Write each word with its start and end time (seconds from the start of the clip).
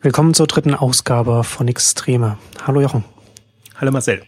Willkommen 0.00 0.32
zur 0.32 0.46
dritten 0.46 0.76
Ausgabe 0.76 1.42
von 1.42 1.66
Extreme. 1.66 2.38
Hallo 2.64 2.80
Jochen. 2.80 3.04
Hallo 3.80 3.90
Marcel. 3.90 4.22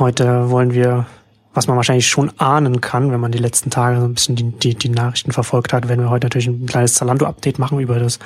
Heute 0.00 0.50
wollen 0.50 0.74
wir, 0.74 1.06
was 1.54 1.68
man 1.68 1.76
wahrscheinlich 1.76 2.08
schon 2.08 2.32
ahnen 2.40 2.80
kann, 2.80 3.12
wenn 3.12 3.20
man 3.20 3.30
die 3.30 3.38
letzten 3.38 3.70
Tage 3.70 4.00
so 4.00 4.06
ein 4.06 4.14
bisschen 4.14 4.34
die, 4.34 4.50
die, 4.50 4.74
die 4.74 4.88
Nachrichten 4.88 5.30
verfolgt 5.30 5.72
hat, 5.72 5.88
werden 5.88 6.00
wir 6.00 6.10
heute 6.10 6.26
natürlich 6.26 6.48
ein 6.48 6.66
kleines 6.66 6.94
Zalando-Update 6.94 7.60
machen 7.60 7.78
über 7.78 8.00
das 8.00 8.18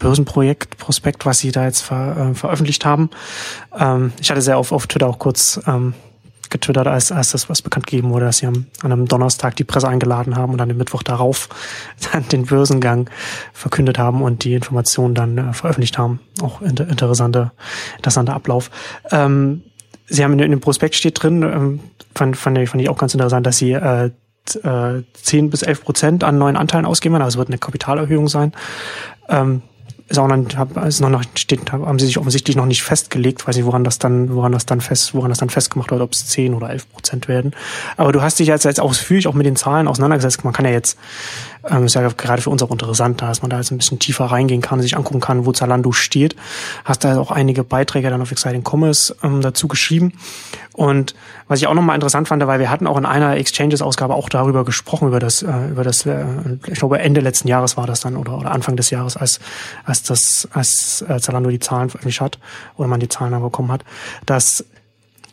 Börsenprojekt 0.00 0.76
Prospekt, 0.76 1.24
was 1.24 1.38
sie 1.38 1.52
da 1.52 1.66
jetzt 1.66 1.82
ver, 1.82 2.30
äh, 2.30 2.34
veröffentlicht 2.34 2.84
haben. 2.84 3.10
Ähm, 3.78 4.10
ich 4.20 4.28
hatte 4.28 4.42
sehr 4.42 4.58
auf, 4.58 4.72
auf 4.72 4.88
Twitter 4.88 5.06
auch 5.06 5.20
kurz 5.20 5.60
ähm, 5.68 5.94
getwittert, 6.50 6.86
als, 6.86 7.12
als 7.12 7.32
das 7.32 7.48
was 7.48 7.62
bekannt 7.62 7.86
gegeben 7.86 8.10
wurde, 8.10 8.26
dass 8.26 8.38
sie 8.38 8.46
am, 8.46 8.66
an 8.82 8.92
einem 8.92 9.06
Donnerstag 9.06 9.56
die 9.56 9.64
Presse 9.64 9.88
eingeladen 9.88 10.36
haben 10.36 10.52
und 10.52 10.58
dann 10.58 10.68
den 10.68 10.78
Mittwoch 10.78 11.02
darauf 11.02 11.48
dann 12.12 12.28
den 12.28 12.46
Börsengang 12.46 13.08
verkündet 13.52 13.98
haben 13.98 14.22
und 14.22 14.44
die 14.44 14.54
Informationen 14.54 15.14
dann 15.14 15.38
äh, 15.38 15.52
veröffentlicht 15.52 15.98
haben. 15.98 16.20
Auch 16.42 16.62
inter, 16.62 16.88
interessante, 16.88 17.52
interessanter 17.96 18.34
Ablauf. 18.34 18.70
Ähm, 19.10 19.62
sie 20.06 20.24
haben 20.24 20.32
in, 20.34 20.40
in, 20.40 20.50
dem 20.50 20.60
Prospekt 20.60 20.94
steht 20.94 21.22
drin, 21.22 21.42
ähm, 21.42 21.80
fand, 22.14 22.36
fand, 22.36 22.58
ich, 22.58 22.70
fand 22.70 22.82
ich 22.82 22.88
auch 22.88 22.98
ganz 22.98 23.14
interessant, 23.14 23.46
dass 23.46 23.58
sie 23.58 23.72
äh, 23.72 24.10
10 24.44 25.50
bis 25.50 25.62
11 25.62 25.82
Prozent 25.84 26.24
an 26.24 26.38
neuen 26.38 26.56
Anteilen 26.56 26.86
ausgeben, 26.86 27.16
also 27.16 27.26
es 27.26 27.36
wird 27.36 27.48
eine 27.48 27.58
Kapitalerhöhung 27.58 28.28
sein. 28.28 28.52
Ähm, 29.28 29.62
ist 30.08 30.18
auch 30.18 30.26
noch, 30.26 30.86
ist 30.86 31.00
noch, 31.00 31.22
steht, 31.34 31.70
haben 31.70 31.98
sie 31.98 32.06
sich 32.06 32.16
offensichtlich 32.16 32.56
noch 32.56 32.64
nicht 32.64 32.82
festgelegt, 32.82 33.46
weiß 33.46 33.56
nicht, 33.56 33.66
woran 33.66 33.84
das 33.84 33.98
dann, 33.98 34.34
woran 34.34 34.52
das 34.52 34.64
dann 34.64 34.80
fest, 34.80 35.14
woran 35.14 35.30
das 35.30 35.38
dann 35.38 35.50
festgemacht 35.50 35.90
wird, 35.90 36.00
ob 36.00 36.12
es 36.12 36.26
10 36.28 36.54
oder 36.54 36.70
11 36.70 36.90
Prozent 36.90 37.28
werden. 37.28 37.52
Aber 37.98 38.12
du 38.12 38.22
hast 38.22 38.38
dich 38.38 38.48
jetzt, 38.48 38.64
jetzt 38.64 38.80
ausführlich 38.80 39.26
auch 39.26 39.34
mit 39.34 39.44
den 39.44 39.56
Zahlen 39.56 39.86
auseinandergesetzt. 39.86 40.44
Man 40.44 40.54
kann 40.54 40.64
ja 40.64 40.70
jetzt, 40.70 40.96
ähm, 41.68 41.84
ist 41.84 41.94
ja 41.94 42.08
gerade 42.08 42.40
für 42.40 42.48
uns 42.48 42.62
auch 42.62 42.70
interessant, 42.70 43.20
dass 43.20 43.42
man 43.42 43.50
da 43.50 43.58
jetzt 43.58 43.70
ein 43.70 43.76
bisschen 43.76 43.98
tiefer 43.98 44.24
reingehen 44.24 44.62
kann, 44.62 44.80
sich 44.80 44.96
angucken 44.96 45.20
kann, 45.20 45.44
wo 45.44 45.52
Zalando 45.52 45.92
steht. 45.92 46.36
Hast 46.86 47.04
da 47.04 47.20
auch 47.20 47.30
einige 47.30 47.62
Beiträge 47.62 48.08
dann 48.08 48.22
auf 48.22 48.32
Exciting 48.32 48.64
Commerce 48.66 49.14
ähm, 49.22 49.42
dazu 49.42 49.68
geschrieben. 49.68 50.14
Und 50.78 51.16
was 51.48 51.58
ich 51.58 51.66
auch 51.66 51.74
nochmal 51.74 51.96
interessant 51.96 52.28
fand, 52.28 52.46
weil 52.46 52.60
wir 52.60 52.70
hatten 52.70 52.86
auch 52.86 52.96
in 52.96 53.04
einer 53.04 53.36
Exchanges-Ausgabe 53.36 54.14
auch 54.14 54.28
darüber 54.28 54.64
gesprochen, 54.64 55.08
über 55.08 55.18
das, 55.18 55.42
äh, 55.42 55.70
über 55.70 55.82
das, 55.82 56.06
äh, 56.06 56.24
ich 56.68 56.78
glaube 56.78 57.00
Ende 57.00 57.20
letzten 57.20 57.48
Jahres 57.48 57.76
war 57.76 57.88
das 57.88 57.98
dann 57.98 58.16
oder, 58.16 58.38
oder 58.38 58.52
Anfang 58.52 58.76
des 58.76 58.90
Jahres, 58.90 59.16
als, 59.16 59.40
als 59.84 60.04
das, 60.04 60.46
als 60.52 61.04
äh, 61.08 61.18
Zalando 61.18 61.50
die 61.50 61.58
Zahlen 61.58 61.90
veröffentlicht 61.90 62.20
hat 62.20 62.38
oder 62.76 62.86
man 62.86 63.00
die 63.00 63.08
Zahlen 63.08 63.32
dann 63.32 63.42
bekommen 63.42 63.72
hat, 63.72 63.84
dass 64.24 64.64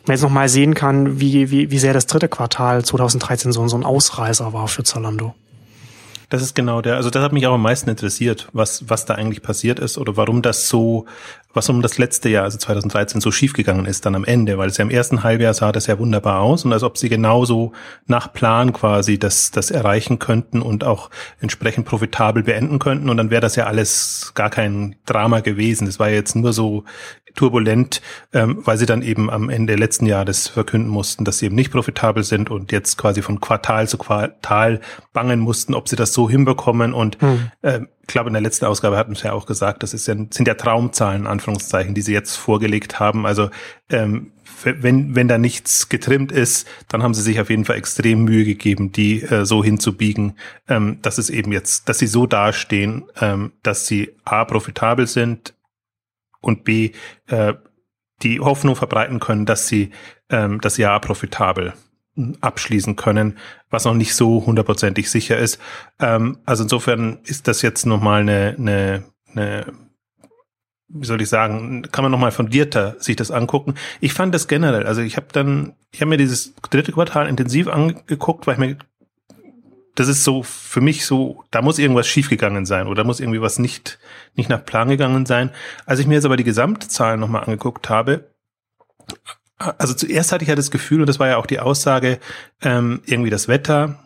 man 0.06 0.16
jetzt 0.16 0.22
nochmal 0.22 0.48
sehen 0.48 0.74
kann, 0.74 1.20
wie, 1.20 1.48
wie, 1.52 1.70
wie 1.70 1.78
sehr 1.78 1.92
das 1.94 2.06
dritte 2.06 2.26
Quartal 2.26 2.84
2013 2.84 3.52
so, 3.52 3.68
so 3.68 3.76
ein 3.76 3.84
Ausreißer 3.84 4.52
war 4.52 4.66
für 4.66 4.82
Zalando. 4.82 5.32
Das 6.28 6.42
ist 6.42 6.54
genau 6.54 6.82
der, 6.82 6.96
also 6.96 7.08
das 7.08 7.22
hat 7.22 7.32
mich 7.32 7.46
auch 7.46 7.54
am 7.54 7.62
meisten 7.62 7.88
interessiert, 7.88 8.48
was, 8.52 8.88
was 8.88 9.04
da 9.04 9.14
eigentlich 9.14 9.42
passiert 9.42 9.78
ist 9.78 9.96
oder 9.96 10.16
warum 10.16 10.42
das 10.42 10.68
so, 10.68 11.06
was 11.54 11.68
um 11.68 11.82
das 11.82 11.98
letzte 11.98 12.28
Jahr, 12.28 12.42
also 12.44 12.58
2013, 12.58 13.20
so 13.20 13.30
schiefgegangen 13.30 13.86
ist 13.86 14.06
dann 14.06 14.16
am 14.16 14.24
Ende, 14.24 14.58
weil 14.58 14.68
es 14.68 14.76
ja 14.76 14.82
im 14.82 14.90
ersten 14.90 15.22
Halbjahr 15.22 15.54
sah 15.54 15.70
das 15.70 15.86
ja 15.86 16.00
wunderbar 16.00 16.40
aus 16.40 16.64
und 16.64 16.72
als 16.72 16.82
ob 16.82 16.98
sie 16.98 17.08
genauso 17.08 17.72
nach 18.06 18.32
Plan 18.32 18.72
quasi 18.72 19.20
das, 19.20 19.52
das 19.52 19.70
erreichen 19.70 20.18
könnten 20.18 20.62
und 20.62 20.82
auch 20.82 21.10
entsprechend 21.40 21.86
profitabel 21.86 22.42
beenden 22.42 22.80
könnten 22.80 23.08
und 23.08 23.16
dann 23.18 23.30
wäre 23.30 23.40
das 23.40 23.54
ja 23.54 23.66
alles 23.66 24.32
gar 24.34 24.50
kein 24.50 24.96
Drama 25.06 25.40
gewesen. 25.40 25.86
Es 25.86 26.00
war 26.00 26.08
jetzt 26.08 26.34
nur 26.34 26.52
so 26.52 26.84
turbulent, 27.36 28.02
ähm, 28.32 28.62
weil 28.64 28.78
sie 28.78 28.86
dann 28.86 29.02
eben 29.02 29.30
am 29.30 29.48
Ende 29.48 29.76
letzten 29.76 30.06
Jahres 30.06 30.48
verkünden 30.48 30.90
mussten, 30.90 31.24
dass 31.24 31.38
sie 31.38 31.46
eben 31.46 31.54
nicht 31.54 31.70
profitabel 31.70 32.24
sind 32.24 32.50
und 32.50 32.72
jetzt 32.72 32.96
quasi 32.96 33.22
von 33.22 33.40
Quartal 33.40 33.88
zu 33.88 33.98
Quartal 33.98 34.80
bangen 35.12 35.38
mussten, 35.38 35.74
ob 35.74 35.88
sie 35.88 35.96
das 35.96 36.12
so 36.16 36.28
hinbekommen. 36.28 36.92
Und 36.92 37.20
hm. 37.20 37.50
äh, 37.62 37.80
ich 38.00 38.08
glaube, 38.08 38.28
in 38.28 38.34
der 38.34 38.42
letzten 38.42 38.64
Ausgabe 38.64 38.96
hatten 38.96 39.14
sie 39.14 39.26
ja 39.26 39.32
auch 39.32 39.46
gesagt, 39.46 39.84
das 39.84 39.94
ist 39.94 40.08
ja, 40.08 40.14
sind 40.14 40.48
ja 40.48 40.54
Traumzahlen, 40.54 41.28
Anführungszeichen, 41.28 41.94
die 41.94 42.02
sie 42.02 42.12
jetzt 42.12 42.34
vorgelegt 42.34 42.98
haben. 42.98 43.24
Also 43.24 43.50
ähm, 43.88 44.32
wenn, 44.64 45.14
wenn 45.14 45.28
da 45.28 45.38
nichts 45.38 45.88
getrimmt 45.88 46.32
ist, 46.32 46.66
dann 46.88 47.04
haben 47.04 47.14
sie 47.14 47.22
sich 47.22 47.38
auf 47.40 47.50
jeden 47.50 47.64
Fall 47.64 47.76
extrem 47.76 48.24
Mühe 48.24 48.44
gegeben, 48.44 48.90
die 48.90 49.22
äh, 49.22 49.44
so 49.44 49.62
hinzubiegen, 49.62 50.34
ähm, 50.66 50.98
dass 51.02 51.18
es 51.18 51.30
eben 51.30 51.52
jetzt, 51.52 51.88
dass 51.88 51.98
sie 51.98 52.08
so 52.08 52.26
dastehen, 52.26 53.04
ähm, 53.20 53.52
dass 53.62 53.86
sie 53.86 54.16
A 54.24 54.44
profitabel 54.44 55.06
sind, 55.06 55.54
und 56.46 56.64
B, 56.64 56.92
äh, 57.26 57.54
die 58.22 58.40
Hoffnung 58.40 58.76
verbreiten 58.76 59.20
können, 59.20 59.46
dass 59.46 59.68
sie 59.68 59.90
ähm, 60.30 60.60
das 60.60 60.76
Jahr 60.78 61.00
profitabel 61.00 61.74
abschließen 62.40 62.96
können, 62.96 63.36
was 63.70 63.84
noch 63.84 63.94
nicht 63.94 64.14
so 64.14 64.44
hundertprozentig 64.46 65.10
sicher 65.10 65.38
ist. 65.38 65.60
Ähm, 66.00 66.38
also 66.44 66.62
insofern 66.62 67.18
ist 67.24 67.48
das 67.48 67.62
jetzt 67.62 67.86
nochmal 67.86 68.22
eine, 68.22 68.56
eine, 68.58 69.04
eine 69.34 69.66
wie 70.88 71.06
soll 71.06 71.20
ich 71.20 71.28
sagen, 71.28 71.82
kann 71.90 72.04
man 72.04 72.12
nochmal 72.12 72.30
fundierter 72.30 72.96
sich 72.98 73.16
das 73.16 73.30
angucken. 73.30 73.74
Ich 74.00 74.12
fand 74.12 74.34
das 74.34 74.48
generell, 74.48 74.86
also 74.86 75.02
ich 75.02 75.16
habe 75.16 75.26
dann, 75.32 75.74
ich 75.90 76.00
habe 76.00 76.10
mir 76.10 76.16
dieses 76.16 76.54
dritte 76.70 76.92
Quartal 76.92 77.28
intensiv 77.28 77.68
angeguckt, 77.68 78.46
weil 78.46 78.54
ich 78.54 78.60
mir 78.60 78.76
das 79.96 80.08
ist 80.08 80.24
so 80.24 80.42
für 80.42 80.82
mich 80.82 81.06
so, 81.06 81.42
da 81.50 81.62
muss 81.62 81.78
irgendwas 81.78 82.06
schiefgegangen 82.06 82.66
sein 82.66 82.86
oder 82.86 83.02
muss 83.02 83.18
irgendwie 83.18 83.40
was 83.40 83.58
nicht, 83.58 83.98
nicht 84.34 84.50
nach 84.50 84.64
Plan 84.64 84.90
gegangen 84.90 85.24
sein. 85.24 85.50
Als 85.86 86.00
ich 86.00 86.06
mir 86.06 86.14
jetzt 86.14 86.26
aber 86.26 86.36
die 86.36 86.44
Gesamtzahlen 86.44 87.18
nochmal 87.18 87.44
angeguckt 87.44 87.88
habe, 87.88 88.30
also 89.58 89.94
zuerst 89.94 90.32
hatte 90.32 90.44
ich 90.44 90.48
ja 90.48 90.54
das 90.54 90.70
Gefühl, 90.70 91.00
und 91.00 91.06
das 91.06 91.18
war 91.18 91.28
ja 91.28 91.36
auch 91.36 91.46
die 91.46 91.60
Aussage, 91.60 92.18
ähm, 92.62 93.00
irgendwie 93.06 93.30
das 93.30 93.48
Wetter 93.48 93.98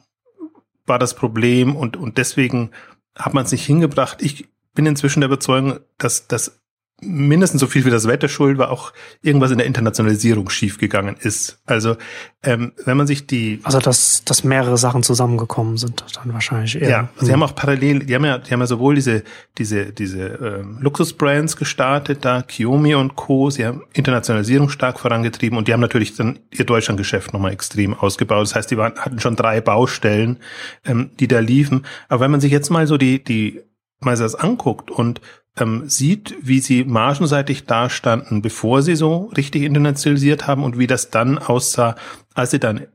war 0.86 0.98
das 0.98 1.14
Problem 1.14 1.76
und, 1.76 1.96
und 1.96 2.18
deswegen 2.18 2.70
hat 3.16 3.34
man 3.34 3.44
es 3.44 3.52
nicht 3.52 3.64
hingebracht. 3.64 4.22
Ich 4.22 4.48
bin 4.74 4.86
inzwischen 4.86 5.20
der 5.20 5.28
Überzeugung, 5.28 5.80
dass, 5.98 6.26
dass 6.28 6.59
mindestens 7.02 7.60
so 7.60 7.66
viel 7.66 7.84
wie 7.84 7.90
das 7.90 8.06
Wetter 8.06 8.28
schuld 8.28 8.58
war, 8.58 8.70
auch 8.70 8.92
irgendwas 9.22 9.50
in 9.50 9.58
der 9.58 9.66
Internationalisierung 9.66 10.50
schiefgegangen 10.50 11.16
ist. 11.18 11.60
Also 11.66 11.96
ähm, 12.42 12.72
wenn 12.84 12.96
man 12.96 13.06
sich 13.06 13.26
die 13.26 13.60
also 13.62 13.78
dass 13.78 14.24
dass 14.24 14.44
mehrere 14.44 14.78
Sachen 14.78 15.02
zusammengekommen 15.02 15.76
sind, 15.76 16.04
dann 16.14 16.32
wahrscheinlich 16.32 16.80
eher. 16.80 16.88
Ja, 16.88 17.08
sie 17.18 17.32
haben 17.32 17.42
auch 17.42 17.54
parallel, 17.54 18.00
die 18.00 18.14
haben 18.14 18.24
ja, 18.24 18.38
die 18.38 18.50
haben 18.50 18.60
ja 18.60 18.66
sowohl 18.66 18.94
diese 18.94 19.22
diese 19.58 19.92
diese 19.92 20.26
ähm, 20.26 20.78
Luxusbrands 20.80 21.56
gestartet, 21.56 22.24
da 22.24 22.42
Kiyomi 22.42 22.94
und 22.94 23.16
Co. 23.16 23.50
Sie 23.50 23.66
haben 23.66 23.82
Internationalisierung 23.92 24.68
stark 24.68 25.00
vorangetrieben 25.00 25.58
und 25.58 25.68
die 25.68 25.72
haben 25.72 25.80
natürlich 25.80 26.16
dann 26.16 26.38
ihr 26.50 26.64
Deutschlandgeschäft 26.64 27.32
nochmal 27.32 27.52
extrem 27.52 27.94
ausgebaut. 27.94 28.42
Das 28.42 28.54
heißt, 28.54 28.70
die 28.70 28.76
waren, 28.76 28.94
hatten 28.96 29.20
schon 29.20 29.36
drei 29.36 29.60
Baustellen, 29.60 30.38
ähm, 30.84 31.10
die 31.18 31.28
da 31.28 31.40
liefen. 31.40 31.84
Aber 32.08 32.24
wenn 32.24 32.30
man 32.30 32.40
sich 32.40 32.52
jetzt 32.52 32.70
mal 32.70 32.86
so 32.86 32.96
die 32.96 33.22
die 33.22 33.60
mal 34.00 34.16
das 34.16 34.34
anguckt 34.34 34.90
und 34.90 35.20
ähm, 35.58 35.88
sieht, 35.88 36.36
wie 36.42 36.60
sie 36.60 36.84
margenseitig 36.84 37.64
dastanden, 37.64 38.42
bevor 38.42 38.82
sie 38.82 38.96
so 38.96 39.30
richtig 39.36 39.62
internationalisiert 39.62 40.46
haben 40.46 40.64
und 40.64 40.78
wie 40.78 40.86
das 40.86 41.10
dann 41.10 41.38
aussah, 41.38 41.96
als 42.34 42.52
sie 42.52 42.60
dann 42.60 42.86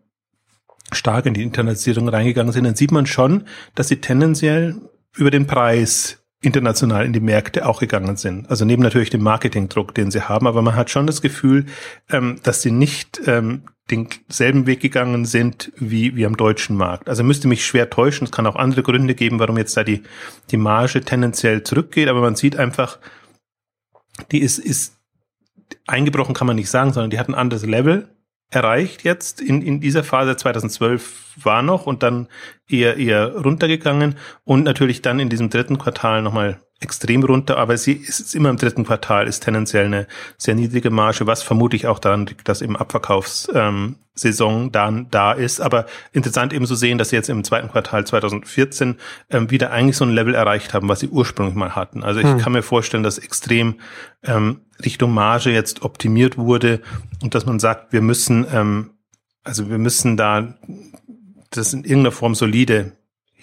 stark 0.92 1.26
in 1.26 1.34
die 1.34 1.44
Internationalisierung 1.44 2.08
reingegangen 2.10 2.54
sind, 2.54 2.64
dann 2.64 2.76
sieht 2.76 2.92
man 2.92 3.06
schon, 3.06 3.46
dass 3.74 3.88
sie 3.88 4.02
tendenziell 4.02 4.76
über 5.16 5.32
den 5.32 5.48
Preis 5.48 6.24
international 6.42 7.06
in 7.06 7.14
die 7.14 7.20
Märkte 7.20 7.68
auch 7.68 7.80
gegangen 7.80 8.18
sind. 8.18 8.50
Also 8.50 8.66
neben 8.66 8.84
natürlich 8.84 9.10
dem 9.10 9.24
Marketingdruck, 9.24 9.96
den 9.96 10.12
sie 10.12 10.22
haben, 10.22 10.48
aber 10.48 10.62
man 10.62 10.76
hat 10.76 10.90
schon 10.90 11.08
das 11.08 11.22
Gefühl, 11.22 11.66
ähm, 12.10 12.38
dass 12.44 12.62
sie 12.62 12.72
nicht 12.72 13.22
ähm, 13.26 13.64
denselben 13.92 14.66
Weg 14.66 14.80
gegangen 14.80 15.26
sind 15.26 15.72
wie, 15.76 16.16
wie 16.16 16.26
am 16.26 16.38
deutschen 16.38 16.76
Markt. 16.76 17.08
Also 17.08 17.24
müsste 17.24 17.48
mich 17.48 17.66
schwer 17.66 17.90
täuschen. 17.90 18.26
Es 18.26 18.32
kann 18.32 18.48
auch 18.48 18.56
andere 18.56 18.82
Gründe 18.82 19.14
geben, 19.14 19.40
warum 19.40 19.58
jetzt 19.58 19.78
da 19.78 19.84
die, 19.84 20.02
die 20.50 20.58
Marge 20.58 21.02
tendenziell 21.02 21.64
zurückgeht, 21.64 22.10
aber 22.10 22.22
man 22.22 22.36
sieht 22.36 22.58
einfach, 22.58 22.98
die 24.32 24.40
ist, 24.40 24.58
ist 24.58 24.98
eingebrochen 25.86 26.34
kann 26.34 26.48
man 26.48 26.56
nicht 26.56 26.70
sagen, 26.70 26.94
sondern 26.94 27.12
die 27.12 27.20
hat 27.20 27.30
ein 27.30 27.36
anderes 27.36 27.66
Level 27.66 28.10
erreicht 28.52 29.04
jetzt 29.04 29.42
in, 29.42 29.62
in 29.62 29.82
dieser 29.82 30.04
Phase 30.04 30.38
2012 30.38 31.34
war 31.44 31.62
noch 31.62 31.86
und 31.86 32.04
dann 32.04 32.28
eher 32.68 32.98
eher 32.98 33.36
runtergegangen 33.36 34.16
und 34.44 34.64
natürlich 34.64 35.02
dann 35.02 35.20
in 35.20 35.30
diesem 35.30 35.50
dritten 35.50 35.78
Quartal 35.78 36.22
nochmal 36.22 36.62
extrem 36.82 37.24
runter, 37.24 37.58
aber 37.58 37.78
sie 37.78 37.94
ist 37.94 38.36
immer 38.36 38.50
im 38.50 38.58
dritten 38.58 38.86
Quartal, 38.86 39.28
ist 39.28 39.44
tendenziell 39.44 39.86
eine 39.86 40.08
sehr 40.38 40.56
niedrige 40.56 40.90
Marge, 40.90 41.26
was 41.26 41.42
vermutlich 41.42 41.88
auch 41.88 42.00
daran 42.00 42.26
liegt, 42.26 42.50
dass 42.50 42.62
eben 42.62 42.76
Abverkaufssaison 42.76 44.64
ähm, 44.64 44.72
dann 44.74 45.10
da 45.10 45.32
ist. 45.32 45.62
Aber 45.62 45.86
interessant 46.12 46.52
eben 46.52 46.66
zu 46.66 46.76
sehen, 46.76 46.98
dass 46.98 47.10
sie 47.10 47.16
jetzt 47.16 47.30
im 47.30 47.46
zweiten 47.46 47.70
Quartal 47.70 48.06
2014 48.06 48.98
ähm, 49.30 49.50
wieder 49.52 49.72
eigentlich 49.72 49.96
so 49.96 50.04
ein 50.04 50.12
Level 50.12 50.36
erreicht 50.36 50.74
haben, 50.74 50.90
was 50.90 51.00
sie 51.00 51.08
ursprünglich 51.08 51.56
mal 51.56 51.76
hatten. 51.76 52.04
Also 52.04 52.20
ich 52.20 52.28
hm. 52.28 52.40
kann 52.40 52.52
mir 52.52 52.64
vorstellen, 52.64 53.04
dass 53.04 53.20
extrem 53.20 53.76
ähm, 54.24 54.60
Richtung 54.84 55.14
Marge 55.14 55.52
jetzt 55.52 55.82
optimiert 55.82 56.38
wurde 56.38 56.82
und 57.24 57.36
dass 57.36 57.46
man 57.46 57.60
sagt, 57.60 57.94
wir 57.94 58.02
müssen, 58.02 58.46
ähm, 58.52 58.92
also 59.46 59.70
wir 59.70 59.78
müssen 59.78 60.18
da 60.18 60.56
das 61.52 61.74
in 61.74 61.86
irgendeiner 61.86 62.12
Form 62.12 62.36
solide 62.36 62.92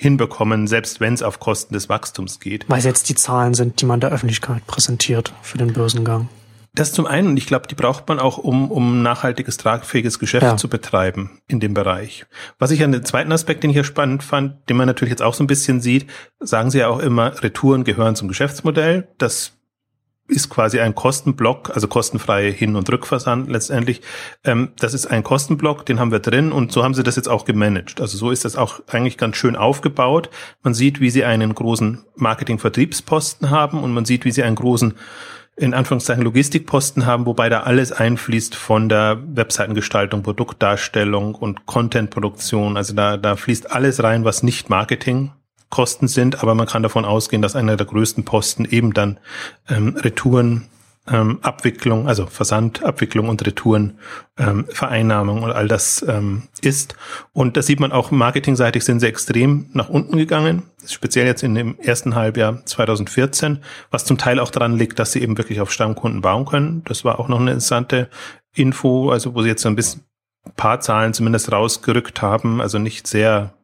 hinbekommen, 0.02 0.66
selbst 0.66 1.00
wenn 1.00 1.14
es 1.14 1.22
auf 1.22 1.40
Kosten 1.40 1.74
des 1.74 1.88
Wachstums 1.88 2.40
geht. 2.40 2.68
Weil 2.68 2.80
es 2.80 2.84
jetzt 2.84 3.08
die 3.08 3.14
Zahlen 3.14 3.54
sind, 3.54 3.80
die 3.80 3.86
man 3.86 4.00
der 4.00 4.10
Öffentlichkeit 4.10 4.66
präsentiert 4.66 5.32
für 5.42 5.58
den 5.58 5.72
Börsengang. 5.72 6.28
Das 6.74 6.92
zum 6.92 7.06
einen, 7.06 7.28
und 7.28 7.36
ich 7.36 7.46
glaube, 7.46 7.68
die 7.68 7.74
braucht 7.74 8.08
man 8.08 8.18
auch, 8.18 8.38
um, 8.38 8.70
um 8.70 9.02
nachhaltiges, 9.02 9.58
tragfähiges 9.58 10.18
Geschäft 10.18 10.42
ja. 10.42 10.56
zu 10.56 10.68
betreiben 10.68 11.38
in 11.46 11.60
dem 11.60 11.74
Bereich. 11.74 12.24
Was 12.58 12.70
ich 12.70 12.82
an 12.82 12.92
den 12.92 13.04
zweiten 13.04 13.30
Aspekt, 13.30 13.62
den 13.62 13.70
ich 13.70 13.76
hier 13.76 13.84
spannend 13.84 14.22
fand, 14.22 14.68
den 14.70 14.78
man 14.78 14.86
natürlich 14.86 15.10
jetzt 15.10 15.22
auch 15.22 15.34
so 15.34 15.44
ein 15.44 15.48
bisschen 15.48 15.82
sieht, 15.82 16.06
sagen 16.40 16.70
sie 16.70 16.78
ja 16.78 16.88
auch 16.88 16.98
immer, 16.98 17.42
Retouren 17.42 17.84
gehören 17.84 18.16
zum 18.16 18.28
Geschäftsmodell. 18.28 19.06
Das 19.18 19.52
ist 20.28 20.48
quasi 20.48 20.80
ein 20.80 20.94
Kostenblock, 20.94 21.70
also 21.74 21.88
kostenfreie 21.88 22.50
Hin- 22.50 22.76
und 22.76 22.90
Rückversand 22.90 23.50
letztendlich. 23.50 24.00
Ähm, 24.44 24.72
das 24.78 24.94
ist 24.94 25.06
ein 25.06 25.22
Kostenblock, 25.22 25.84
den 25.84 26.00
haben 26.00 26.12
wir 26.12 26.20
drin 26.20 26.52
und 26.52 26.72
so 26.72 26.84
haben 26.84 26.94
sie 26.94 27.02
das 27.02 27.16
jetzt 27.16 27.28
auch 27.28 27.44
gemanagt. 27.44 28.00
Also 28.00 28.16
so 28.16 28.30
ist 28.30 28.44
das 28.44 28.56
auch 28.56 28.80
eigentlich 28.88 29.18
ganz 29.18 29.36
schön 29.36 29.56
aufgebaut. 29.56 30.30
Man 30.62 30.74
sieht, 30.74 31.00
wie 31.00 31.10
sie 31.10 31.24
einen 31.24 31.54
großen 31.54 32.04
Marketing-Vertriebsposten 32.16 33.50
haben 33.50 33.82
und 33.82 33.92
man 33.92 34.04
sieht, 34.04 34.24
wie 34.24 34.32
sie 34.32 34.42
einen 34.42 34.56
großen 34.56 34.94
in 35.56 35.74
Anführungszeichen 35.74 36.24
Logistikposten 36.24 37.04
haben, 37.04 37.26
wobei 37.26 37.50
da 37.50 37.60
alles 37.64 37.92
einfließt 37.92 38.54
von 38.54 38.88
der 38.88 39.22
Webseitengestaltung, 39.22 40.22
Produktdarstellung 40.22 41.34
und 41.34 41.66
Contentproduktion. 41.66 42.78
Also 42.78 42.94
da, 42.94 43.18
da 43.18 43.36
fließt 43.36 43.70
alles 43.70 44.02
rein, 44.02 44.24
was 44.24 44.42
nicht 44.42 44.70
Marketing 44.70 45.30
Kosten 45.72 46.06
sind, 46.06 46.42
aber 46.42 46.54
man 46.54 46.66
kann 46.66 46.82
davon 46.82 47.06
ausgehen, 47.06 47.40
dass 47.40 47.56
einer 47.56 47.76
der 47.76 47.86
größten 47.86 48.24
Posten 48.24 48.66
eben 48.66 48.92
dann 48.92 49.18
ähm, 49.70 49.96
Retouren, 49.96 50.68
ähm, 51.08 51.38
Abwicklung, 51.40 52.06
also 52.06 52.26
Versandabwicklung 52.26 53.30
und 53.30 53.44
Retouren, 53.44 53.98
ähm, 54.38 54.66
Vereinnahmung 54.68 55.42
und 55.42 55.50
all 55.50 55.68
das 55.68 56.04
ähm, 56.06 56.42
ist. 56.60 56.94
Und 57.32 57.56
das 57.56 57.66
sieht 57.66 57.80
man 57.80 57.90
auch 57.90 58.10
marketingseitig 58.10 58.84
sind 58.84 59.00
sie 59.00 59.06
extrem 59.06 59.70
nach 59.72 59.88
unten 59.88 60.18
gegangen, 60.18 60.64
speziell 60.86 61.24
jetzt 61.24 61.42
in 61.42 61.54
dem 61.54 61.78
ersten 61.80 62.14
Halbjahr 62.14 62.64
2014, 62.66 63.60
was 63.90 64.04
zum 64.04 64.18
Teil 64.18 64.40
auch 64.40 64.50
daran 64.50 64.76
liegt, 64.76 64.98
dass 64.98 65.12
sie 65.12 65.22
eben 65.22 65.38
wirklich 65.38 65.62
auf 65.62 65.72
Stammkunden 65.72 66.20
bauen 66.20 66.44
können. 66.44 66.82
Das 66.84 67.02
war 67.02 67.18
auch 67.18 67.28
noch 67.28 67.40
eine 67.40 67.52
interessante 67.52 68.10
Info, 68.54 69.10
also 69.10 69.34
wo 69.34 69.40
sie 69.40 69.48
jetzt 69.48 69.62
so 69.62 69.70
ein 69.70 69.76
bisschen 69.76 70.02
paar 70.54 70.80
Zahlen 70.80 71.14
zumindest 71.14 71.50
rausgerückt 71.50 72.20
haben, 72.20 72.60
also 72.60 72.78
nicht 72.78 73.06
sehr 73.06 73.54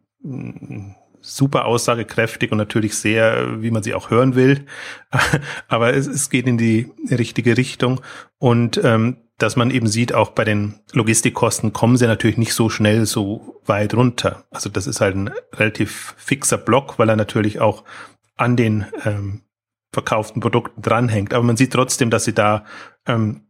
super 1.29 1.67
aussagekräftig 1.67 2.51
und 2.53 2.59
natürlich 2.59 2.97
sehr, 2.97 3.63
wie 3.63 3.71
man 3.71 3.83
sie 3.83 3.95
auch 3.95 4.11
hören 4.11 4.35
will. 4.35 4.67
Aber 5.69 5.95
es, 5.95 6.07
es 6.07 6.31
geht 6.31 6.47
in 6.47 6.59
die 6.59 6.91
richtige 7.11 7.57
Richtung. 7.57 8.01
Und 8.39 8.81
ähm, 8.83 9.19
dass 9.37 9.55
man 9.55 9.71
eben 9.71 9.87
sieht, 9.87 10.15
auch 10.15 10.31
bei 10.31 10.45
den 10.45 10.81
Logistikkosten 10.93 11.73
kommen 11.73 11.97
sie 11.97 12.07
natürlich 12.07 12.39
nicht 12.39 12.55
so 12.55 12.69
schnell 12.69 13.07
so 13.07 13.61
weit 13.67 13.95
runter. 13.95 14.45
Also 14.51 14.69
das 14.69 14.87
ist 14.87 15.01
halt 15.01 15.17
ein 15.17 15.31
relativ 15.53 16.15
fixer 16.17 16.59
Block, 16.59 16.99
weil 16.99 17.09
er 17.09 17.17
natürlich 17.17 17.61
auch 17.61 17.85
an 18.37 18.57
den 18.57 18.87
ähm, 19.05 19.43
verkauften 19.93 20.41
Produkten 20.41 20.83
dranhängt. 20.83 21.35
Aber 21.35 21.45
man 21.45 21.57
sieht 21.57 21.73
trotzdem, 21.73 22.11
dass 22.11 22.25
sie 22.25 22.35
da 22.35 22.65
ähm, 23.07 23.43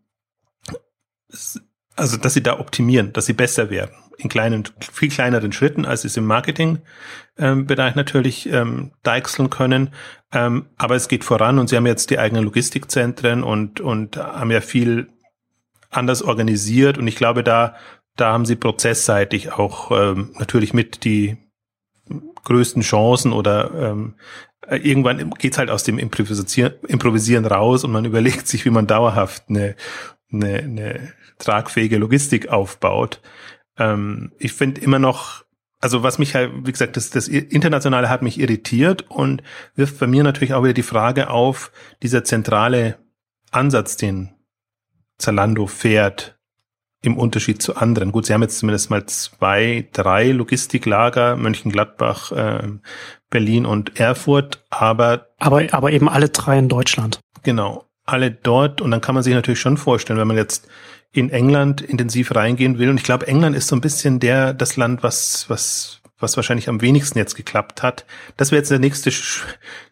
also 1.97 2.17
dass 2.17 2.35
sie 2.35 2.43
da 2.43 2.59
optimieren, 2.59 3.13
dass 3.13 3.27
sie 3.27 3.33
besser 3.33 3.71
werden 3.71 3.95
in 4.19 4.29
kleinen, 4.29 4.65
viel 4.81 5.09
kleineren 5.09 5.53
Schritten, 5.53 5.85
als 5.85 6.03
sie 6.03 6.09
es 6.09 6.17
im 6.17 6.27
Marketing-Bereich 6.27 7.93
ähm, 7.93 7.97
natürlich 7.97 8.51
ähm, 8.53 8.91
deichseln 9.03 9.49
können. 9.49 9.91
Ähm, 10.33 10.67
aber 10.77 10.97
es 10.97 11.09
geht 11.09 11.25
voran 11.25 11.59
und 11.59 11.69
sie 11.69 11.77
haben 11.77 11.87
jetzt 11.87 12.11
die 12.11 12.19
eigenen 12.19 12.45
Logistikzentren 12.45 13.43
und, 13.43 13.81
und 13.81 14.17
haben 14.17 14.51
ja 14.51 14.61
viel 14.61 15.09
anders 15.91 16.23
organisiert. 16.23 16.99
Und 16.99 17.07
ich 17.07 17.17
glaube, 17.17 17.45
da, 17.45 17.77
da 18.17 18.33
haben 18.33 18.45
sie 18.45 18.57
prozessseitig 18.57 19.53
auch 19.53 19.93
ähm, 19.93 20.33
natürlich 20.39 20.75
mit 20.75 21.05
die 21.05 21.39
größten 22.45 22.83
Chancen 22.83 23.33
oder 23.33 23.71
ähm, 23.75 24.15
irgendwann 24.69 25.31
geht's 25.39 25.59
halt 25.59 25.71
aus 25.71 25.85
dem 25.85 25.99
Improvisieren, 25.99 26.75
Improvisieren 26.89 27.47
raus 27.47 27.85
und 27.85 27.93
man 27.93 28.05
überlegt 28.05 28.49
sich, 28.49 28.65
wie 28.65 28.71
man 28.71 28.89
dauerhaft 28.89 29.45
eine, 29.49 29.77
eine, 30.33 30.59
eine 30.59 31.13
tragfähige 31.39 31.99
Logistik 31.99 32.49
aufbaut. 32.49 33.21
Ähm, 33.79 34.33
ich 34.39 34.53
finde 34.53 34.81
immer 34.81 34.99
noch, 34.99 35.45
also 35.81 36.03
was 36.03 36.19
mich 36.19 36.35
halt, 36.35 36.53
wie 36.65 36.73
gesagt, 36.73 36.97
das, 36.97 37.11
das 37.11 37.29
Internationale 37.29 38.09
hat 38.09 38.23
mich 38.23 38.41
irritiert 38.41 39.11
und 39.11 39.43
wirft 39.77 39.99
bei 39.99 40.07
mir 40.07 40.25
natürlich 40.25 40.55
auch 40.55 40.65
wieder 40.65 40.75
die 40.75 40.83
Frage 40.83 41.31
auf, 41.31 41.71
dieser 42.03 42.25
zentrale 42.25 42.99
Ansatz, 43.51 43.97
den 43.97 44.31
Zalando 45.19 45.67
fährt, 45.67 46.39
im 47.03 47.17
Unterschied 47.17 47.63
zu 47.63 47.77
anderen. 47.77 48.13
Gut, 48.13 48.27
sie 48.27 48.35
haben 48.35 48.43
jetzt 48.43 48.59
zumindest 48.59 48.91
mal 48.91 49.07
zwei, 49.07 49.89
drei 49.93 50.33
Logistiklager, 50.33 51.37
Mönchengladbach, 51.37 52.33
äh, 52.33 52.69
Berlin 53.31 53.67
und 53.67 54.01
Erfurt, 54.01 54.65
aber 54.71 55.29
aber 55.39 55.63
aber 55.71 55.93
eben 55.93 56.09
alle 56.09 56.29
drei 56.29 56.59
in 56.59 56.69
Deutschland. 56.69 57.21
Genau, 57.45 57.85
alle 58.05 58.31
dort 58.31 58.81
und 58.81 58.91
dann 58.91 59.01
kann 59.01 59.15
man 59.15 59.23
sich 59.23 59.35
natürlich 59.35 59.61
schon 59.61 59.77
vorstellen, 59.77 60.19
wenn 60.19 60.27
man 60.27 60.37
jetzt 60.37 60.69
in 61.13 61.31
England 61.31 61.81
intensiv 61.81 62.35
reingehen 62.35 62.79
will. 62.79 62.91
Und 62.91 62.99
ich 62.99 63.03
glaube, 63.03 63.27
England 63.27 63.57
ist 63.57 63.69
so 63.69 63.77
ein 63.77 63.81
bisschen 63.81 64.21
der, 64.21 64.53
das 64.53 64.77
Land, 64.77 65.03
was, 65.03 65.47
was, 65.49 66.01
was 66.19 66.37
wahrscheinlich 66.37 66.69
am 66.69 66.81
wenigsten 66.81 67.19
jetzt 67.19 67.35
geklappt 67.35 67.83
hat. 67.83 68.05
Das 68.37 68.51
wäre 68.51 68.61
jetzt 68.61 68.71
der 68.71 68.79
nächste, 68.79 69.11
Sch 69.11 69.45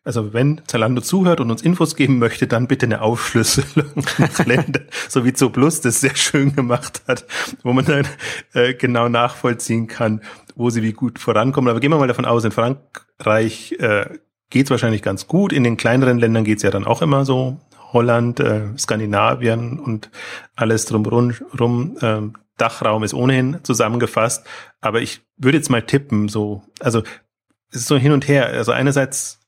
also 0.05 0.33
wenn 0.35 0.61
Zalando 0.67 1.01
zuhört 1.01 1.41
und 1.41 1.51
uns 1.51 1.63
Infos 1.63 1.97
geben 1.97 2.19
möchte, 2.19 2.47
dann 2.47 2.69
bitte 2.69 2.87
eine 2.87 3.01
Aufschlüsselung 3.01 4.05
Länder, 4.45 4.81
so 5.09 5.25
wie 5.25 5.33
Zooplus 5.33 5.81
das 5.81 6.01
sehr 6.01 6.15
schön 6.15 6.55
gemacht 6.55 7.03
hat, 7.09 7.25
wo 7.63 7.73
man 7.73 7.85
dann 7.85 8.07
äh, 8.53 8.75
genau 8.75 9.09
nachvollziehen 9.09 9.87
kann, 9.87 10.21
wo 10.55 10.71
sie 10.71 10.83
wie 10.83 10.93
gut 10.93 11.19
vorankommen. 11.19 11.71
Aber 11.71 11.81
gehen 11.81 11.91
wir 11.91 11.99
mal 11.99 12.09
davon 12.09 12.27
aus, 12.27 12.45
in 12.45 12.53
Frankreich 12.53 13.73
äh, 13.79 14.07
geht 14.51 14.67
es 14.67 14.71
wahrscheinlich 14.71 15.03
ganz 15.03 15.27
gut. 15.27 15.53
In 15.53 15.65
den 15.65 15.77
kleineren 15.77 16.19
Ländern 16.19 16.45
geht 16.45 16.59
es 16.59 16.63
ja 16.63 16.71
dann 16.71 16.85
auch 16.85 17.03
immer 17.03 17.25
so 17.25 17.59
Holland, 17.93 18.41
äh, 18.41 18.77
Skandinavien 18.77 19.79
und 19.79 20.11
alles 20.55 20.87
drumherum. 20.87 21.35
Rum, 21.59 21.97
äh, 22.01 22.21
Dachraum 22.57 23.05
ist 23.05 23.15
ohnehin 23.15 23.59
zusammengefasst. 23.63 24.47
Aber 24.81 25.01
ich 25.01 25.21
würde 25.37 25.59
jetzt 25.59 25.71
mal 25.71 25.83
tippen, 25.83 26.29
so, 26.29 26.63
also 26.81 27.03
es 27.71 27.83
ist 27.83 27.89
so 27.89 27.97
hin 27.97 28.13
und 28.13 28.29
her. 28.29 28.47
Also 28.47 28.73
einerseits 28.73 29.41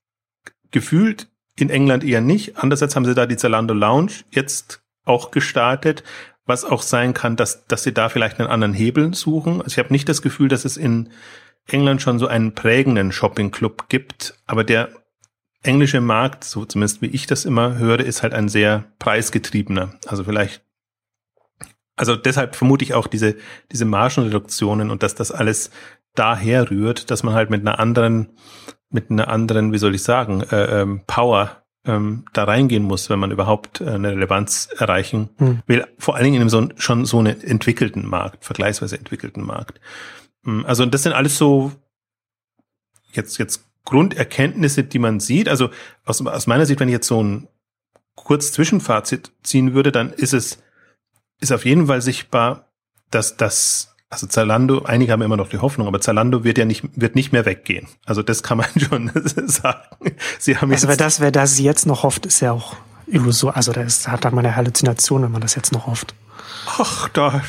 gefühlt 0.70 1.28
in 1.56 1.70
England 1.70 2.04
eher 2.04 2.20
nicht. 2.20 2.58
Andererseits 2.58 2.94
haben 2.96 3.04
sie 3.04 3.14
da 3.14 3.26
die 3.26 3.36
Zalando 3.36 3.74
Lounge 3.74 4.12
jetzt 4.30 4.82
auch 5.04 5.30
gestartet, 5.30 6.04
was 6.44 6.64
auch 6.64 6.82
sein 6.82 7.14
kann, 7.14 7.36
dass, 7.36 7.66
dass 7.66 7.82
sie 7.82 7.92
da 7.92 8.08
vielleicht 8.08 8.38
einen 8.38 8.48
anderen 8.48 8.74
Hebel 8.74 9.14
suchen. 9.14 9.62
Also 9.62 9.72
ich 9.72 9.78
habe 9.78 9.92
nicht 9.92 10.08
das 10.08 10.22
Gefühl, 10.22 10.48
dass 10.48 10.64
es 10.64 10.76
in 10.76 11.10
England 11.66 12.02
schon 12.02 12.18
so 12.18 12.26
einen 12.26 12.54
prägenden 12.54 13.12
Shopping-Club 13.12 13.88
gibt, 13.88 14.34
aber 14.46 14.64
der 14.64 14.90
englische 15.62 16.00
Markt, 16.00 16.44
so 16.44 16.64
zumindest 16.64 17.02
wie 17.02 17.06
ich 17.06 17.26
das 17.26 17.44
immer 17.44 17.78
höre, 17.78 18.00
ist 18.00 18.22
halt 18.22 18.34
ein 18.34 18.48
sehr 18.48 18.84
preisgetriebener. 18.98 19.94
Also 20.06 20.24
vielleicht, 20.24 20.62
also 21.96 22.16
deshalb 22.16 22.54
vermute 22.54 22.84
ich 22.84 22.94
auch 22.94 23.06
diese, 23.06 23.36
diese 23.72 23.84
Margenreduktionen 23.84 24.90
und 24.90 25.02
dass 25.02 25.14
das 25.14 25.32
alles 25.32 25.70
daher 26.14 26.70
rührt, 26.70 27.10
dass 27.10 27.22
man 27.22 27.34
halt 27.34 27.50
mit 27.50 27.60
einer 27.60 27.78
anderen, 27.78 28.30
mit 28.90 29.10
einer 29.10 29.28
anderen, 29.28 29.72
wie 29.72 29.78
soll 29.78 29.94
ich 29.94 30.02
sagen, 30.02 30.42
äh, 30.42 30.82
ähm, 30.82 31.02
Power 31.06 31.62
ähm, 31.84 32.24
da 32.32 32.44
reingehen 32.44 32.84
muss, 32.84 33.10
wenn 33.10 33.18
man 33.18 33.30
überhaupt 33.30 33.80
äh, 33.80 33.90
eine 33.90 34.12
Relevanz 34.12 34.68
erreichen 34.76 35.30
hm. 35.38 35.62
will. 35.66 35.86
Vor 35.98 36.14
allen 36.14 36.24
Dingen 36.24 36.36
in 36.36 36.42
einem 36.42 36.50
so, 36.50 36.68
schon 36.76 37.04
so 37.04 37.18
einen 37.18 37.40
entwickelten 37.40 38.06
Markt, 38.06 38.44
vergleichsweise 38.44 38.98
entwickelten 38.98 39.44
Markt. 39.44 39.80
Hm, 40.44 40.64
also 40.66 40.86
das 40.86 41.02
sind 41.02 41.12
alles 41.12 41.38
so 41.38 41.72
jetzt, 43.12 43.38
jetzt 43.38 43.67
Grunderkenntnisse, 43.88 44.84
die 44.84 44.98
man 44.98 45.18
sieht. 45.18 45.48
Also 45.48 45.70
aus, 46.04 46.24
aus 46.24 46.46
meiner 46.46 46.66
Sicht, 46.66 46.78
wenn 46.78 46.88
ich 46.88 46.92
jetzt 46.92 47.06
so 47.06 47.22
ein 47.22 47.48
kurz 48.14 48.52
Zwischenfazit 48.52 49.32
ziehen 49.42 49.72
würde, 49.72 49.92
dann 49.92 50.12
ist 50.12 50.34
es, 50.34 50.58
ist 51.40 51.52
auf 51.52 51.64
jeden 51.64 51.86
Fall 51.86 52.02
sichtbar, 52.02 52.68
dass 53.10 53.38
das, 53.38 53.94
also 54.10 54.26
Zalando, 54.26 54.82
einige 54.82 55.12
haben 55.12 55.22
immer 55.22 55.38
noch 55.38 55.48
die 55.48 55.58
Hoffnung, 55.58 55.86
aber 55.86 56.02
Zalando 56.02 56.44
wird 56.44 56.58
ja 56.58 56.66
nicht, 56.66 56.84
wird 57.00 57.14
nicht 57.14 57.32
mehr 57.32 57.46
weggehen. 57.46 57.88
Also 58.04 58.22
das 58.22 58.42
kann 58.42 58.58
man 58.58 58.68
schon 58.76 59.10
sagen. 59.46 60.12
Sie 60.38 60.58
haben 60.58 60.70
also 60.70 60.86
wer 60.86 60.98
das, 60.98 61.20
wer 61.20 61.30
das 61.30 61.58
jetzt 61.58 61.86
noch 61.86 62.02
hofft, 62.02 62.26
ist 62.26 62.40
ja 62.40 62.52
auch 62.52 62.76
illusor. 63.06 63.56
Also 63.56 63.72
da 63.72 63.80
ist, 63.80 64.06
hat 64.06 64.22
man 64.24 64.44
eine 64.44 64.54
Halluzination, 64.54 65.22
wenn 65.22 65.32
man 65.32 65.40
das 65.40 65.54
jetzt 65.54 65.72
noch 65.72 65.86
hofft. 65.86 66.14
Ach, 66.66 67.08
da. 67.08 67.42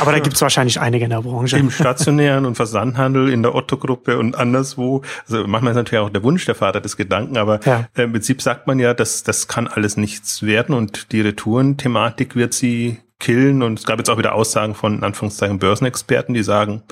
Aber 0.00 0.12
da 0.12 0.18
gibt's 0.18 0.40
wahrscheinlich 0.42 0.80
einige 0.80 1.04
in 1.04 1.10
der 1.10 1.22
Branche. 1.22 1.58
Im 1.58 1.70
stationären 1.70 2.46
und 2.46 2.54
Versandhandel, 2.54 3.30
in 3.30 3.42
der 3.42 3.54
Otto-Gruppe 3.54 4.18
und 4.18 4.36
anderswo. 4.36 5.02
Also 5.26 5.46
manchmal 5.46 5.72
ist 5.72 5.76
natürlich 5.76 6.04
auch 6.04 6.10
der 6.10 6.22
Wunsch 6.22 6.44
der 6.44 6.54
Vater 6.54 6.80
des 6.80 6.96
Gedanken, 6.96 7.36
aber 7.36 7.60
ja. 7.64 7.86
im 7.94 8.12
Prinzip 8.12 8.42
sagt 8.42 8.66
man 8.66 8.78
ja, 8.78 8.94
dass 8.94 9.22
das 9.22 9.48
kann 9.48 9.68
alles 9.68 9.96
nichts 9.96 10.42
werden 10.42 10.74
und 10.74 11.12
die 11.12 11.20
Retouren-Thematik 11.20 12.36
wird 12.36 12.54
sie 12.54 12.98
killen. 13.18 13.62
Und 13.62 13.78
es 13.78 13.86
gab 13.86 13.98
jetzt 13.98 14.10
auch 14.10 14.18
wieder 14.18 14.34
Aussagen 14.34 14.74
von 14.74 14.98
in 14.98 15.04
Anführungszeichen 15.04 15.58
Börsenexperten, 15.58 16.34
die 16.34 16.42
sagen, 16.42 16.82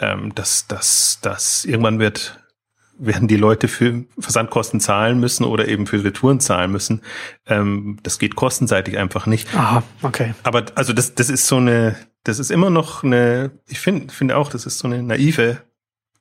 ähm, 0.00 0.34
dass, 0.34 0.66
dass, 0.66 1.18
dass 1.22 1.64
irgendwann 1.64 1.98
wird 1.98 2.38
werden 2.98 3.28
die 3.28 3.36
Leute 3.36 3.68
für 3.68 4.04
Versandkosten 4.18 4.80
zahlen 4.80 5.20
müssen 5.20 5.44
oder 5.44 5.68
eben 5.68 5.86
für 5.86 6.02
Retouren 6.02 6.40
zahlen 6.40 6.70
müssen. 6.70 7.02
Ähm, 7.46 7.98
das 8.02 8.18
geht 8.18 8.36
kostenseitig 8.36 8.98
einfach 8.98 9.26
nicht. 9.26 9.54
Aha, 9.54 9.82
okay. 10.02 10.34
Aber 10.42 10.66
also 10.74 10.92
das, 10.92 11.14
das 11.14 11.30
ist 11.30 11.46
so 11.46 11.56
eine, 11.56 11.96
das 12.24 12.38
ist 12.38 12.50
immer 12.50 12.70
noch 12.70 13.04
eine, 13.04 13.52
ich 13.66 13.80
finde, 13.80 14.12
finde 14.12 14.36
auch, 14.36 14.50
das 14.50 14.66
ist 14.66 14.78
so 14.78 14.88
eine 14.88 15.02
naive 15.02 15.58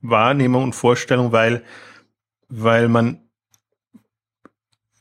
Wahrnehmung 0.02 0.64
und 0.64 0.74
Vorstellung, 0.74 1.32
weil, 1.32 1.64
weil 2.48 2.88
man, 2.88 3.20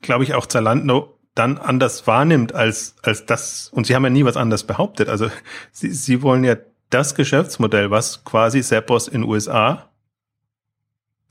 glaube 0.00 0.24
ich, 0.24 0.34
auch 0.34 0.46
Zalando 0.46 1.18
dann 1.34 1.58
anders 1.58 2.06
wahrnimmt 2.06 2.54
als, 2.54 2.96
als 3.02 3.26
das, 3.26 3.68
und 3.68 3.86
sie 3.86 3.94
haben 3.94 4.04
ja 4.04 4.10
nie 4.10 4.24
was 4.24 4.38
anderes 4.38 4.64
behauptet. 4.64 5.08
Also 5.08 5.30
sie, 5.70 5.90
sie 5.90 6.22
wollen 6.22 6.44
ja 6.44 6.56
das 6.88 7.14
Geschäftsmodell, 7.14 7.90
was 7.90 8.24
quasi 8.24 8.62
Seppos 8.62 9.08
in 9.08 9.22
USA 9.22 9.90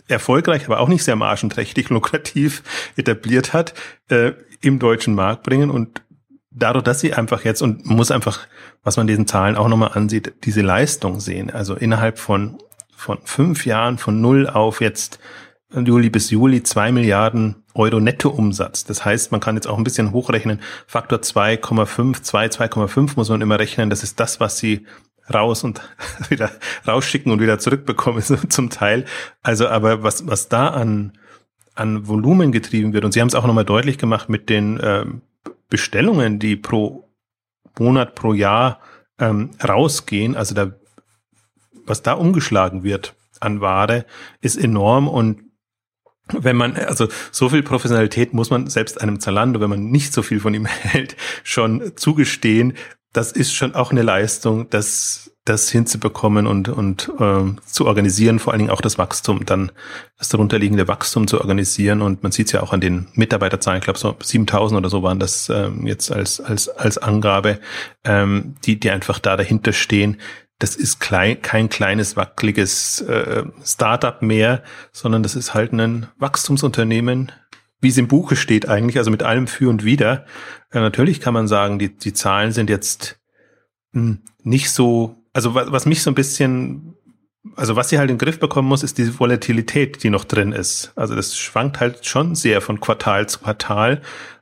erfolgreich, 0.08 0.66
aber 0.66 0.80
auch 0.80 0.88
nicht 0.88 1.04
sehr 1.04 1.16
margenträchtig, 1.16 1.90
lukrativ 1.90 2.64
etabliert 2.96 3.54
hat, 3.54 3.74
äh, 4.10 4.34
im 4.62 4.80
deutschen 4.80 5.16
Markt 5.16 5.44
bringen 5.44 5.70
und 5.70 6.02
dadurch, 6.52 6.84
dass 6.84 7.00
sie 7.00 7.14
einfach 7.14 7.44
jetzt 7.44 7.62
und 7.62 7.86
muss 7.86 8.12
einfach, 8.12 8.40
was 8.84 8.98
man 8.98 9.08
diesen 9.08 9.28
Zahlen 9.28 9.56
auch 9.56 9.68
nochmal 9.68 9.92
ansieht, 9.94 10.34
diese 10.44 10.62
Leistung 10.62 11.20
sehen. 11.20 11.50
Also 11.50 11.76
innerhalb 11.76 12.18
von, 12.18 12.58
von 12.96 13.20
fünf 13.24 13.66
Jahren 13.66 13.98
von 13.98 14.22
null 14.22 14.48
auf 14.48 14.82
jetzt 14.82 15.20
Juli 15.74 16.10
bis 16.10 16.30
Juli 16.30 16.64
zwei 16.64 16.92
Milliarden 16.92 17.64
Euro 17.74 18.00
Nettoumsatz. 18.00 18.86
Das 18.86 19.04
heißt, 19.04 19.32
man 19.32 19.42
kann 19.42 19.56
jetzt 19.56 19.68
auch 19.68 19.78
ein 19.78 19.84
bisschen 19.84 20.14
hochrechnen. 20.14 20.62
Faktor 20.88 21.20
2,5, 21.20 22.22
2, 22.22 22.46
2,5 22.48 23.12
muss 23.18 23.30
man 23.30 23.42
immer 23.42 23.60
rechnen. 23.60 23.90
Das 23.90 24.04
ist 24.04 24.20
das, 24.20 24.40
was 24.40 24.58
sie 24.58 24.86
raus 25.34 25.64
und 25.64 25.82
wieder 26.30 26.52
rausschicken 26.88 27.32
und 27.32 27.42
wieder 27.42 27.60
zurückbekommen 27.60 28.22
zum 28.50 28.70
Teil. 28.70 29.06
Also, 29.42 29.68
aber 29.68 30.04
was, 30.04 30.28
was 30.28 30.50
da 30.50 30.70
an, 30.70 31.14
an 31.74 32.08
Volumen 32.08 32.52
getrieben 32.52 32.94
wird, 32.94 33.06
und 33.06 33.12
Sie 33.12 33.22
haben 33.22 33.28
es 33.28 33.36
auch 33.36 33.46
nochmal 33.46 33.66
deutlich 33.66 33.98
gemacht 33.98 34.30
mit 34.30 34.50
den 34.50 34.80
ähm, 34.82 35.22
Bestellungen, 35.70 36.40
die 36.40 36.56
pro 36.56 37.10
Monat, 37.80 38.16
pro 38.16 38.34
Jahr 38.34 38.80
ähm, 39.20 39.52
rausgehen, 39.64 40.36
also 40.36 40.56
da, 40.56 40.72
was 41.86 42.02
da 42.02 42.14
umgeschlagen 42.14 42.84
wird 42.84 43.16
an 43.40 43.62
Ware, 43.62 44.06
ist 44.42 44.58
enorm 44.58 45.08
und 45.08 45.42
wenn 46.28 46.56
man, 46.56 46.76
also 46.76 47.08
so 47.32 47.50
viel 47.50 47.62
Professionalität 47.62 48.34
muss 48.34 48.50
man 48.50 48.68
selbst 48.68 49.00
einem 49.00 49.20
Zalando, 49.20 49.60
wenn 49.60 49.70
man 49.70 49.92
nicht 49.92 50.12
so 50.14 50.24
viel 50.24 50.40
von 50.40 50.54
ihm 50.54 50.66
hält, 50.66 51.16
schon 51.44 51.96
zugestehen. 51.96 52.74
Das 53.16 53.32
ist 53.32 53.54
schon 53.54 53.76
auch 53.76 53.92
eine 53.92 54.02
Leistung, 54.02 54.70
das, 54.70 55.32
das 55.46 55.70
hinzubekommen 55.70 56.48
und, 56.48 56.68
und 56.68 57.10
äh, 57.18 57.44
zu 57.66 57.86
organisieren, 57.86 58.40
vor 58.40 58.52
allen 58.52 58.60
Dingen 58.60 58.72
auch 58.72 58.82
das 58.82 58.98
Wachstum, 58.98 59.46
dann 59.46 59.72
das 60.18 60.28
darunterliegende 60.28 60.90
Wachstum 60.90 61.26
zu 61.26 61.40
organisieren. 61.40 62.02
Und 62.02 62.24
man 62.24 62.34
sieht 62.34 62.48
es 62.48 62.52
ja 62.52 62.62
auch 62.62 62.74
an 62.74 62.82
den 62.82 63.08
Mitarbeiterzahlen, 63.14 63.80
ich 63.80 63.86
glaube 63.86 64.00
so 64.00 64.18
7000 64.22 64.78
oder 64.78 64.90
so 64.90 65.02
waren 65.02 65.20
das 65.20 65.50
ähm, 65.50 65.88
jetzt 65.88 66.12
als, 66.12 66.42
als, 66.42 66.68
als 66.68 66.98
Angabe, 66.98 67.60
ähm, 68.04 68.56
die, 68.66 68.80
die 68.80 68.92
einfach 68.92 69.20
da 69.20 69.38
dahinter 69.38 69.72
stehen 69.72 70.18
das 70.60 70.76
ist 70.78 71.00
klein, 71.00 71.42
kein 71.42 71.68
kleines, 71.68 72.16
wackeliges 72.16 73.02
äh, 73.02 73.44
Startup 73.64 74.22
mehr, 74.22 74.64
sondern 74.94 75.22
das 75.22 75.36
ist 75.36 75.54
halt 75.54 75.74
ein 75.74 76.08
Wachstumsunternehmen, 76.18 77.32
wie 77.82 77.90
es 77.90 77.98
im 77.98 78.08
Buche 78.08 78.36
steht 78.36 78.68
eigentlich, 78.68 78.98
also 78.98 79.12
mit 79.12 79.24
allem 79.24 79.48
für 79.48 79.70
und 79.70 79.84
wider. 79.84 80.26
Äh, 80.72 80.80
natürlich 80.80 81.22
kann 81.22 81.34
man 81.34 81.48
sagen, 81.48 81.80
die, 81.80 81.96
die 81.96 82.14
Zahlen 82.14 82.52
sind 82.52 82.70
jetzt 82.70 83.20
mh, 83.92 84.02
hm, 84.02 84.22
nicht 84.44 84.72
so, 84.72 85.16
also 85.34 85.56
was, 85.56 85.72
was 85.72 85.86
mich 85.86 86.02
so 86.02 86.12
ein 86.12 86.16
bisschen 86.16 86.96
also 87.56 87.76
was 87.76 87.90
sie 87.90 88.00
halt 88.00 88.10
in 88.10 88.18
den 88.18 88.26
Griff 88.26 88.40
bekommen 88.40 88.68
muss, 88.68 88.84
ist 88.84 88.98
diese 88.98 89.20
Volatilität, 89.20 90.04
die 90.04 90.10
noch 90.10 90.26
drin 90.26 90.52
ist. 90.52 90.92
Also 90.96 91.16
das 91.16 91.38
schwankt 91.38 91.80
halt 91.80 92.06
schon 92.06 92.36
sehr 92.36 92.62
von 92.62 92.80
Quartal 92.80 93.28
zu 93.30 93.40
Quartal. 93.40 94.02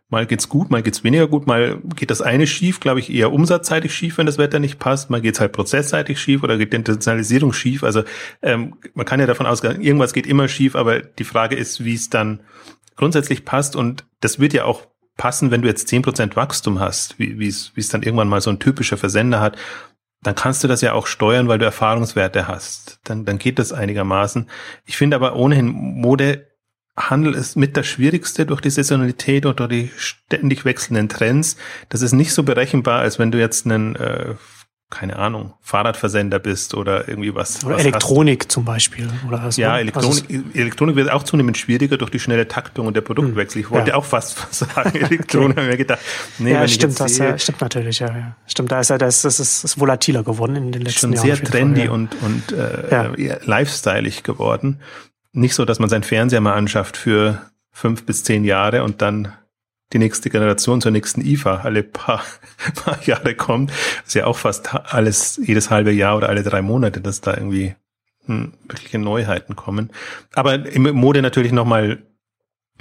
Mal 0.10 0.28
geht's 0.28 0.48
gut, 0.48 0.70
mal 0.70 0.84
geht's 0.84 1.04
weniger 1.04 1.28
gut, 1.28 1.48
mal 1.48 1.82
geht 1.96 2.12
das 2.12 2.22
eine 2.22 2.46
schief, 2.46 2.80
glaube 2.80 3.00
ich, 3.00 3.12
eher 3.12 3.34
umsatzseitig 3.34 3.94
schief, 3.96 4.20
wenn 4.20 4.28
das 4.28 4.38
Wetter 4.38 4.60
nicht 4.60 4.78
passt, 4.78 5.10
mal 5.10 5.22
geht's 5.22 5.40
halt 5.40 5.54
prozessseitig 5.54 6.20
schief 6.20 6.44
oder 6.44 6.58
geht 6.58 6.72
die 6.72 6.78
Internationalisierung 6.78 7.52
schief. 7.52 7.84
Also 7.84 8.04
ähm, 8.44 8.76
man 8.94 9.08
kann 9.08 9.20
ja 9.20 9.26
davon 9.26 9.48
ausgehen, 9.48 9.82
irgendwas 9.82 10.14
geht 10.14 10.28
immer 10.28 10.48
schief, 10.48 10.76
aber 10.76 11.00
die 11.00 11.24
Frage 11.24 11.56
ist, 11.56 11.84
wie 11.84 11.96
es 11.96 12.12
dann 12.12 12.42
grundsätzlich 12.96 13.46
passt 13.46 13.76
und 13.76 14.06
das 14.20 14.40
wird 14.40 14.54
ja 14.54 14.66
auch 14.66 14.88
passen, 15.18 15.52
wenn 15.52 15.62
du 15.62 15.68
jetzt 15.68 15.88
zehn 15.88 16.02
Prozent 16.02 16.36
Wachstum 16.36 16.80
hast, 16.80 17.20
wie 17.20 17.48
es 17.48 17.88
dann 17.90 18.04
irgendwann 18.04 18.28
mal 18.28 18.42
so 18.42 18.50
ein 18.50 18.60
typischer 18.60 18.98
Versender 18.98 19.40
hat, 19.42 19.58
dann 20.24 20.36
kannst 20.36 20.64
du 20.64 20.68
das 20.68 20.82
ja 20.82 20.94
auch 20.94 21.06
steuern, 21.06 21.48
weil 21.48 21.60
du 21.60 21.66
Erfahrungswerte 21.66 22.48
hast. 22.48 23.00
Dann, 23.04 23.26
dann 23.26 23.38
geht 23.38 23.60
das 23.60 23.74
einigermaßen. 23.74 24.50
Ich 24.86 24.98
finde 24.98 25.16
aber 25.16 25.36
ohnehin 25.36 25.68
Mode 25.68 26.48
Handel 26.96 27.34
ist 27.34 27.56
mit 27.56 27.76
das 27.76 27.88
Schwierigste 27.88 28.46
durch 28.46 28.62
die 28.62 28.70
Saisonalität 28.70 29.46
und 29.46 29.60
durch 29.60 29.70
die 29.70 29.92
ständig 29.98 30.64
wechselnden 30.64 31.10
Trends. 31.10 31.58
Das 31.90 32.04
ist 32.04 32.14
nicht 32.14 32.34
so 32.34 32.44
berechenbar, 32.44 33.00
als 33.00 33.18
wenn 33.18 33.32
du 33.32 33.40
jetzt 33.40 33.66
einen, 33.66 33.96
äh, 33.96 34.36
keine 34.94 35.18
Ahnung, 35.18 35.54
Fahrradversender 35.62 36.40
bist 36.40 36.74
oder 36.76 37.08
irgendwie 37.08 37.34
was. 37.34 37.66
Oder 37.66 37.76
was 37.76 37.82
Elektronik 37.82 38.44
hast. 38.44 38.52
zum 38.52 38.64
Beispiel. 38.64 39.10
Oder 39.28 39.44
was, 39.44 39.58
ja, 39.58 39.78
Elektronik, 39.78 40.26
also 40.30 40.44
Elektronik 40.54 40.96
wird 40.96 41.12
auch 41.12 41.24
zunehmend 41.24 41.58
schwieriger 41.58 41.98
durch 41.98 42.12
die 42.12 42.20
schnelle 42.20 42.48
Taktung 42.48 42.88
und 42.88 42.96
der 42.96 43.02
Produktwechsel. 43.02 43.62
Ich 43.62 43.72
wollte 43.72 43.90
ja. 43.90 43.96
auch 43.96 44.06
fast 44.06 44.54
sagen, 44.54 44.96
Elektronik, 44.96 45.58
habe 45.58 45.68
mir 45.68 45.78
gedacht, 45.78 46.00
nee, 46.40 46.54
ja, 46.54 46.68
stimmt, 46.68 47.00
das 47.00 47.16
sehe, 47.16 47.38
stimmt 47.40 47.62
natürlich, 47.62 48.00
ja, 48.00 48.08
ja. 48.08 48.36
Stimmt, 48.46 48.72
da 48.72 48.80
ist 48.80 48.90
ja, 48.90 48.98
das, 48.98 49.24
das 49.24 49.40
ist, 49.40 49.64
ist 49.64 49.80
volatiler 49.80 50.24
geworden 50.24 50.56
in 50.56 50.72
den 50.72 50.84
letzten 50.84 51.14
Jahren. 51.14 51.28
Schon 51.28 51.36
sehr 51.36 51.44
trendy 51.44 51.82
Fall, 51.82 51.88
ja. 51.88 51.92
und, 51.92 52.16
und 52.22 52.52
äh, 52.52 53.16
ja. 53.18 53.38
lifestyleig 53.44 54.24
geworden 54.24 54.80
nicht 55.34 55.56
so, 55.56 55.66
dass 55.66 55.80
man 55.80 55.90
seinen 55.90 56.04
Fernseher 56.04 56.42
mal 56.42 56.54
anschafft 56.54 56.96
für 56.96 57.42
fünf 57.72 58.06
bis 58.06 58.24
zehn 58.24 58.46
Jahre 58.46 58.84
und 58.84 59.02
dann 59.02 59.34
die 59.94 60.00
nächste 60.00 60.30
Generation 60.30 60.82
zur 60.82 60.92
nächsten 60.92 61.22
IFA 61.22 61.58
alle 61.58 61.84
paar, 61.84 62.24
paar 62.76 63.02
Jahre 63.04 63.36
kommt. 63.36 63.70
Das 63.70 64.08
ist 64.08 64.14
ja 64.16 64.26
auch 64.26 64.38
fast 64.38 64.74
alles, 64.74 65.40
jedes 65.44 65.70
halbe 65.70 65.92
Jahr 65.92 66.18
oder 66.18 66.30
alle 66.30 66.44
drei 66.44 66.62
Monate, 66.62 67.02
dass 67.02 67.22
da 67.22 67.34
irgendwie 67.34 67.76
hm, 68.26 68.54
wirkliche 68.68 69.00
Neuheiten 69.00 69.56
kommen. 69.56 69.92
Aber 70.34 70.54
im 70.66 70.84
Mode 70.96 71.22
natürlich 71.22 71.52
nochmal 71.52 72.04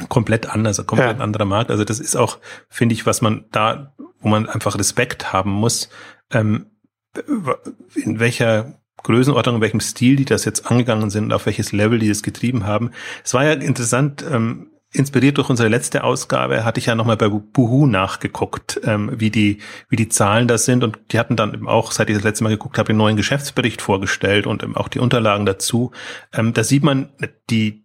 komplett 0.08 0.46
anders, 0.46 0.80
ein 0.80 0.86
komplett 0.86 1.18
ja. 1.18 1.22
anderer 1.24 1.44
Markt. 1.44 1.70
Also 1.70 1.84
das 1.84 2.00
ist 2.00 2.16
auch, 2.16 2.38
finde 2.68 2.94
ich, 2.94 3.06
was 3.06 3.20
man 3.20 3.44
da, 3.52 3.94
wo 4.20 4.28
man 4.28 4.48
einfach 4.48 4.78
Respekt 4.78 5.32
haben 5.32 5.50
muss, 5.50 5.90
ähm, 6.30 6.66
in 7.94 8.18
welcher 8.18 8.80
Größenordnung, 9.02 9.56
in 9.56 9.60
welchem 9.60 9.80
Stil 9.80 10.16
die 10.16 10.24
das 10.24 10.44
jetzt 10.44 10.70
angegangen 10.70 11.10
sind 11.10 11.24
und 11.24 11.32
auf 11.32 11.46
welches 11.46 11.72
Level 11.72 11.98
die 11.98 12.08
das 12.08 12.22
getrieben 12.22 12.66
haben. 12.66 12.90
Es 13.24 13.34
war 13.34 13.44
ja 13.44 13.52
interessant, 13.52 14.24
ähm, 14.28 14.71
inspiriert 14.92 15.38
durch 15.38 15.48
unsere 15.48 15.68
letzte 15.68 16.04
Ausgabe, 16.04 16.64
hatte 16.64 16.78
ich 16.78 16.86
ja 16.86 16.94
nochmal 16.94 17.16
bei 17.16 17.28
Buhu 17.28 17.86
nachgeguckt, 17.86 18.80
ähm, 18.84 19.10
wie 19.16 19.30
die, 19.30 19.58
wie 19.88 19.96
die 19.96 20.08
Zahlen 20.08 20.48
da 20.48 20.58
sind 20.58 20.84
und 20.84 20.98
die 21.10 21.18
hatten 21.18 21.36
dann 21.36 21.54
eben 21.54 21.68
auch, 21.68 21.92
seit 21.92 22.10
ich 22.10 22.16
das 22.16 22.24
letzte 22.24 22.44
Mal 22.44 22.50
geguckt 22.50 22.78
habe, 22.78 22.88
den 22.88 22.98
neuen 22.98 23.16
Geschäftsbericht 23.16 23.80
vorgestellt 23.80 24.46
und 24.46 24.62
eben 24.62 24.76
auch 24.76 24.88
die 24.88 24.98
Unterlagen 24.98 25.46
dazu. 25.46 25.92
Ähm, 26.32 26.52
da 26.52 26.62
sieht 26.62 26.82
man 26.82 27.10
die, 27.48 27.84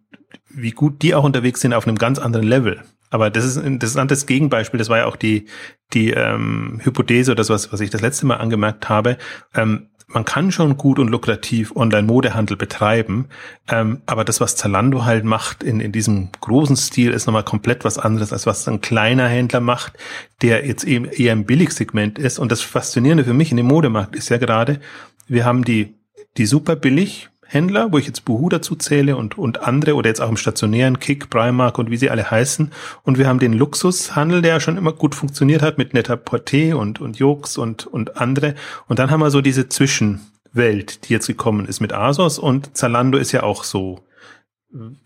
wie 0.49 0.71
gut 0.71 1.01
die 1.01 1.15
auch 1.15 1.23
unterwegs 1.23 1.61
sind 1.61 1.73
auf 1.73 1.87
einem 1.87 1.97
ganz 1.97 2.19
anderen 2.19 2.47
Level. 2.47 2.83
Aber 3.09 3.29
das 3.29 3.45
ist 3.45 3.57
ein 3.57 3.65
interessantes 3.65 4.25
Gegenbeispiel. 4.25 4.77
Das 4.77 4.89
war 4.89 4.97
ja 4.97 5.05
auch 5.05 5.15
die, 5.15 5.45
die 5.93 6.11
ähm, 6.11 6.81
Hypothese 6.83 7.31
oder 7.31 7.37
das, 7.37 7.49
was, 7.49 7.71
was 7.71 7.79
ich 7.79 7.89
das 7.89 8.01
letzte 8.01 8.25
Mal 8.25 8.35
angemerkt 8.35 8.89
habe. 8.89 9.17
Ähm, 9.55 9.87
man 10.07 10.23
kann 10.23 10.51
schon 10.51 10.77
gut 10.77 10.99
und 10.99 11.09
lukrativ 11.09 11.75
Online-Modehandel 11.75 12.55
betreiben, 12.55 13.27
ähm, 13.67 14.01
aber 14.05 14.23
das, 14.23 14.39
was 14.39 14.55
Zalando 14.55 15.03
halt 15.03 15.25
macht 15.25 15.63
in, 15.63 15.81
in 15.81 15.91
diesem 15.91 16.29
großen 16.39 16.77
Stil, 16.77 17.11
ist 17.11 17.25
nochmal 17.27 17.43
komplett 17.43 17.83
was 17.83 17.97
anderes, 17.97 18.31
als 18.31 18.45
was 18.45 18.67
ein 18.67 18.79
kleiner 18.79 19.27
Händler 19.27 19.59
macht, 19.59 19.93
der 20.41 20.65
jetzt 20.65 20.85
eben 20.85 21.05
eher 21.05 21.33
im 21.33 21.45
Billigsegment 21.45 22.19
ist. 22.19 22.39
Und 22.39 22.51
das 22.51 22.61
Faszinierende 22.61 23.25
für 23.25 23.33
mich 23.33 23.51
in 23.51 23.57
dem 23.57 23.67
Modemarkt 23.67 24.15
ist 24.15 24.29
ja 24.29 24.37
gerade, 24.37 24.79
wir 25.27 25.43
haben 25.43 25.65
die, 25.65 25.95
die 26.37 26.45
super 26.45 26.77
billig 26.77 27.29
Händler, 27.47 27.91
wo 27.91 27.97
ich 27.97 28.05
jetzt 28.05 28.25
Boohoo 28.25 28.49
dazu 28.49 28.75
zähle 28.75 29.15
und, 29.15 29.37
und 29.37 29.61
andere 29.61 29.95
oder 29.95 30.09
jetzt 30.09 30.21
auch 30.21 30.29
im 30.29 30.37
stationären 30.37 30.99
Kick, 30.99 31.29
Primark 31.29 31.77
und 31.79 31.89
wie 31.89 31.97
sie 31.97 32.09
alle 32.09 32.29
heißen. 32.29 32.71
Und 33.03 33.17
wir 33.17 33.27
haben 33.27 33.39
den 33.39 33.53
Luxushandel, 33.53 34.41
der 34.41 34.59
schon 34.59 34.77
immer 34.77 34.93
gut 34.93 35.15
funktioniert 35.15 35.61
hat 35.61 35.77
mit 35.77 35.93
Netter 35.93 36.15
Porté 36.15 36.73
und, 36.73 36.99
und 36.99 37.17
Jokes 37.17 37.57
und, 37.57 37.87
und 37.87 38.17
andere. 38.17 38.55
Und 38.87 38.99
dann 38.99 39.11
haben 39.11 39.21
wir 39.21 39.31
so 39.31 39.41
diese 39.41 39.69
Zwischenwelt, 39.69 41.07
die 41.07 41.13
jetzt 41.13 41.27
gekommen 41.27 41.65
ist 41.65 41.79
mit 41.79 41.93
Asos 41.93 42.39
und 42.39 42.75
Zalando 42.77 43.17
ist 43.17 43.31
ja 43.31 43.43
auch 43.43 43.63
so 43.63 44.03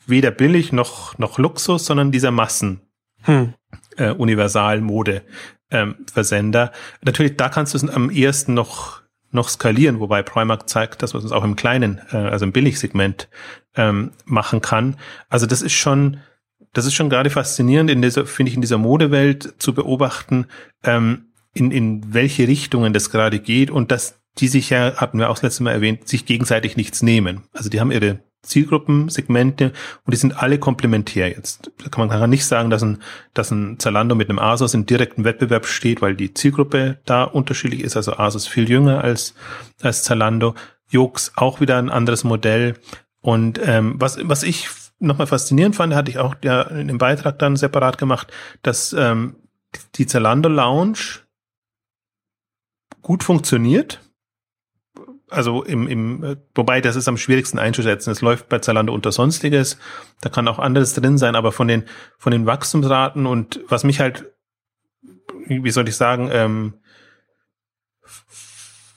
weder 0.06 0.32
billig 0.32 0.72
noch, 0.72 1.18
noch 1.18 1.38
Luxus, 1.38 1.86
sondern 1.86 2.12
dieser 2.12 2.32
Massen. 2.32 2.82
Hm. 3.24 3.54
Äh, 3.98 4.12
Universalmode 4.12 5.22
ähm, 5.70 5.96
Versender. 6.12 6.72
Natürlich, 7.04 7.38
da 7.38 7.50
kannst 7.50 7.74
du 7.74 7.78
es 7.78 7.90
am 7.90 8.10
ehesten 8.10 8.54
noch 8.54 9.01
noch 9.32 9.50
skalieren, 9.50 10.00
wobei 10.00 10.24
Primark 10.24 10.70
zeigt, 10.70 11.02
dass 11.02 11.14
man 11.14 11.24
es 11.24 11.32
auch 11.32 11.44
im 11.44 11.56
kleinen, 11.56 12.02
äh, 12.12 12.18
also 12.18 12.46
im 12.46 12.52
Billigsegment 12.52 13.30
ähm, 13.76 14.12
machen 14.26 14.62
kann. 14.62 14.98
Also 15.30 15.46
das 15.46 15.62
ist 15.62 15.74
schon, 15.74 16.18
das 16.74 16.86
ist 16.86 16.94
schon 16.94 17.10
gerade 17.10 17.30
faszinierend, 17.30 17.90
in 17.90 18.02
dieser, 18.02 18.26
finde 18.26 18.50
ich, 18.50 18.56
in 18.56 18.62
dieser 18.62 18.78
Modewelt 18.78 19.56
zu 19.60 19.74
beobachten, 19.74 20.48
ähm, 20.84 21.32
in, 21.54 21.72
in 21.72 22.14
welche 22.14 22.48
Richtungen 22.48 22.94
das 22.94 23.10
gerade 23.10 23.40
geht 23.40 23.72
und 23.72 23.92
dass 23.92 24.22
die 24.38 24.48
sich 24.48 24.70
ja, 24.70 24.96
hatten 24.96 25.20
wir 25.20 25.30
auch 25.30 25.36
das 25.36 25.44
letzte 25.44 25.64
Mal 25.64 25.72
erwähnt, 25.72 26.08
sich 26.08 26.26
gegenseitig 26.26 26.78
nichts 26.78 27.02
nehmen. 27.02 27.44
Also 27.52 27.70
die 27.70 27.80
haben 27.80 27.92
ihre 27.92 28.20
Zielgruppensegmente 28.44 29.72
und 30.06 30.14
die 30.14 30.18
sind 30.18 30.42
alle 30.42 30.58
komplementär 30.58 31.30
jetzt. 31.30 31.72
Da 31.78 31.90
kann 31.90 32.08
man 32.08 32.10
kann 32.10 32.30
nicht 32.30 32.46
sagen, 32.46 32.70
dass 32.70 32.84
ein, 32.84 33.02
dass 33.34 33.52
ein 33.52 33.78
Zalando 33.80 34.16
mit 34.16 34.30
einem 34.30 34.40
Asus 34.40 34.74
in 34.74 34.86
direkten 34.86 35.24
Wettbewerb 35.24 35.66
steht, 35.66 36.02
weil 36.02 36.16
die 36.16 36.34
Zielgruppe 36.34 37.00
da 37.06 37.24
unterschiedlich 37.24 37.82
ist. 37.82 37.96
Also 37.96 38.14
Asus 38.14 38.48
viel 38.48 38.70
jünger 38.70 39.04
als, 39.04 39.36
als 39.82 40.04
Zalando. 40.04 40.56
Jux 40.90 41.32
auch 41.36 41.62
wieder 41.62 41.78
ein 41.78 41.90
anderes 41.90 42.24
Modell. 42.24 42.76
Und 43.22 43.60
ähm, 43.64 43.96
was, 43.98 44.18
was 44.24 44.44
ich 44.44 44.68
nochmal 45.00 45.28
faszinierend 45.28 45.76
fand, 45.76 45.94
hatte 45.94 46.12
ich 46.12 46.18
auch 46.18 46.36
ja 46.44 46.64
in 46.64 46.88
dem 46.88 46.98
Beitrag 46.98 47.40
dann 47.40 47.56
separat 47.56 47.98
gemacht, 47.98 48.32
dass 48.62 48.94
ähm, 48.94 49.36
die 49.96 50.06
Zalando 50.06 50.50
Lounge 50.50 51.22
gut 53.02 53.24
funktioniert 53.24 54.02
also 55.32 55.64
im, 55.64 55.88
im, 55.88 56.38
wobei 56.54 56.82
das 56.82 56.96
ist 56.96 57.08
am 57.08 57.18
schwierigsten 57.18 57.58
einzuschätzen. 57.58 58.12
Es 58.12 58.22
läuft 58.22 58.50
bei 58.50 58.60
Zalando 58.60 58.94
unter 58.94 59.12
Sonstiges. 59.12 59.78
Da 60.22 60.30
kann 60.30 60.48
auch 60.48 60.60
anderes 60.60 60.94
drin 60.94 61.18
sein, 61.18 61.36
aber 61.36 61.52
von 61.52 61.68
den, 61.68 61.86
von 62.18 62.32
den 62.32 62.46
Wachstumsraten 62.46 63.26
und 63.26 63.62
was 63.68 63.84
mich 63.84 64.00
halt 64.00 64.32
wie 65.48 65.72
soll 65.72 65.88
ich 65.88 65.96
sagen, 65.96 66.30
ähm, 66.32 66.74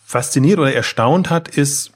fasziniert 0.05 0.59
oder 0.59 0.73
erstaunt 0.73 1.31
hat, 1.31 1.49
ist, 1.49 1.93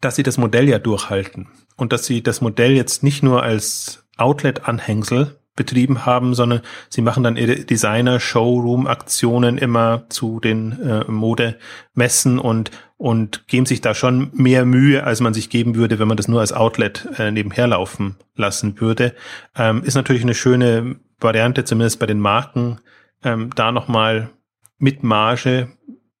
dass 0.00 0.16
sie 0.16 0.22
das 0.22 0.38
Modell 0.38 0.68
ja 0.68 0.78
durchhalten 0.78 1.48
und 1.76 1.92
dass 1.92 2.06
sie 2.06 2.22
das 2.22 2.40
Modell 2.40 2.72
jetzt 2.72 3.02
nicht 3.02 3.22
nur 3.22 3.42
als 3.42 4.04
Outlet-Anhängsel 4.16 5.38
betrieben 5.54 6.04
haben, 6.04 6.34
sondern 6.34 6.60
sie 6.90 7.02
machen 7.02 7.22
dann 7.22 7.36
ihre 7.36 7.56
Designer-Showroom-Aktionen 7.56 9.58
immer 9.58 10.04
zu 10.08 10.40
den 10.40 10.80
äh, 10.82 11.10
Modemessen 11.10 12.38
und 12.38 12.70
und 12.98 13.46
geben 13.46 13.66
sich 13.66 13.80
da 13.80 13.94
schon 13.94 14.30
mehr 14.32 14.64
Mühe, 14.64 15.04
als 15.04 15.20
man 15.20 15.34
sich 15.34 15.50
geben 15.50 15.74
würde, 15.74 15.98
wenn 15.98 16.08
man 16.08 16.16
das 16.16 16.28
nur 16.28 16.40
als 16.40 16.52
Outlet 16.52 17.08
äh, 17.18 17.30
nebenher 17.30 17.66
laufen 17.66 18.16
lassen 18.34 18.80
würde. 18.80 19.14
Ähm, 19.54 19.82
ist 19.82 19.94
natürlich 19.94 20.22
eine 20.22 20.34
schöne 20.34 20.96
Variante, 21.20 21.64
zumindest 21.64 21.98
bei 21.98 22.06
den 22.06 22.20
Marken, 22.20 22.80
ähm, 23.22 23.50
da 23.54 23.72
nochmal 23.72 24.30
mit 24.78 25.02
Marge 25.02 25.68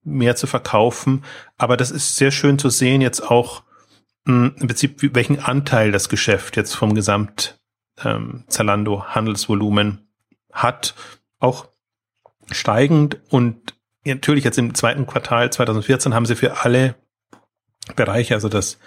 mehr 0.02 0.36
zu 0.36 0.46
verkaufen. 0.46 1.24
Aber 1.56 1.76
das 1.76 1.90
ist 1.90 2.16
sehr 2.16 2.30
schön 2.30 2.58
zu 2.58 2.68
sehen, 2.68 3.00
jetzt 3.00 3.20
auch 3.20 3.62
mh, 4.24 4.52
im 4.60 4.66
Prinzip, 4.66 5.14
welchen 5.14 5.40
Anteil 5.40 5.92
das 5.92 6.08
Geschäft 6.08 6.56
jetzt 6.56 6.74
vom 6.74 6.94
Gesamt 6.94 7.58
ähm, 8.04 8.44
Zalando 8.48 9.04
Handelsvolumen 9.06 10.08
hat, 10.52 10.94
auch 11.38 11.68
steigend 12.50 13.18
und 13.30 13.75
natürlich 14.06 14.44
jetzt 14.44 14.58
im 14.58 14.74
zweiten 14.74 15.06
Quartal 15.06 15.52
2014 15.52 16.14
haben 16.14 16.26
sie 16.26 16.36
für 16.36 16.64
alle 16.64 16.96
Bereiche, 17.94 18.34
also 18.34 18.48
das 18.48 18.78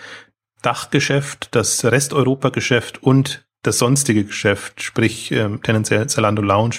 Dachgeschäft, 0.62 1.56
das 1.56 1.84
Resteuropa-Geschäft 1.86 3.02
und 3.02 3.46
das 3.62 3.78
sonstige 3.78 4.26
Geschäft, 4.26 4.82
sprich 4.82 5.32
ähm, 5.32 5.62
tendenziell 5.62 6.08
Zalando 6.08 6.42
Lounge, 6.42 6.78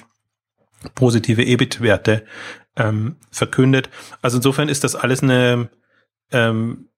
positive 0.95 1.43
EBIT-Werte 1.43 2.25
ähm, 2.77 3.17
verkündet. 3.31 3.91
Also 4.23 4.39
insofern 4.39 4.69
ist 4.69 4.85
das 4.85 4.95
alles 4.95 5.23
eine 5.23 5.71
ähm, 6.33 6.91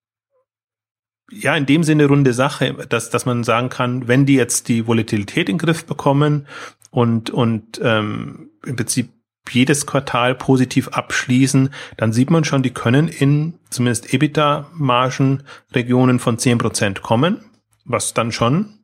ja, 1.31 1.55
in 1.55 1.65
dem 1.65 1.83
Sinne 1.83 2.05
runde 2.05 2.33
Sache, 2.33 2.73
dass, 2.89 3.09
dass 3.09 3.25
man 3.25 3.43
sagen 3.43 3.69
kann, 3.69 4.07
wenn 4.07 4.25
die 4.25 4.35
jetzt 4.35 4.67
die 4.67 4.87
Volatilität 4.87 5.49
in 5.49 5.57
den 5.57 5.65
Griff 5.65 5.85
bekommen 5.85 6.47
und, 6.91 7.29
und 7.29 7.79
ähm, 7.83 8.51
im 8.65 8.75
Prinzip 8.75 9.11
jedes 9.49 9.85
Quartal 9.85 10.35
positiv 10.35 10.89
abschließen, 10.89 11.69
dann 11.97 12.13
sieht 12.13 12.29
man 12.29 12.43
schon, 12.43 12.63
die 12.63 12.73
können 12.73 13.07
in 13.07 13.59
zumindest 13.69 14.13
EBITDA-Margenregionen 14.13 16.19
von 16.19 16.37
zehn 16.37 16.57
Prozent 16.57 17.01
kommen, 17.01 17.43
was 17.85 18.13
dann 18.13 18.31
schon 18.31 18.79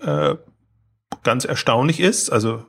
äh, 0.00 0.34
ganz 1.22 1.44
erstaunlich 1.44 2.00
ist. 2.00 2.30
Also 2.30 2.64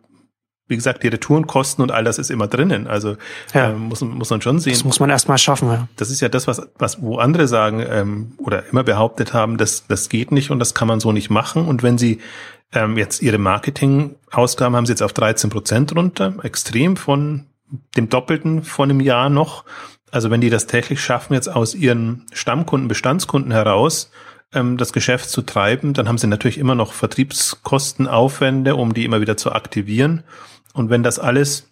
wie 0.68 0.76
gesagt, 0.76 1.04
die 1.04 1.10
Retourenkosten 1.10 1.82
und 1.84 1.92
all 1.92 2.04
das 2.04 2.18
ist 2.18 2.32
immer 2.32 2.48
drinnen. 2.48 2.88
Also 2.88 3.18
ja. 3.54 3.72
äh, 3.72 3.74
muss, 3.74 4.02
muss 4.02 4.30
man 4.30 4.42
schon 4.42 4.60
sehen. 4.60 4.74
Das 4.74 4.84
muss 4.84 5.00
man 5.00 5.10
erstmal 5.10 5.38
schaffen, 5.38 5.70
ja. 5.70 5.88
Das 5.98 6.10
ist 6.10 6.22
ja 6.22 6.30
das, 6.30 6.48
was, 6.48 6.62
was 6.78 7.02
wo 7.02 7.18
andere 7.18 7.48
sagen 7.48 7.84
ähm, 7.88 8.34
oder 8.38 8.66
immer 8.68 8.84
behauptet 8.84 9.34
haben, 9.34 9.58
das, 9.58 9.86
das 9.88 10.10
geht 10.10 10.32
nicht 10.32 10.52
und 10.52 10.60
das 10.60 10.74
kann 10.74 10.88
man 10.88 11.00
so 11.00 11.12
nicht 11.12 11.30
machen. 11.30 11.68
Und 11.68 11.84
wenn 11.84 11.98
sie 11.98 12.20
ähm, 12.74 12.98
jetzt 12.98 13.22
ihre 13.22 13.38
Marketingausgaben 13.38 14.76
haben 14.76 14.86
sie 14.86 14.94
jetzt 14.94 15.04
auf 15.04 15.14
13 15.14 15.50
Prozent 15.50 15.96
runter, 15.96 16.34
extrem 16.44 16.96
von 16.98 17.46
dem 17.98 18.10
Doppelten 18.10 18.64
von 18.64 18.90
einem 18.90 19.00
Jahr 19.00 19.30
noch. 19.30 19.66
Also 20.12 20.30
wenn 20.30 20.42
die 20.42 20.50
das 20.50 20.68
täglich 20.68 21.02
schaffen, 21.02 21.34
jetzt 21.34 21.50
aus 21.50 21.76
ihren 21.76 22.26
Stammkunden, 22.34 22.88
Bestandskunden 22.88 23.52
heraus, 23.52 24.12
ähm, 24.54 24.78
das 24.78 24.94
Geschäft 24.94 25.30
zu 25.30 25.42
treiben, 25.42 25.94
dann 25.94 26.08
haben 26.08 26.18
sie 26.18 26.28
natürlich 26.28 26.58
immer 26.58 26.76
noch 26.76 26.94
Vertriebskostenaufwände, 26.94 28.76
um 28.76 28.94
die 28.94 29.06
immer 29.06 29.22
wieder 29.22 29.38
zu 29.38 29.52
aktivieren. 29.52 30.24
Und 30.74 30.90
wenn 30.90 31.04
das 31.04 31.20
alles 31.20 31.72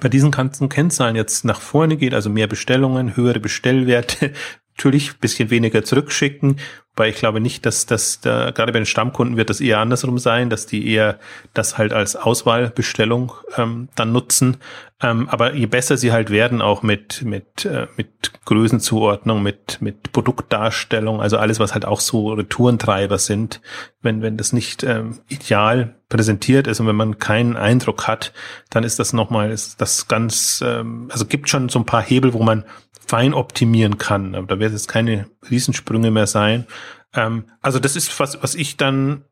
bei 0.00 0.08
diesen 0.08 0.30
ganzen 0.30 0.68
Kennzahlen 0.68 1.16
jetzt 1.16 1.44
nach 1.44 1.60
vorne 1.60 1.96
geht, 1.96 2.14
also 2.14 2.30
mehr 2.30 2.46
Bestellungen, 2.46 3.16
höhere 3.16 3.40
Bestellwerte, 3.40 4.32
natürlich 4.76 5.18
bisschen 5.18 5.50
weniger 5.50 5.84
zurückschicken, 5.84 6.56
weil 6.96 7.10
ich 7.10 7.16
glaube 7.16 7.40
nicht, 7.40 7.66
dass 7.66 7.86
das 7.86 8.20
da, 8.20 8.50
gerade 8.50 8.72
bei 8.72 8.78
den 8.78 8.86
Stammkunden 8.86 9.36
wird 9.36 9.50
das 9.50 9.60
eher 9.60 9.80
andersrum 9.80 10.18
sein, 10.18 10.48
dass 10.48 10.66
die 10.66 10.88
eher 10.88 11.18
das 11.52 11.76
halt 11.76 11.92
als 11.92 12.14
Auswahlbestellung 12.14 13.32
ähm, 13.56 13.88
dann 13.96 14.12
nutzen. 14.12 14.58
Ähm, 15.02 15.28
aber 15.28 15.54
je 15.54 15.66
besser 15.66 15.96
sie 15.96 16.12
halt 16.12 16.30
werden, 16.30 16.62
auch 16.62 16.82
mit 16.82 17.22
mit 17.22 17.64
äh, 17.64 17.88
mit 17.96 18.32
Größenzuordnung, 18.44 19.42
mit 19.42 19.78
mit 19.80 20.12
Produktdarstellung, 20.12 21.20
also 21.20 21.36
alles, 21.36 21.58
was 21.58 21.74
halt 21.74 21.84
auch 21.84 21.98
so 21.98 22.32
Retourentreiber 22.32 23.18
sind, 23.18 23.60
wenn 24.00 24.22
wenn 24.22 24.36
das 24.36 24.52
nicht 24.52 24.84
ähm, 24.84 25.18
ideal 25.28 25.96
präsentiert 26.08 26.68
ist 26.68 26.78
und 26.78 26.86
wenn 26.86 26.94
man 26.94 27.18
keinen 27.18 27.56
Eindruck 27.56 28.06
hat, 28.06 28.32
dann 28.70 28.84
ist 28.84 29.00
das 29.00 29.12
nochmal 29.12 29.50
ist 29.50 29.80
das 29.80 30.06
ganz 30.06 30.62
ähm, 30.64 31.08
also 31.10 31.26
gibt 31.26 31.48
schon 31.48 31.68
so 31.68 31.80
ein 31.80 31.86
paar 31.86 32.02
Hebel, 32.02 32.32
wo 32.32 32.42
man 32.42 32.64
fein 33.06 33.34
optimieren 33.34 33.98
kann. 33.98 34.34
Aber 34.34 34.46
da 34.46 34.58
wird 34.58 34.72
es 34.72 34.88
keine 34.88 35.26
Riesensprünge 35.50 36.10
mehr 36.10 36.26
sein. 36.26 36.66
Ähm, 37.14 37.44
also 37.60 37.78
das 37.78 37.96
ist 37.96 38.18
was, 38.20 38.42
was 38.42 38.54
ich 38.54 38.76
dann 38.76 39.24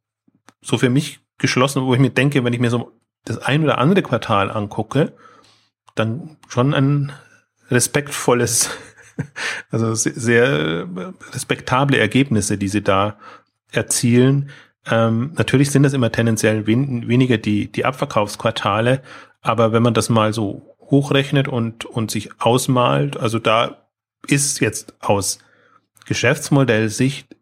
so 0.60 0.78
für 0.78 0.90
mich 0.90 1.20
geschlossen, 1.38 1.82
wo 1.82 1.94
ich 1.94 2.00
mir 2.00 2.10
denke, 2.10 2.44
wenn 2.44 2.52
ich 2.52 2.60
mir 2.60 2.70
so 2.70 2.92
das 3.24 3.38
ein 3.38 3.62
oder 3.62 3.78
andere 3.78 4.02
Quartal 4.02 4.50
angucke, 4.50 5.12
dann 5.94 6.36
schon 6.48 6.74
ein 6.74 7.12
respektvolles, 7.70 8.70
also 9.70 9.94
sehr 9.94 10.88
respektable 11.32 11.98
Ergebnisse, 11.98 12.58
die 12.58 12.68
sie 12.68 12.82
da 12.82 13.18
erzielen. 13.70 14.50
Ähm, 14.86 15.32
natürlich 15.36 15.70
sind 15.70 15.84
das 15.84 15.92
immer 15.92 16.10
tendenziell 16.10 16.66
wen 16.66 17.06
weniger 17.08 17.38
die, 17.38 17.70
die 17.70 17.84
Abverkaufsquartale, 17.84 19.02
aber 19.40 19.72
wenn 19.72 19.82
man 19.82 19.94
das 19.94 20.08
mal 20.08 20.32
so 20.32 20.72
hochrechnet 20.92 21.48
und, 21.48 21.84
und 21.84 22.10
sich 22.10 22.30
ausmalt. 22.40 23.16
Also 23.16 23.38
da 23.38 23.88
ist 24.26 24.60
jetzt 24.60 24.94
aus 25.00 25.38
Geschäftsmodellsicht 26.06 27.34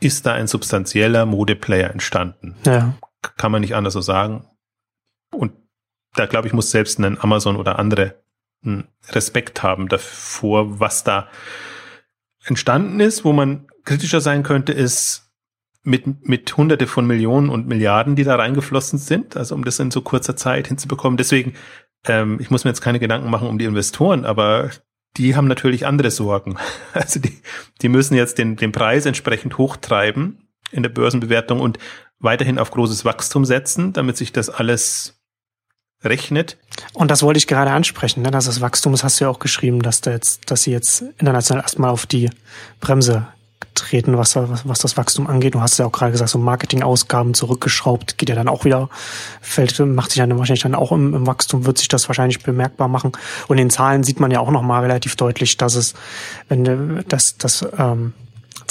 ist 0.00 0.26
da 0.26 0.34
ein 0.34 0.46
substanzieller 0.46 1.26
Modeplayer 1.26 1.90
entstanden. 1.90 2.56
Ja. 2.64 2.94
Kann 3.36 3.52
man 3.52 3.60
nicht 3.60 3.74
anders 3.74 3.94
so 3.94 4.00
sagen. 4.00 4.46
Und 5.32 5.52
da 6.14 6.26
glaube 6.26 6.48
ich, 6.48 6.54
muss 6.54 6.70
selbst 6.70 6.98
ein 6.98 7.20
Amazon 7.20 7.56
oder 7.56 7.78
andere 7.78 8.22
Respekt 9.10 9.62
haben 9.62 9.88
davor, 9.88 10.80
was 10.80 11.04
da 11.04 11.28
entstanden 12.44 13.00
ist. 13.00 13.24
Wo 13.24 13.32
man 13.32 13.66
kritischer 13.84 14.20
sein 14.20 14.42
könnte, 14.42 14.72
ist 14.72 15.30
mit, 15.82 16.26
mit 16.28 16.56
hunderte 16.56 16.86
von 16.86 17.06
Millionen 17.06 17.48
und 17.48 17.66
Milliarden, 17.66 18.16
die 18.16 18.24
da 18.24 18.36
reingeflossen 18.36 18.98
sind, 18.98 19.36
also 19.36 19.54
um 19.54 19.64
das 19.64 19.78
in 19.78 19.90
so 19.90 20.02
kurzer 20.02 20.36
Zeit 20.36 20.68
hinzubekommen. 20.68 21.16
Deswegen 21.16 21.54
ähm, 22.06 22.38
ich 22.40 22.50
muss 22.50 22.64
mir 22.64 22.70
jetzt 22.70 22.80
keine 22.80 22.98
Gedanken 22.98 23.30
machen 23.30 23.48
um 23.48 23.58
die 23.58 23.64
Investoren, 23.64 24.24
aber 24.24 24.70
die 25.16 25.36
haben 25.36 25.48
natürlich 25.48 25.86
andere 25.86 26.10
Sorgen. 26.10 26.56
Also 26.92 27.20
die, 27.20 27.40
die 27.82 27.88
müssen 27.88 28.14
jetzt 28.14 28.38
den, 28.38 28.56
den 28.56 28.72
Preis 28.72 29.06
entsprechend 29.06 29.58
hochtreiben 29.58 30.48
in 30.72 30.82
der 30.82 30.90
Börsenbewertung 30.90 31.60
und 31.60 31.78
weiterhin 32.18 32.58
auf 32.58 32.70
großes 32.70 33.04
Wachstum 33.04 33.44
setzen, 33.44 33.92
damit 33.92 34.16
sich 34.16 34.32
das 34.32 34.50
alles 34.50 35.20
rechnet. 36.02 36.58
Und 36.92 37.10
das 37.10 37.22
wollte 37.22 37.38
ich 37.38 37.46
gerade 37.46 37.70
ansprechen, 37.70 38.22
ne? 38.22 38.30
dass 38.30 38.46
das 38.46 38.60
Wachstum, 38.60 38.92
das 38.92 39.04
hast 39.04 39.20
du 39.20 39.24
ja 39.24 39.30
auch 39.30 39.38
geschrieben, 39.38 39.82
dass, 39.82 40.00
da 40.00 40.12
jetzt, 40.12 40.50
dass 40.50 40.62
sie 40.62 40.72
jetzt 40.72 41.02
international 41.18 41.62
erstmal 41.62 41.90
auf 41.90 42.06
die 42.06 42.30
Bremse 42.80 43.28
treten, 43.74 44.16
was, 44.16 44.36
was, 44.36 44.66
was 44.68 44.78
das 44.80 44.96
Wachstum 44.96 45.26
angeht. 45.26 45.54
Du 45.54 45.60
hast 45.60 45.78
ja 45.78 45.86
auch 45.86 45.92
gerade 45.92 46.12
gesagt, 46.12 46.30
so 46.30 46.38
Marketingausgaben 46.38 47.34
zurückgeschraubt, 47.34 48.18
geht 48.18 48.28
ja 48.28 48.34
dann 48.34 48.48
auch 48.48 48.64
wieder, 48.64 48.88
fällt, 49.40 49.78
macht 49.80 50.10
sich 50.10 50.18
dann 50.18 50.38
wahrscheinlich 50.38 50.62
dann 50.62 50.74
auch 50.74 50.92
im, 50.92 51.14
im 51.14 51.26
Wachstum, 51.26 51.66
wird 51.66 51.78
sich 51.78 51.88
das 51.88 52.08
wahrscheinlich 52.08 52.42
bemerkbar 52.42 52.88
machen. 52.88 53.12
Und 53.48 53.58
in 53.58 53.66
den 53.66 53.70
Zahlen 53.70 54.02
sieht 54.02 54.20
man 54.20 54.30
ja 54.30 54.40
auch 54.40 54.50
nochmal 54.50 54.82
relativ 54.82 55.16
deutlich, 55.16 55.56
dass 55.56 55.74
es, 55.74 55.94
wenn 56.48 57.04
das, 57.08 57.36
das 57.38 57.66
ähm, 57.78 58.12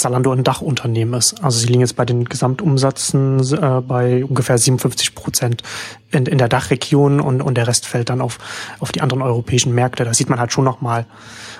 Zalando 0.00 0.32
ein 0.32 0.44
Dachunternehmen 0.44 1.14
ist. 1.14 1.42
Also 1.44 1.58
sie 1.58 1.66
liegen 1.66 1.80
jetzt 1.80 1.96
bei 1.96 2.04
den 2.04 2.24
Gesamtumsätzen 2.24 3.40
äh, 3.52 3.80
bei 3.80 4.24
ungefähr 4.24 4.58
57 4.58 5.14
Prozent 5.14 5.62
in, 6.10 6.26
in 6.26 6.38
der 6.38 6.48
Dachregion 6.48 7.20
und, 7.20 7.42
und 7.42 7.54
der 7.54 7.66
Rest 7.66 7.86
fällt 7.86 8.10
dann 8.10 8.20
auf, 8.20 8.38
auf 8.80 8.92
die 8.92 9.02
anderen 9.02 9.22
europäischen 9.22 9.74
Märkte. 9.74 10.04
Da 10.04 10.14
sieht 10.14 10.30
man 10.30 10.40
halt 10.40 10.52
schon 10.52 10.64
nochmal, 10.64 11.06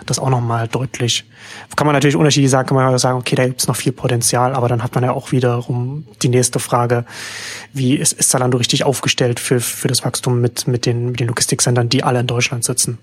das 0.07 0.19
auch 0.19 0.31
nochmal 0.31 0.69
deutlich. 0.69 1.25
Kann 1.77 1.87
man 1.87 1.95
natürlich 1.95 2.17
unterschiedlich 2.17 2.51
sagen, 2.51 2.69
kann 2.69 2.77
man 2.77 2.99
sagen, 2.99 3.19
okay, 3.19 3.37
da 3.37 3.47
gibt 3.47 3.61
es 3.61 3.69
noch 3.69 3.77
viel 3.77 3.93
Potenzial, 3.93 4.55
aber 4.55 4.69
dann 4.69 4.83
hat 4.83 4.95
man 4.95 5.05
ja 5.05 5.13
auch 5.13 5.33
wiederum 5.33 6.07
die 6.23 6.29
nächste 6.29 6.59
Frage, 6.59 7.05
wie 7.73 7.95
ist, 7.95 8.13
ist 8.13 8.31
Zalando 8.31 8.59
richtig 8.59 8.85
aufgestellt 8.85 9.41
für, 9.41 9.61
für 9.61 9.89
das 9.89 10.05
Wachstum 10.05 10.41
mit, 10.41 10.67
mit 10.67 10.87
den, 10.87 11.11
mit 11.11 11.21
den 11.21 11.29
Logistikcentern, 11.29 11.89
die 11.89 12.05
alle 12.05 12.21
in 12.21 12.27
Deutschland 12.27 12.65
sitzen? 12.65 12.99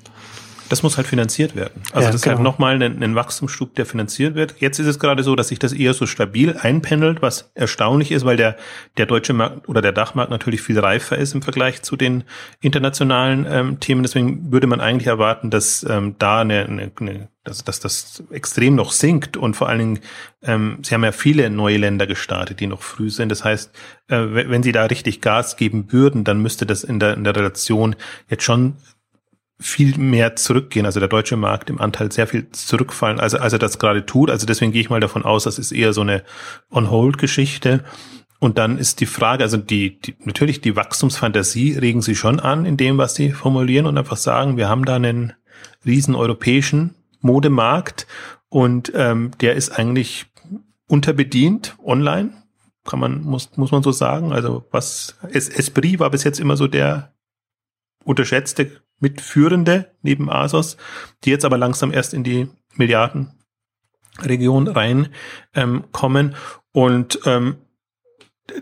Das 0.69 0.83
muss 0.83 0.97
halt 0.97 1.07
finanziert 1.07 1.55
werden. 1.55 1.81
Also 1.91 2.05
ja, 2.05 2.11
das 2.11 2.21
ist 2.21 2.27
halt 2.27 2.37
genau. 2.37 2.49
halt 2.49 2.53
nochmal 2.53 2.81
ein, 2.81 3.03
ein 3.03 3.15
Wachstumsschub, 3.15 3.75
der 3.75 3.85
finanziert 3.85 4.35
wird. 4.35 4.55
Jetzt 4.59 4.79
ist 4.79 4.87
es 4.87 4.99
gerade 4.99 5.23
so, 5.23 5.35
dass 5.35 5.49
sich 5.49 5.59
das 5.59 5.73
eher 5.73 5.93
so 5.93 6.05
stabil 6.05 6.55
einpendelt, 6.59 7.21
was 7.21 7.51
erstaunlich 7.53 8.11
ist, 8.11 8.25
weil 8.25 8.37
der, 8.37 8.57
der 8.97 9.05
deutsche 9.05 9.33
Markt 9.33 9.67
oder 9.69 9.81
der 9.81 9.91
Dachmarkt 9.91 10.31
natürlich 10.31 10.61
viel 10.61 10.79
reifer 10.79 11.17
ist 11.17 11.33
im 11.33 11.41
Vergleich 11.41 11.81
zu 11.81 11.95
den 11.95 12.23
internationalen 12.61 13.45
ähm, 13.49 13.79
Themen. 13.79 14.03
Deswegen 14.03 14.51
würde 14.51 14.67
man 14.67 14.81
eigentlich 14.81 15.07
erwarten, 15.07 15.49
dass 15.49 15.85
ähm, 15.89 16.15
da 16.19 16.41
eine, 16.41 16.65
eine, 16.65 16.91
eine 16.99 17.27
dass, 17.47 17.63
dass 17.63 17.79
das 17.79 18.23
extrem 18.29 18.75
noch 18.75 18.91
sinkt 18.91 19.37
und 19.37 19.55
vor 19.55 19.69
allen 19.69 19.79
Dingen, 19.79 19.99
ähm, 20.43 20.79
sie 20.83 20.93
haben 20.93 21.03
ja 21.03 21.13
viele 21.13 21.49
neue 21.49 21.77
Länder 21.77 22.05
gestartet, 22.05 22.59
die 22.59 22.67
noch 22.67 22.81
früh 22.81 23.09
sind. 23.09 23.29
Das 23.29 23.43
heißt, 23.43 23.73
äh, 24.09 24.17
wenn 24.17 24.63
sie 24.63 24.73
da 24.73 24.85
richtig 24.85 25.21
Gas 25.21 25.55
geben 25.55 25.91
würden, 25.91 26.25
dann 26.25 26.41
müsste 26.41 26.65
das 26.65 26.83
in 26.83 26.99
der, 26.99 27.13
in 27.13 27.23
der 27.23 27.35
Relation 27.35 27.95
jetzt 28.29 28.43
schon 28.43 28.75
viel 29.59 29.97
mehr 29.97 30.35
zurückgehen, 30.35 30.85
also 30.85 30.99
der 30.99 31.09
deutsche 31.09 31.35
Markt 31.35 31.69
im 31.69 31.81
Anteil 31.81 32.11
sehr 32.11 32.27
viel 32.27 32.49
zurückfallen, 32.51 33.19
als, 33.19 33.33
als 33.33 33.53
er 33.53 33.59
das 33.59 33.79
gerade 33.79 34.05
tut. 34.05 34.29
Also 34.29 34.45
deswegen 34.45 34.71
gehe 34.71 34.81
ich 34.81 34.89
mal 34.89 34.99
davon 34.99 35.25
aus, 35.25 35.45
das 35.45 35.57
ist 35.57 35.71
eher 35.71 35.93
so 35.93 36.01
eine 36.01 36.23
On-Hold-Geschichte. 36.71 37.83
Und 38.39 38.59
dann 38.59 38.77
ist 38.77 38.99
die 38.99 39.07
Frage, 39.07 39.43
also 39.43 39.57
die, 39.57 39.99
die, 39.99 40.15
natürlich 40.23 40.61
die 40.61 40.75
Wachstumsfantasie 40.75 41.77
regen 41.79 42.03
sie 42.03 42.15
schon 42.15 42.39
an 42.39 42.65
in 42.65 42.77
dem, 42.77 42.99
was 42.99 43.15
sie 43.15 43.31
formulieren 43.31 43.87
und 43.87 43.97
einfach 43.97 44.17
sagen, 44.17 44.57
wir 44.57 44.69
haben 44.69 44.85
da 44.85 44.95
einen 44.95 45.33
riesen 45.85 46.13
europäischen 46.13 46.93
Modemarkt 47.21 48.05
und 48.49 48.91
ähm, 48.93 49.31
der 49.41 49.55
ist 49.55 49.71
eigentlich 49.71 50.27
unterbedient 50.87 51.75
online, 51.83 52.31
kann 52.85 52.99
man, 52.99 53.21
muss, 53.21 53.57
muss 53.57 53.71
man 53.71 53.81
so 53.81 53.91
sagen. 53.91 54.31
Also 54.33 54.65
was, 54.69 55.17
Esprit 55.31 55.99
war 55.99 56.11
bis 56.11 56.23
jetzt 56.23 56.39
immer 56.39 56.57
so 56.57 56.67
der 56.67 57.13
unterschätzte 58.03 58.81
Mitführende 58.99 59.91
neben 60.01 60.29
Asos, 60.29 60.77
die 61.23 61.29
jetzt 61.29 61.45
aber 61.45 61.57
langsam 61.57 61.93
erst 61.93 62.13
in 62.13 62.23
die 62.23 62.47
Milliardenregion 62.75 64.67
reinkommen. 64.67 65.15
Ähm, 65.53 66.35
und 66.71 67.19
ähm, 67.25 67.57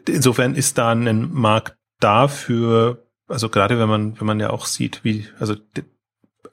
insofern 0.08 0.56
ist 0.56 0.78
da 0.78 0.92
ein 0.92 1.34
Markt 1.34 1.78
da 2.00 2.28
für, 2.28 3.06
also 3.28 3.50
gerade 3.50 3.80
wenn 3.80 3.90
man, 3.90 4.20
wenn 4.20 4.28
man 4.28 4.40
ja 4.40 4.50
auch 4.50 4.66
sieht, 4.66 5.04
wie, 5.04 5.28
also 5.40 5.56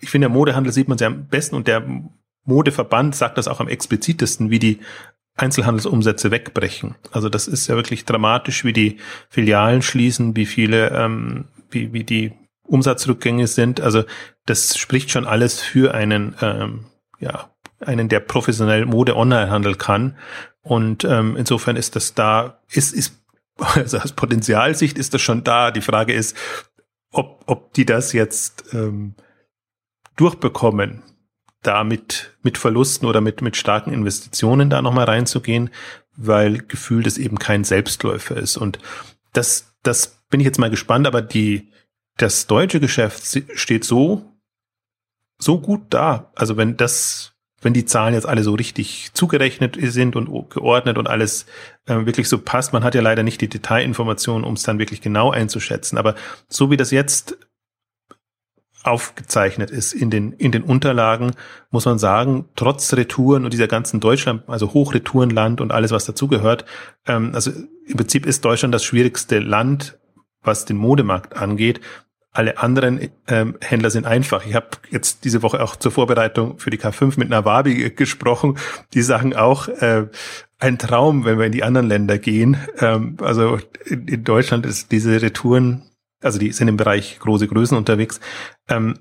ich 0.01 0.11
finde, 0.11 0.29
der 0.29 0.35
Modehandel 0.35 0.73
sieht 0.73 0.88
man 0.88 0.99
sehr 0.99 1.09
am 1.09 1.27
besten 1.27 1.57
und 1.57 1.66
der 1.68 1.85
Modeverband 2.45 3.14
sagt 3.14 3.38
das 3.38 3.49
auch 3.49 3.61
am 3.61 3.68
explizitesten, 3.68 4.51
wie 4.51 4.59
die 4.59 4.81
Einzelhandelsumsätze 5.37 6.31
wegbrechen. 6.31 6.97
Also 7.11 7.29
das 7.29 7.49
ist 7.49 7.66
ja 7.68 7.77
wirklich 7.77 8.05
dramatisch, 8.05 8.64
wie 8.64 8.73
die 8.73 8.99
Filialen 9.31 9.83
schließen, 9.83 10.37
wie 10.37 10.47
viele, 10.47 10.90
ähm, 10.90 11.47
wie, 11.71 11.92
wie 11.92 12.05
die 12.05 12.33
Umsatzrückgänge 12.72 13.46
sind. 13.46 13.80
Also 13.80 14.04
das 14.46 14.78
spricht 14.78 15.11
schon 15.11 15.26
alles 15.26 15.61
für 15.61 15.94
einen, 15.94 16.35
ähm, 16.40 16.87
ja, 17.20 17.50
einen, 17.80 18.08
der 18.08 18.20
professionell 18.20 18.87
Mode 18.87 19.14
online 19.14 19.50
handeln 19.50 19.76
kann. 19.76 20.16
Und 20.62 21.04
ähm, 21.04 21.37
insofern 21.37 21.76
ist 21.76 21.96
das 21.96 22.14
da, 22.14 22.61
ist, 22.70 22.94
ist, 22.94 23.22
also 23.58 23.98
aus 23.98 24.12
Potenzialsicht 24.12 24.96
ist 24.96 25.12
das 25.12 25.20
schon 25.20 25.44
da. 25.44 25.70
Die 25.70 25.82
Frage 25.82 26.14
ist, 26.14 26.35
ob, 27.11 27.42
ob 27.46 27.74
die 27.74 27.85
das 27.85 28.14
jetzt 28.14 28.72
ähm, 28.72 29.16
durchbekommen, 30.16 31.02
da 31.61 31.85
mit, 31.85 32.35
mit 32.42 32.56
Verlusten 32.56 33.06
oder 33.06 33.20
mit, 33.20 33.42
mit 33.42 33.56
starken 33.56 33.92
Investitionen 33.92 34.70
da 34.70 34.80
nochmal 34.80 35.04
reinzugehen, 35.04 35.70
weil 36.16 36.58
gefühlt 36.58 37.06
es 37.06 37.18
eben 37.18 37.38
kein 37.38 37.64
Selbstläufer 37.64 38.37
ist. 38.37 38.56
Und 38.56 38.78
das, 39.35 39.74
das 39.82 40.22
bin 40.30 40.40
ich 40.40 40.46
jetzt 40.46 40.58
mal 40.58 40.70
gespannt, 40.70 41.06
aber 41.06 41.20
die, 41.20 41.70
das 42.22 42.46
deutsche 42.46 42.80
Geschäft 42.80 43.24
steht 43.54 43.85
so, 43.85 44.22
so 45.38 45.61
gut 45.61 45.82
da. 45.90 46.30
Also 46.35 46.56
wenn 46.56 46.76
das, 46.76 47.35
wenn 47.61 47.74
die 47.74 47.85
Zahlen 47.85 48.14
jetzt 48.14 48.26
alle 48.26 48.42
so 48.44 48.54
richtig 48.54 49.11
zugerechnet 49.12 49.76
sind 49.80 50.14
und 50.14 50.50
geordnet 50.50 50.98
und 50.98 51.08
alles 51.08 51.46
äh, 51.87 52.06
wirklich 52.06 52.28
so 52.28 52.38
passt, 52.38 52.72
man 52.72 52.85
hat 52.85 52.94
ja 52.94 53.02
leider 53.02 53.22
nicht 53.24 53.40
die 53.40 53.48
Detailinformationen, 53.48 54.44
um 54.44 54.54
es 54.54 54.62
dann 54.62 54.78
wirklich 54.78 55.00
genau 55.00 55.30
einzuschätzen. 55.30 55.98
Aber 55.98 56.14
so 56.48 56.70
wie 56.70 56.76
das 56.76 56.92
jetzt 56.92 57.37
aufgezeichnet 58.85 59.70
ist 59.70 59.92
in 59.92 60.11
den, 60.11 60.32
in 60.32 60.50
den 60.50 60.62
Unterlagen, 60.62 61.32
muss 61.70 61.85
man 61.85 61.98
sagen, 61.98 62.48
trotz 62.56 62.92
Retouren 62.94 63.44
und 63.44 63.52
dieser 63.52 63.68
ganzen 63.68 64.00
Deutschland, 64.00 64.48
also 64.48 64.72
Hochretourenland 64.72 65.61
und 65.61 65.72
alles, 65.72 65.92
was 65.92 66.04
dazugehört, 66.04 66.64
ähm, 67.06 67.32
also 67.35 67.52
im 67.87 67.96
Prinzip 67.96 68.26
ist 68.26 68.44
Deutschland 68.44 68.74
das 68.74 68.85
schwierigste 68.85 69.38
Land 69.38 69.98
was 70.42 70.64
den 70.64 70.76
Modemarkt 70.76 71.37
angeht. 71.37 71.80
Alle 72.33 72.59
anderen 72.59 73.11
ähm, 73.29 73.57
Händler 73.61 73.90
sind 73.90 74.07
einfach. 74.07 74.47
Ich 74.47 74.55
habe 74.55 74.68
jetzt 74.90 75.25
diese 75.25 75.42
Woche 75.42 75.62
auch 75.62 75.77
zur 75.77 75.92
Vorbereitung 75.92 76.59
für 76.59 76.71
die 76.71 76.79
K5 76.79 77.18
mit 77.18 77.29
Nawabi 77.29 77.90
gesprochen. 77.90 78.57
Die 78.95 79.03
sagen 79.03 79.37
auch, 79.37 79.68
äh, 79.68 80.07
ein 80.59 80.79
Traum, 80.79 81.25
wenn 81.25 81.38
wir 81.38 81.47
in 81.47 81.53
die 81.53 81.64
anderen 81.64 81.88
Länder 81.88 82.18
gehen. 82.18 82.57
Ähm, 82.79 83.16
also 83.21 83.59
in, 83.85 84.07
in, 84.07 84.25
Deutschland 84.25 84.64
ist 84.64 84.92
diese 84.92 85.21
Retouren, 85.21 85.83
also 86.23 86.38
die 86.38 86.53
sind 86.53 86.68
im 86.68 86.77
Bereich 86.77 87.18
große 87.18 87.49
Größen 87.49 87.77
unterwegs. 87.77 88.21
Ähm, 88.68 88.95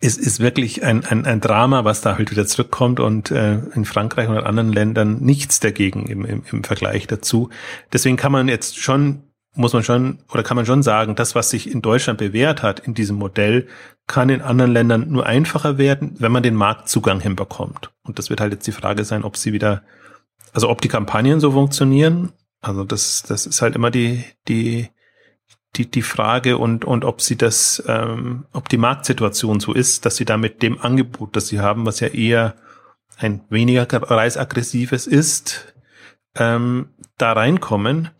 es 0.00 0.16
ist 0.16 0.38
wirklich 0.38 0.84
ein, 0.84 1.04
ein, 1.04 1.24
ein 1.24 1.40
Drama, 1.40 1.84
was 1.84 2.00
da 2.00 2.16
halt 2.16 2.30
wieder 2.30 2.46
zurückkommt 2.46 3.00
und 3.00 3.30
äh, 3.30 3.58
in 3.74 3.84
Frankreich 3.84 4.28
und 4.28 4.36
in 4.36 4.44
anderen 4.44 4.72
Ländern 4.72 5.18
nichts 5.20 5.60
dagegen 5.60 6.06
im, 6.06 6.24
im, 6.24 6.42
im 6.50 6.62
Vergleich 6.62 7.06
dazu. 7.06 7.48
Deswegen 7.92 8.16
kann 8.16 8.30
man 8.30 8.48
jetzt 8.48 8.78
schon 8.78 9.24
muss 9.58 9.72
man 9.72 9.82
schon 9.82 10.20
oder 10.32 10.42
kann 10.42 10.56
man 10.56 10.66
schon 10.66 10.82
sagen, 10.82 11.16
das, 11.16 11.34
was 11.34 11.50
sich 11.50 11.70
in 11.70 11.82
Deutschland 11.82 12.18
bewährt 12.18 12.62
hat 12.62 12.80
in 12.80 12.94
diesem 12.94 13.16
Modell, 13.16 13.66
kann 14.06 14.28
in 14.28 14.40
anderen 14.40 14.72
Ländern 14.72 15.10
nur 15.10 15.26
einfacher 15.26 15.78
werden, 15.78 16.14
wenn 16.18 16.32
man 16.32 16.42
den 16.42 16.54
Marktzugang 16.54 17.20
hinbekommt. 17.20 17.90
Und 18.04 18.18
das 18.18 18.30
wird 18.30 18.40
halt 18.40 18.52
jetzt 18.52 18.66
die 18.66 18.72
Frage 18.72 19.04
sein, 19.04 19.24
ob 19.24 19.36
sie 19.36 19.52
wieder, 19.52 19.82
also 20.52 20.70
ob 20.70 20.80
die 20.80 20.88
Kampagnen 20.88 21.40
so 21.40 21.52
funktionieren. 21.52 22.32
Also 22.60 22.84
das, 22.84 23.24
das 23.24 23.46
ist 23.46 23.60
halt 23.60 23.74
immer 23.74 23.90
die, 23.90 24.24
die, 24.46 24.90
die, 25.74 25.90
die 25.90 26.02
Frage 26.02 26.56
und, 26.56 26.84
und 26.84 27.04
ob 27.04 27.20
sie 27.20 27.36
das, 27.36 27.82
ähm, 27.88 28.46
ob 28.52 28.68
die 28.68 28.78
Marktsituation 28.78 29.58
so 29.58 29.74
ist, 29.74 30.06
dass 30.06 30.16
sie 30.16 30.24
da 30.24 30.36
mit 30.36 30.62
dem 30.62 30.80
Angebot, 30.80 31.34
das 31.34 31.48
sie 31.48 31.60
haben, 31.60 31.84
was 31.84 32.00
ja 32.00 32.08
eher 32.08 32.54
ein 33.18 33.40
weniger 33.50 33.86
preisaggressives 33.86 35.08
ist, 35.08 35.74
ähm, 36.36 36.90
da 37.16 37.32
reinkommen 37.32 38.10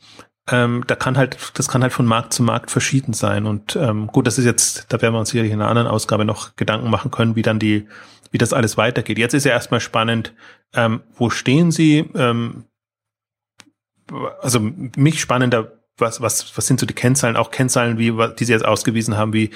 ähm, 0.51 0.85
da 0.87 0.95
kann 0.95 1.17
halt, 1.17 1.37
das 1.55 1.69
kann 1.69 1.83
halt 1.83 1.93
von 1.93 2.07
Markt 2.07 2.33
zu 2.33 2.43
Markt 2.43 2.71
verschieden 2.71 3.13
sein. 3.13 3.47
Und 3.47 3.77
ähm, 3.77 4.07
gut, 4.09 4.27
das 4.27 4.39
ist 4.39 4.45
jetzt, 4.45 4.87
da 4.93 5.01
werden 5.01 5.15
wir 5.15 5.21
uns 5.21 5.31
sicherlich 5.31 5.53
in 5.53 5.61
einer 5.61 5.71
anderen 5.71 5.89
Ausgabe 5.89 6.25
noch 6.25 6.57
Gedanken 6.57 6.91
machen 6.91 7.11
können, 7.11 7.37
wie 7.37 7.43
dann 7.43 7.59
die, 7.59 7.87
wie 8.31 8.39
das 8.39 8.53
alles 8.53 8.77
weitergeht. 8.77 9.19
Jetzt 9.19 9.35
ist 9.35 9.45
ja 9.45 9.53
erstmal 9.53 9.81
spannend, 9.81 10.33
ähm, 10.75 11.01
wo 11.17 11.31
stehen 11.31 11.71
Sie? 11.71 12.11
Ähm, 12.15 12.65
also 14.41 14.61
mich 14.61 15.21
spannender, 15.21 15.73
was, 15.99 16.21
was, 16.21 16.57
was 16.57 16.67
sind 16.67 16.81
so 16.81 16.87
die 16.87 16.95
Kennzahlen, 16.95 17.37
auch 17.37 17.51
Kennzahlen, 17.51 17.99
wie, 17.99 18.13
die 18.39 18.45
Sie 18.45 18.53
jetzt 18.53 18.65
ausgewiesen 18.65 19.17
haben, 19.17 19.33
wie 19.33 19.51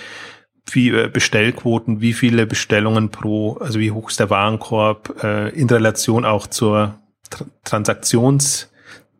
wie 0.70 0.90
äh, 0.90 1.08
Bestellquoten, 1.08 2.00
wie 2.00 2.12
viele 2.12 2.46
Bestellungen 2.46 3.10
pro, 3.10 3.54
also 3.54 3.80
wie 3.80 3.90
hoch 3.90 4.10
ist 4.10 4.20
der 4.20 4.30
Warenkorb 4.30 5.22
äh, 5.22 5.48
in 5.50 5.68
Relation 5.68 6.24
auch 6.24 6.46
zur 6.46 6.98
Tra 7.30 7.46
Transaktions 7.64 8.71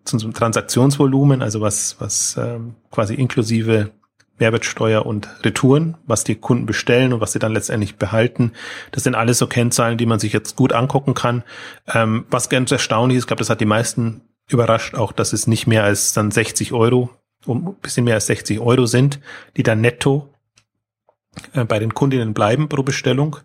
zum 0.05 0.33
Transaktionsvolumen, 0.33 1.43
also 1.43 1.61
was, 1.61 1.97
was 1.99 2.37
ähm, 2.39 2.75
quasi 2.91 3.15
inklusive 3.15 3.91
Mehrwertsteuer 4.39 5.07
und 5.07 5.29
Retouren, 5.45 5.97
was 6.07 6.25
die 6.25 6.35
Kunden 6.35 6.67
bestellen 6.67 7.13
und 7.13 7.21
was 7.21 7.33
sie 7.33 7.39
dann 7.39 7.53
letztendlich 7.53 7.97
behalten. 7.97 8.53
Das 8.91 9.05
sind 9.05 9.15
alles 9.15 9.39
so 9.39 9.47
Kennzahlen, 9.47 9.99
die 9.99 10.07
man 10.07 10.19
sich 10.19 10.33
jetzt 10.33 10.57
gut 10.57 10.73
angucken 10.73 11.15
kann. 11.15 11.45
Ähm, 11.93 12.27
was 12.31 12.49
ganz 12.49 12.73
erstaunlich 12.73 13.19
ist, 13.19 13.25
ich 13.25 13.27
glaube, 13.29 13.41
das 13.41 13.51
hat 13.51 13.61
die 13.61 13.67
meisten 13.67 14.23
überrascht, 14.49 14.95
auch 14.95 15.13
dass 15.13 15.33
es 15.33 15.47
nicht 15.47 15.67
mehr 15.67 15.85
als 15.85 16.13
dann 16.13 16.31
60 16.31 16.73
Euro, 16.73 17.11
ein 17.47 17.75
bisschen 17.83 18.05
mehr 18.05 18.17
als 18.17 18.27
60 18.27 18.61
Euro 18.61 18.87
sind, 18.87 19.21
die 19.57 19.63
dann 19.63 19.81
netto 19.81 20.32
bei 21.65 21.79
den 21.79 21.95
Kundinnen 21.95 22.35
bleiben 22.35 22.69
pro 22.69 22.83
Bestellung. 22.83 23.37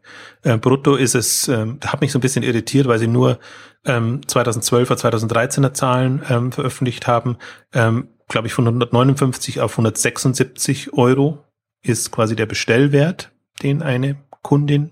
Äh, 0.44 0.58
brutto 0.58 0.96
ist 0.96 1.16
es, 1.16 1.48
äh, 1.48 1.66
hat 1.86 2.02
mich 2.02 2.12
so 2.12 2.20
ein 2.20 2.22
bisschen 2.22 2.44
irritiert, 2.44 2.88
weil 2.88 3.00
sie 3.00 3.08
nur 3.08 3.40
ähm, 3.86 4.22
2012er, 4.22 4.96
2013er 4.96 5.74
Zahlen 5.74 6.22
ähm, 6.30 6.52
veröffentlicht 6.52 7.08
haben. 7.08 7.38
Ähm, 7.74 8.10
Glaube 8.28 8.48
ich 8.48 8.54
von 8.54 8.66
159 8.68 9.62
auf 9.62 9.72
176 9.72 10.92
Euro 10.94 11.46
ist 11.82 12.12
quasi 12.12 12.36
der 12.36 12.46
Bestellwert, 12.46 13.32
den 13.64 13.82
eine 13.82 14.18
Kundin 14.42 14.92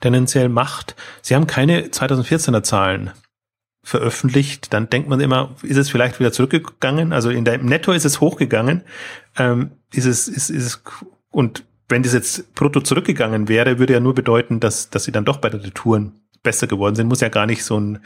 tendenziell 0.00 0.50
macht. 0.50 0.94
Sie 1.22 1.34
haben 1.34 1.46
keine 1.46 1.86
2014er 1.86 2.62
Zahlen 2.62 3.12
veröffentlicht, 3.82 4.72
dann 4.74 4.90
denkt 4.90 5.08
man 5.08 5.20
immer, 5.20 5.54
ist 5.62 5.78
es 5.78 5.90
vielleicht 5.90 6.20
wieder 6.20 6.32
zurückgegangen? 6.32 7.14
Also 7.14 7.30
in 7.30 7.44
der 7.44 7.54
im 7.54 7.66
Netto 7.66 7.92
ist 7.92 8.04
es 8.04 8.20
hochgegangen. 8.20 8.82
Ähm, 9.38 9.72
ist 9.92 10.06
es, 10.06 10.28
ist, 10.28 10.50
ist 10.50 10.82
und 11.30 11.64
wenn 11.88 12.02
das 12.02 12.12
jetzt 12.12 12.54
brutto 12.54 12.80
zurückgegangen 12.80 13.48
wäre, 13.48 13.78
würde 13.78 13.92
ja 13.92 14.00
nur 14.00 14.14
bedeuten, 14.14 14.60
dass, 14.60 14.90
dass 14.90 15.04
sie 15.04 15.12
dann 15.12 15.24
doch 15.24 15.38
bei 15.38 15.50
den 15.50 15.60
Retouren 15.60 16.20
besser 16.42 16.66
geworden 16.66 16.94
sind. 16.94 17.08
Muss 17.08 17.20
ja 17.20 17.28
gar 17.28 17.46
nicht 17.46 17.64
so 17.64 17.78
ein 17.78 18.00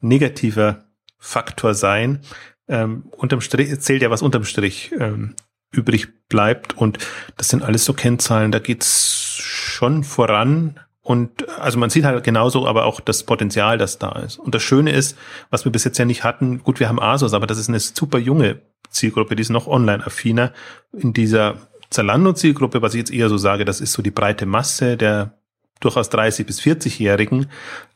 negativer 0.00 0.84
Faktor 1.18 1.74
sein. 1.74 2.20
Ähm, 2.68 3.04
unterm 3.16 3.40
Strich 3.40 3.78
zählt 3.80 4.02
ja, 4.02 4.10
was 4.10 4.22
unterm 4.22 4.44
Strich 4.44 4.92
ähm, 4.98 5.34
übrig 5.72 6.08
bleibt. 6.28 6.76
Und 6.76 6.98
das 7.36 7.48
sind 7.48 7.62
alles 7.62 7.84
so 7.84 7.92
Kennzahlen, 7.92 8.52
da 8.52 8.58
geht's 8.58 9.38
schon 9.40 10.04
voran. 10.04 10.80
Und 11.00 11.48
also 11.58 11.78
man 11.78 11.90
sieht 11.90 12.04
halt 12.04 12.24
genauso 12.24 12.66
aber 12.66 12.86
auch 12.86 13.00
das 13.00 13.24
Potenzial, 13.24 13.76
das 13.76 13.98
da 13.98 14.12
ist. 14.20 14.38
Und 14.38 14.54
das 14.54 14.62
Schöne 14.62 14.92
ist, 14.92 15.18
was 15.50 15.64
wir 15.64 15.72
bis 15.72 15.84
jetzt 15.84 15.98
ja 15.98 16.06
nicht 16.06 16.24
hatten, 16.24 16.62
gut, 16.62 16.80
wir 16.80 16.88
haben 16.88 17.00
ASOS, 17.00 17.34
aber 17.34 17.46
das 17.46 17.58
ist 17.58 17.68
eine 17.68 17.80
super 17.80 18.18
junge 18.18 18.62
Zielgruppe, 18.88 19.36
die 19.36 19.42
ist 19.42 19.50
noch 19.50 19.66
online-affiner 19.66 20.52
in 20.92 21.12
dieser 21.12 21.56
Zalando-Zielgruppe, 21.94 22.82
was 22.82 22.94
ich 22.94 22.98
jetzt 22.98 23.12
eher 23.12 23.28
so 23.28 23.38
sage, 23.38 23.64
das 23.64 23.80
ist 23.80 23.92
so 23.92 24.02
die 24.02 24.10
breite 24.10 24.46
Masse 24.46 24.96
der 24.96 25.38
durchaus 25.80 26.08
30 26.10 26.46
bis 26.46 26.60
40-Jährigen, 26.60 27.46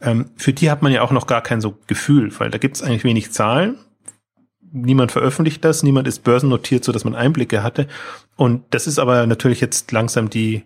ähm, 0.01 0.27
für 0.37 0.53
die 0.53 0.71
hat 0.71 0.83
man 0.83 0.93
ja 0.93 1.03
auch 1.03 1.11
noch 1.11 1.27
gar 1.27 1.43
kein 1.43 1.61
so 1.61 1.79
Gefühl, 1.87 2.33
weil 2.39 2.51
da 2.51 2.59
gibt 2.59 2.77
es 2.77 2.83
eigentlich 2.83 3.05
wenig 3.05 3.33
Zahlen. 3.33 3.79
Niemand 4.71 5.13
veröffentlicht 5.13 5.65
das, 5.65 5.83
niemand 5.83 6.07
ist 6.07 6.25
börsennotiert, 6.25 6.85
so 6.85 6.93
dass 6.93 7.05
man 7.05 7.15
Einblicke 7.15 7.63
hatte. 7.63 7.87
Und 8.37 8.65
das 8.71 8.87
ist 8.87 8.99
aber 8.99 9.27
natürlich 9.27 9.61
jetzt 9.61 9.93
langsam 9.93 10.29
die, 10.29 10.65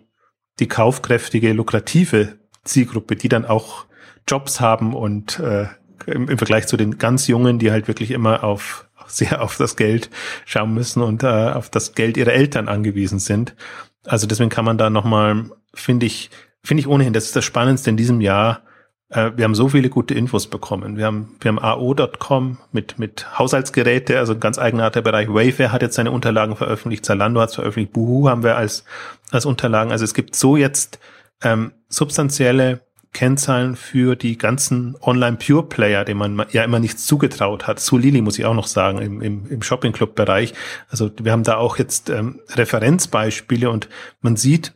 die 0.59 0.67
kaufkräftige, 0.67 1.53
lukrative 1.53 2.39
Zielgruppe, 2.65 3.15
die 3.15 3.29
dann 3.29 3.45
auch 3.45 3.85
Jobs 4.27 4.59
haben 4.59 4.93
und 4.93 5.39
äh, 5.39 5.67
im, 6.05 6.27
im 6.27 6.37
Vergleich 6.37 6.67
zu 6.67 6.75
den 6.75 6.97
ganz 6.97 7.27
Jungen, 7.27 7.59
die 7.59 7.71
halt 7.71 7.87
wirklich 7.87 8.11
immer 8.11 8.43
auf 8.43 8.89
sehr 9.17 9.41
auf 9.41 9.57
das 9.57 9.75
Geld 9.75 10.09
schauen 10.45 10.73
müssen 10.73 11.01
und 11.01 11.23
äh, 11.23 11.27
auf 11.27 11.69
das 11.69 11.93
Geld 11.93 12.17
ihrer 12.17 12.33
Eltern 12.33 12.67
angewiesen 12.67 13.19
sind. 13.19 13.55
Also 14.05 14.27
deswegen 14.27 14.49
kann 14.49 14.65
man 14.65 14.77
da 14.77 14.89
nochmal, 14.89 15.45
finde 15.73 16.05
ich, 16.05 16.29
finde 16.63 16.81
ich 16.81 16.87
ohnehin, 16.87 17.13
das 17.13 17.25
ist 17.25 17.35
das 17.35 17.45
Spannendste 17.45 17.89
in 17.89 17.97
diesem 17.97 18.21
Jahr. 18.21 18.61
Äh, 19.09 19.31
wir 19.35 19.45
haben 19.45 19.55
so 19.55 19.69
viele 19.69 19.89
gute 19.89 20.13
Infos 20.13 20.47
bekommen. 20.47 20.97
Wir 20.97 21.05
haben, 21.05 21.35
wir 21.39 21.49
haben 21.49 21.59
AO.com 21.59 22.57
mit, 22.71 22.99
mit 22.99 23.37
Haushaltsgeräte, 23.37 24.17
also 24.17 24.33
ein 24.33 24.39
ganz 24.39 24.59
eigenartiger 24.59 25.03
Bereich. 25.03 25.29
Wayfair 25.29 25.71
hat 25.71 25.81
jetzt 25.81 25.95
seine 25.95 26.11
Unterlagen 26.11 26.55
veröffentlicht, 26.55 27.05
Zalando 27.05 27.39
hat 27.39 27.49
es 27.49 27.55
veröffentlicht, 27.55 27.93
Boohoo 27.93 28.29
haben 28.29 28.43
wir 28.43 28.57
als, 28.57 28.83
als 29.31 29.45
Unterlagen. 29.45 29.91
Also 29.91 30.03
es 30.03 30.13
gibt 30.13 30.35
so 30.35 30.57
jetzt 30.57 30.99
ähm, 31.41 31.71
substanzielle 31.87 32.81
Kennzahlen 33.13 33.75
für 33.75 34.15
die 34.15 34.37
ganzen 34.37 34.95
Online-Pure-Player, 35.01 36.03
denen 36.03 36.35
man 36.35 36.45
ja 36.51 36.63
immer 36.63 36.79
nichts 36.79 37.05
zugetraut 37.05 37.67
hat. 37.67 37.79
Zu 37.79 37.97
Lili 37.97 38.21
muss 38.21 38.39
ich 38.39 38.45
auch 38.45 38.55
noch 38.55 38.67
sagen, 38.67 38.97
im, 38.99 39.21
im, 39.21 39.47
im 39.47 39.61
Shopping-Club-Bereich. 39.61 40.53
Also 40.89 41.11
wir 41.21 41.31
haben 41.31 41.43
da 41.43 41.57
auch 41.57 41.77
jetzt 41.77 42.09
ähm, 42.09 42.41
Referenzbeispiele 42.49 43.69
und 43.69 43.87
man 44.21 44.35
sieht, 44.35 44.73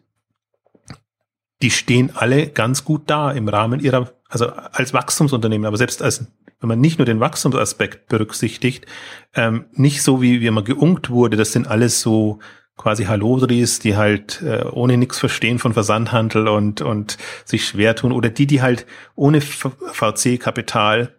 die 1.62 1.72
stehen 1.72 2.12
alle 2.16 2.48
ganz 2.48 2.86
gut 2.86 3.04
da 3.08 3.32
im 3.32 3.50
Rahmen 3.50 3.80
ihrer, 3.80 4.12
also 4.30 4.48
als 4.50 4.94
Wachstumsunternehmen, 4.94 5.66
aber 5.66 5.78
selbst 5.78 6.02
als 6.02 6.28
wenn 6.60 6.70
man 6.70 6.80
nicht 6.80 6.98
nur 6.98 7.06
den 7.06 7.20
Wachstumsaspekt 7.20 8.08
berücksichtigt, 8.08 8.86
ähm, 9.36 9.66
nicht 9.74 10.02
so 10.02 10.22
wie, 10.22 10.42
wie 10.42 10.48
immer 10.48 10.64
geunkt 10.64 11.10
wurde, 11.10 11.38
das 11.38 11.52
sind 11.52 11.68
alles 11.68 12.02
so 12.02 12.40
quasi 12.78 13.04
Hallodris, 13.06 13.80
die 13.80 13.98
halt 13.98 14.44
äh, 14.44 14.66
ohne 14.72 14.98
nichts 14.98 15.18
verstehen 15.18 15.58
von 15.60 15.74
Versandhandel 15.74 16.48
und, 16.48 16.82
und 16.82 17.18
sich 17.44 17.66
schwer 17.66 17.96
tun 17.96 18.12
oder 18.12 18.30
die, 18.30 18.46
die 18.48 18.62
halt 18.62 18.86
ohne 19.16 19.42
VC-Kapital, 19.42 21.16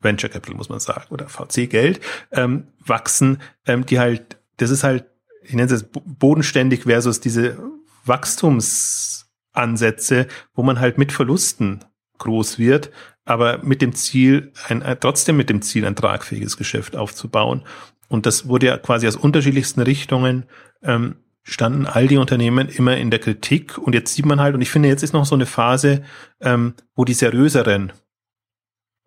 Venture 0.00 0.30
Capital 0.30 0.56
muss 0.56 0.70
man 0.70 0.80
sagen, 0.80 1.04
oder 1.10 1.28
VC-Geld 1.28 2.00
ähm, 2.32 2.68
wachsen, 2.84 3.40
ähm, 3.66 3.86
die 3.86 3.98
halt, 3.98 4.38
das 4.56 4.70
ist 4.70 4.82
halt, 4.82 5.04
ich 5.42 5.54
nenne 5.54 5.72
es 5.72 5.86
bodenständig 5.92 6.84
versus 6.84 7.20
diese 7.20 7.58
Wachstumsansätze, 8.04 10.26
wo 10.54 10.62
man 10.62 10.80
halt 10.80 10.96
mit 10.98 11.12
Verlusten 11.12 11.84
groß 12.18 12.58
wird, 12.58 12.90
aber 13.24 13.58
mit 13.58 13.80
dem 13.82 13.94
Ziel, 13.94 14.52
ein, 14.68 14.82
trotzdem 15.00 15.36
mit 15.36 15.50
dem 15.50 15.62
Ziel, 15.62 15.84
ein 15.84 15.96
tragfähiges 15.96 16.56
Geschäft 16.56 16.96
aufzubauen. 16.96 17.64
Und 18.08 18.26
das 18.26 18.48
wurde 18.48 18.66
ja 18.66 18.78
quasi 18.78 19.06
aus 19.06 19.16
unterschiedlichsten 19.16 19.80
Richtungen 19.82 20.44
ähm, 20.82 21.16
standen 21.42 21.86
all 21.86 22.08
die 22.08 22.18
Unternehmen 22.18 22.68
immer 22.68 22.96
in 22.96 23.10
der 23.10 23.20
Kritik. 23.20 23.78
Und 23.78 23.94
jetzt 23.94 24.14
sieht 24.14 24.26
man 24.26 24.40
halt, 24.40 24.54
und 24.54 24.60
ich 24.60 24.70
finde, 24.70 24.88
jetzt 24.88 25.02
ist 25.02 25.12
noch 25.12 25.24
so 25.24 25.34
eine 25.34 25.46
Phase, 25.46 26.02
ähm, 26.40 26.74
wo 26.94 27.04
die 27.04 27.14
seriöseren 27.14 27.92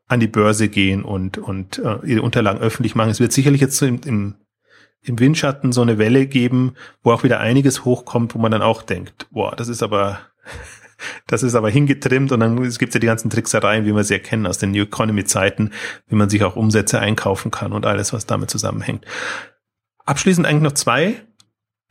an 0.07 0.19
die 0.19 0.27
Börse 0.27 0.67
gehen 0.67 1.03
und, 1.03 1.37
und 1.37 1.77
äh, 1.79 1.99
ihre 2.05 2.21
Unterlagen 2.21 2.59
öffentlich 2.59 2.95
machen. 2.95 3.11
Es 3.11 3.19
wird 3.19 3.31
sicherlich 3.31 3.61
jetzt 3.61 3.77
so 3.77 3.85
im, 3.85 4.01
im, 4.05 4.35
im 5.01 5.19
Windschatten 5.19 5.71
so 5.71 5.81
eine 5.81 5.97
Welle 5.97 6.27
geben, 6.27 6.73
wo 7.01 7.11
auch 7.11 7.23
wieder 7.23 7.39
einiges 7.39 7.85
hochkommt, 7.85 8.35
wo 8.35 8.39
man 8.39 8.51
dann 8.51 8.61
auch 8.61 8.81
denkt, 8.81 9.27
boah, 9.31 9.55
das 9.55 9.69
ist 9.69 9.81
aber, 9.81 10.19
das 11.27 11.43
ist 11.43 11.55
aber 11.55 11.69
hingetrimmt 11.69 12.31
und 12.31 12.39
dann 12.39 12.55
gibt 12.61 12.89
es 12.89 12.93
ja 12.93 12.99
die 12.99 13.07
ganzen 13.07 13.29
Tricksereien, 13.29 13.85
wie 13.85 13.95
wir 13.95 14.03
sie 14.03 14.13
erkennen 14.13 14.45
aus 14.45 14.57
den 14.57 14.71
New 14.71 14.83
Economy 14.83 15.25
Zeiten, 15.25 15.71
wie 16.07 16.15
man 16.15 16.29
sich 16.29 16.43
auch 16.43 16.55
Umsätze 16.55 16.99
einkaufen 16.99 17.51
kann 17.51 17.73
und 17.73 17.85
alles, 17.85 18.13
was 18.13 18.25
damit 18.25 18.49
zusammenhängt. 18.49 19.05
Abschließend 20.05 20.47
eigentlich 20.47 20.63
noch 20.63 20.73
zwei 20.73 21.21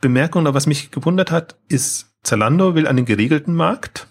Bemerkung, 0.01 0.45
was 0.53 0.67
mich 0.67 0.91
gewundert 0.91 1.31
hat, 1.31 1.57
ist, 1.69 2.13
Zalando 2.23 2.75
will 2.75 2.87
an 2.87 2.97
den 2.97 3.05
geregelten 3.05 3.53
Markt, 3.53 4.07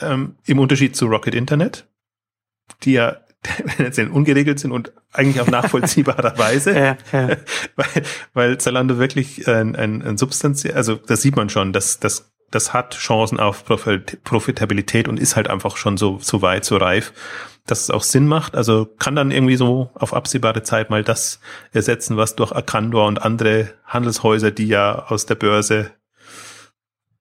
ähm, 0.00 0.36
im 0.44 0.58
Unterschied 0.58 0.96
zu 0.96 1.06
Rocket 1.06 1.34
Internet, 1.34 1.88
die 2.82 2.92
ja 2.92 3.18
tendenziell 3.76 4.08
ungeregelt 4.08 4.58
sind 4.58 4.72
und 4.72 4.92
eigentlich 5.12 5.40
auf 5.40 5.50
nachvollziehbarer 5.50 6.36
Weise, 6.38 6.72
ja, 6.74 6.96
ja. 7.12 7.36
weil, 7.76 8.02
weil 8.34 8.58
Zalando 8.58 8.98
wirklich 8.98 9.46
ein, 9.48 9.76
ein, 9.76 10.02
ein 10.02 10.18
Substanz, 10.18 10.66
also 10.66 10.96
das 10.96 11.22
sieht 11.22 11.36
man 11.36 11.48
schon, 11.48 11.72
dass 11.72 12.00
das 12.00 12.32
das 12.50 12.72
hat 12.72 12.96
Chancen 12.96 13.40
auf 13.40 13.64
Profitabilität 13.64 15.08
und 15.08 15.18
ist 15.18 15.36
halt 15.36 15.48
einfach 15.48 15.76
schon 15.76 15.96
so 15.96 16.18
so 16.20 16.42
weit, 16.42 16.64
so 16.64 16.76
reif, 16.76 17.12
dass 17.66 17.82
es 17.82 17.90
auch 17.90 18.02
Sinn 18.02 18.26
macht. 18.26 18.56
Also 18.56 18.86
kann 18.98 19.16
dann 19.16 19.30
irgendwie 19.30 19.56
so 19.56 19.90
auf 19.94 20.14
absehbare 20.14 20.62
Zeit 20.62 20.90
mal 20.90 21.02
das 21.02 21.40
ersetzen, 21.72 22.16
was 22.16 22.36
durch 22.36 22.52
Akandor 22.52 23.06
und 23.06 23.22
andere 23.22 23.72
Handelshäuser, 23.84 24.50
die 24.50 24.68
ja 24.68 25.06
aus 25.08 25.26
der 25.26 25.34
Börse 25.34 25.90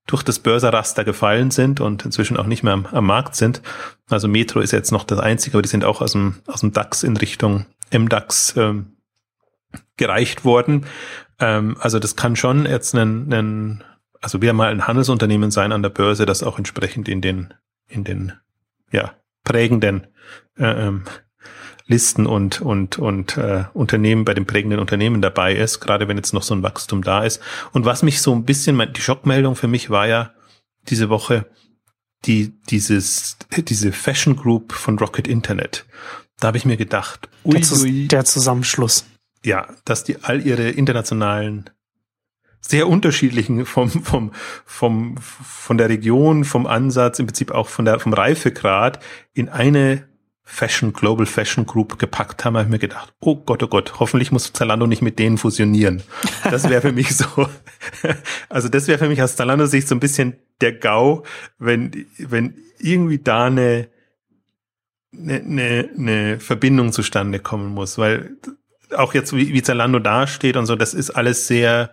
durch 0.07 0.21
das 0.21 0.39
Börserraster 0.39 1.03
gefallen 1.03 1.49
sind 1.49 1.79
und 1.79 2.05
inzwischen 2.05 2.37
auch 2.37 2.45
nicht 2.45 2.61
mehr 2.61 2.73
am, 2.73 2.85
am, 2.85 3.07
Markt 3.07 3.35
sind. 3.35 3.61
Also 4.07 4.27
Metro 4.27 4.59
ist 4.59 4.71
jetzt 4.71 4.91
noch 4.91 5.03
das 5.03 5.19
einzige, 5.19 5.57
aber 5.57 5.63
die 5.63 5.69
sind 5.69 5.83
auch 5.83 6.01
aus 6.01 6.11
dem, 6.11 6.35
aus 6.45 6.61
dem 6.61 6.73
DAX 6.73 7.01
in 7.01 7.17
Richtung 7.17 7.65
MDAX 7.91 8.55
ähm, 8.55 8.97
gereicht 9.97 10.45
worden. 10.45 10.85
Ähm, 11.39 11.77
also 11.79 11.97
das 11.97 12.15
kann 12.15 12.35
schon 12.35 12.67
jetzt 12.67 12.93
ein, 12.93 13.33
ein 13.33 13.83
also 14.25 14.41
wir 14.41 14.53
mal 14.53 14.71
ein 14.71 14.87
Handelsunternehmen 14.87 15.51
sein 15.51 15.71
an 15.71 15.83
der 15.83 15.91
Börse, 15.91 16.25
das 16.25 16.41
auch 16.41 16.57
entsprechend 16.57 17.07
in 17.07 17.21
den, 17.21 17.53
in 17.87 18.03
den, 18.03 18.33
ja, 18.91 19.13
prägenden 19.43 20.07
äh, 20.57 20.87
ähm, 20.87 21.03
Listen 21.85 22.25
und 22.25 22.59
und 22.59 22.97
und 22.97 23.37
äh, 23.37 23.65
Unternehmen 23.75 24.25
bei 24.25 24.33
den 24.33 24.47
prägenden 24.47 24.79
Unternehmen 24.79 25.21
dabei 25.21 25.53
ist, 25.53 25.79
gerade 25.79 26.07
wenn 26.07 26.17
jetzt 26.17 26.33
noch 26.33 26.41
so 26.41 26.55
ein 26.55 26.63
Wachstum 26.63 27.03
da 27.03 27.23
ist. 27.23 27.39
Und 27.71 27.85
was 27.85 28.01
mich 28.01 28.19
so 28.19 28.33
ein 28.33 28.45
bisschen 28.45 28.91
die 28.93 29.01
Schockmeldung 29.01 29.55
für 29.55 29.67
mich 29.67 29.91
war 29.91 30.07
ja 30.07 30.33
diese 30.89 31.09
Woche 31.09 31.45
die 32.25 32.59
dieses 32.71 33.37
diese 33.55 33.91
Fashion 33.91 34.35
Group 34.35 34.73
von 34.73 34.97
Rocket 34.97 35.27
Internet. 35.27 35.85
Da 36.39 36.47
habe 36.47 36.57
ich 36.57 36.65
mir 36.65 36.77
gedacht, 36.77 37.29
ui, 37.43 37.53
der, 37.53 37.61
Zus 37.61 37.85
der 37.85 38.25
Zusammenschluss. 38.25 39.05
Ja, 39.43 39.67
dass 39.85 40.03
die 40.03 40.23
all 40.23 40.43
ihre 40.43 40.71
internationalen 40.71 41.69
sehr 42.67 42.87
unterschiedlichen 42.87 43.65
vom, 43.65 43.89
vom, 43.89 44.31
vom, 44.65 45.15
von 45.17 45.77
der 45.77 45.89
Region, 45.89 46.43
vom 46.43 46.65
Ansatz, 46.65 47.19
im 47.19 47.27
Prinzip 47.27 47.51
auch 47.51 47.67
von 47.67 47.85
der, 47.85 47.99
vom 47.99 48.13
Reifegrad 48.13 48.99
in 49.33 49.49
eine 49.49 50.07
Fashion, 50.47 50.93
Global 50.93 51.25
Fashion 51.25 51.65
Group 51.65 51.97
gepackt 51.97 52.45
haben, 52.45 52.55
habe 52.55 52.65
ich 52.65 52.71
mir 52.71 52.79
gedacht, 52.79 53.13
oh 53.19 53.35
Gott, 53.35 53.63
oh 53.63 53.67
Gott, 53.67 53.99
hoffentlich 53.99 54.31
muss 54.31 54.53
Zalando 54.53 54.85
nicht 54.85 55.01
mit 55.01 55.17
denen 55.17 55.37
fusionieren. 55.37 56.03
Das 56.43 56.69
wäre 56.69 56.81
für 56.81 56.91
mich 56.91 57.15
so, 57.15 57.25
also 58.49 58.69
das 58.69 58.87
wäre 58.87 58.99
für 58.99 59.07
mich 59.07 59.21
aus 59.21 59.35
Zalando 59.35 59.65
Sicht 59.65 59.87
so 59.87 59.95
ein 59.95 59.99
bisschen 59.99 60.35
der 60.61 60.73
GAU, 60.73 61.23
wenn, 61.57 62.05
wenn 62.19 62.55
irgendwie 62.79 63.17
da 63.17 63.45
eine, 63.45 63.89
eine, 65.13 65.35
eine, 65.35 65.89
eine 65.97 66.39
Verbindung 66.39 66.93
zustande 66.93 67.39
kommen 67.39 67.73
muss, 67.73 67.97
weil 67.97 68.37
auch 68.95 69.15
jetzt 69.15 69.35
wie, 69.35 69.51
wie 69.51 69.63
Zalando 69.63 69.97
dasteht 69.97 70.57
und 70.57 70.67
so, 70.67 70.75
das 70.75 70.93
ist 70.93 71.09
alles 71.09 71.47
sehr, 71.47 71.91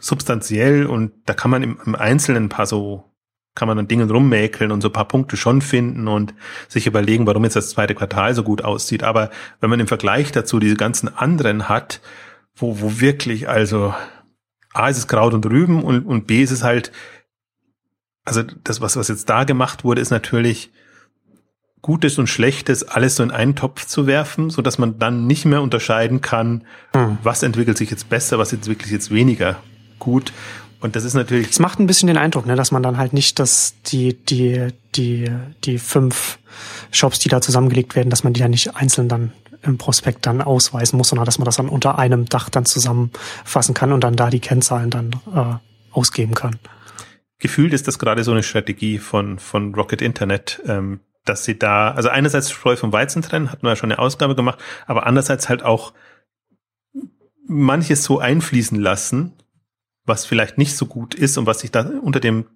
substanziell 0.00 0.86
und 0.86 1.12
da 1.26 1.34
kann 1.34 1.50
man 1.50 1.62
im, 1.62 1.78
im 1.84 1.94
Einzelnen 1.94 2.44
ein 2.44 2.48
paar 2.48 2.66
so, 2.66 3.04
kann 3.54 3.68
man 3.68 3.78
an 3.78 3.88
Dingen 3.88 4.10
rummäkeln 4.10 4.70
und 4.70 4.82
so 4.82 4.88
ein 4.88 4.92
paar 4.92 5.08
Punkte 5.08 5.36
schon 5.36 5.62
finden 5.62 6.08
und 6.08 6.34
sich 6.68 6.86
überlegen, 6.86 7.26
warum 7.26 7.44
jetzt 7.44 7.56
das 7.56 7.70
zweite 7.70 7.94
Quartal 7.94 8.34
so 8.34 8.42
gut 8.42 8.62
aussieht. 8.62 9.02
Aber 9.02 9.30
wenn 9.60 9.70
man 9.70 9.80
im 9.80 9.88
Vergleich 9.88 10.32
dazu 10.32 10.58
diese 10.58 10.76
ganzen 10.76 11.14
anderen 11.14 11.68
hat, 11.68 12.00
wo, 12.54 12.80
wo 12.80 13.00
wirklich, 13.00 13.48
also 13.48 13.94
A 14.74 14.88
ist 14.88 14.98
es 14.98 15.08
Kraut 15.08 15.32
und 15.32 15.46
Rüben 15.46 15.82
und, 15.82 16.04
und 16.04 16.26
B 16.26 16.42
ist 16.42 16.50
es 16.50 16.62
halt, 16.62 16.92
also 18.24 18.42
das, 18.42 18.80
was, 18.80 18.96
was 18.96 19.08
jetzt 19.08 19.28
da 19.28 19.44
gemacht 19.44 19.84
wurde, 19.84 20.02
ist 20.02 20.10
natürlich 20.10 20.70
Gutes 21.80 22.18
und 22.18 22.26
Schlechtes 22.26 22.82
alles 22.82 23.16
so 23.16 23.22
in 23.22 23.30
einen 23.30 23.54
Topf 23.54 23.86
zu 23.86 24.06
werfen, 24.06 24.50
so 24.50 24.60
dass 24.60 24.76
man 24.76 24.98
dann 24.98 25.26
nicht 25.26 25.44
mehr 25.44 25.62
unterscheiden 25.62 26.20
kann, 26.20 26.64
hm. 26.92 27.18
was 27.22 27.42
entwickelt 27.42 27.78
sich 27.78 27.90
jetzt 27.90 28.08
besser, 28.10 28.38
was 28.38 28.52
entwickelt 28.52 28.84
sich 28.84 28.92
jetzt 28.92 29.14
weniger 29.14 29.56
gut. 29.98 30.32
Und 30.80 30.94
das 30.94 31.04
ist 31.04 31.14
natürlich. 31.14 31.50
Es 31.50 31.58
macht 31.58 31.78
ein 31.78 31.86
bisschen 31.86 32.06
den 32.06 32.18
Eindruck, 32.18 32.46
ne, 32.46 32.54
dass 32.54 32.70
man 32.70 32.82
dann 32.82 32.98
halt 32.98 33.12
nicht, 33.12 33.38
dass 33.38 33.74
die, 33.86 34.14
die, 34.14 34.68
die, 34.94 35.30
die 35.64 35.78
fünf 35.78 36.38
Shops, 36.90 37.18
die 37.18 37.28
da 37.28 37.40
zusammengelegt 37.40 37.96
werden, 37.96 38.10
dass 38.10 38.24
man 38.24 38.32
die 38.32 38.40
dann 38.40 38.50
nicht 38.50 38.76
einzeln 38.76 39.08
dann 39.08 39.32
im 39.62 39.78
Prospekt 39.78 40.26
dann 40.26 40.42
ausweisen 40.42 40.96
muss, 40.96 41.08
sondern 41.08 41.24
dass 41.24 41.38
man 41.38 41.44
das 41.44 41.56
dann 41.56 41.68
unter 41.68 41.98
einem 41.98 42.26
Dach 42.26 42.50
dann 42.50 42.66
zusammenfassen 42.66 43.74
kann 43.74 43.92
und 43.92 44.04
dann 44.04 44.16
da 44.16 44.30
die 44.30 44.40
Kennzahlen 44.40 44.90
dann 44.90 45.12
äh, 45.34 45.54
ausgeben 45.92 46.34
kann. 46.34 46.58
Gefühlt 47.38 47.72
ist 47.72 47.88
das 47.88 47.98
gerade 47.98 48.24
so 48.24 48.32
eine 48.32 48.42
Strategie 48.42 48.98
von, 48.98 49.38
von 49.38 49.74
Rocket 49.74 50.00
Internet, 50.00 50.62
ähm, 50.66 51.00
dass 51.24 51.44
sie 51.44 51.58
da, 51.58 51.90
also 51.90 52.08
einerseits 52.08 52.50
Spreu 52.50 52.76
vom 52.76 52.92
Weizen 52.92 53.22
trennen, 53.22 53.50
hatten 53.50 53.62
wir 53.62 53.70
ja 53.70 53.76
schon 53.76 53.90
eine 53.90 53.98
Ausgabe 53.98 54.34
gemacht, 54.34 54.58
aber 54.86 55.06
andererseits 55.06 55.48
halt 55.48 55.62
auch 55.62 55.92
manches 57.46 58.04
so 58.04 58.18
einfließen 58.18 58.78
lassen, 58.78 59.32
was 60.06 60.24
vielleicht 60.24 60.58
nicht 60.58 60.76
so 60.76 60.86
gut 60.86 61.14
ist 61.14 61.36
und 61.36 61.46
was 61.46 61.60
sich 61.60 61.70
da 61.70 61.82
unter 62.02 62.20
dem 62.20 62.46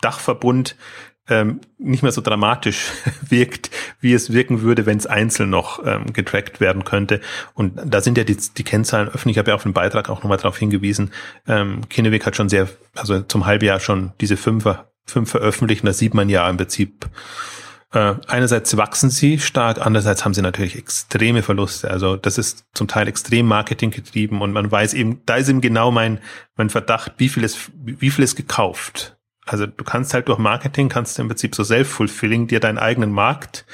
Dachverbund 0.00 0.76
ähm, 1.28 1.60
nicht 1.76 2.02
mehr 2.02 2.12
so 2.12 2.20
dramatisch 2.20 2.90
wirkt, 3.28 3.70
wie 4.00 4.14
es 4.14 4.32
wirken 4.32 4.62
würde, 4.62 4.86
wenn 4.86 4.96
es 4.96 5.06
einzeln 5.06 5.50
noch 5.50 5.84
ähm, 5.84 6.12
getrackt 6.12 6.60
werden 6.60 6.84
könnte. 6.84 7.20
Und 7.54 7.78
da 7.84 8.00
sind 8.00 8.16
ja 8.16 8.24
die, 8.24 8.36
die 8.36 8.64
Kennzahlen 8.64 9.08
öffentlich. 9.08 9.36
Ich 9.36 9.38
habe 9.38 9.50
ja 9.50 9.54
auf 9.54 9.62
dem 9.62 9.74
Beitrag 9.74 10.08
auch 10.08 10.22
nochmal 10.22 10.38
darauf 10.38 10.58
hingewiesen. 10.58 11.12
Ähm, 11.46 11.88
Kinneweg 11.88 12.24
hat 12.24 12.36
schon 12.36 12.48
sehr, 12.48 12.68
also 12.94 13.20
zum 13.20 13.46
Halbjahr 13.46 13.80
schon 13.80 14.12
diese 14.20 14.36
Fünfer, 14.36 14.90
fünf 15.04 15.30
veröffentlicht. 15.30 15.82
Und 15.82 15.88
da 15.88 15.92
sieht 15.92 16.14
man 16.14 16.28
ja 16.28 16.48
im 16.48 16.56
Prinzip, 16.56 17.06
äh, 17.92 18.14
einerseits 18.26 18.76
wachsen 18.76 19.08
sie 19.08 19.38
stark, 19.38 19.84
andererseits 19.84 20.24
haben 20.24 20.34
sie 20.34 20.42
natürlich 20.42 20.76
extreme 20.76 21.42
Verluste. 21.42 21.90
Also 21.90 22.16
das 22.16 22.36
ist 22.36 22.66
zum 22.74 22.86
Teil 22.86 23.08
extrem 23.08 23.46
Marketing 23.46 23.90
getrieben 23.90 24.42
und 24.42 24.52
man 24.52 24.70
weiß 24.70 24.94
eben, 24.94 25.22
da 25.24 25.36
ist 25.36 25.48
eben 25.48 25.60
genau 25.60 25.90
mein, 25.90 26.20
mein 26.56 26.68
Verdacht, 26.68 27.14
wie 27.16 27.28
viel 27.28 27.44
ist, 27.44 27.70
wie 27.82 28.10
viel 28.10 28.24
ist 28.24 28.36
gekauft. 28.36 29.16
Also 29.46 29.66
du 29.66 29.84
kannst 29.84 30.12
halt 30.12 30.28
durch 30.28 30.38
Marketing, 30.38 30.90
kannst 30.90 31.16
du 31.16 31.22
im 31.22 31.28
Prinzip 31.28 31.54
so 31.54 31.64
self-fulfilling 31.64 32.46
dir 32.46 32.60
deinen 32.60 32.78
eigenen 32.78 33.10
Markt 33.10 33.64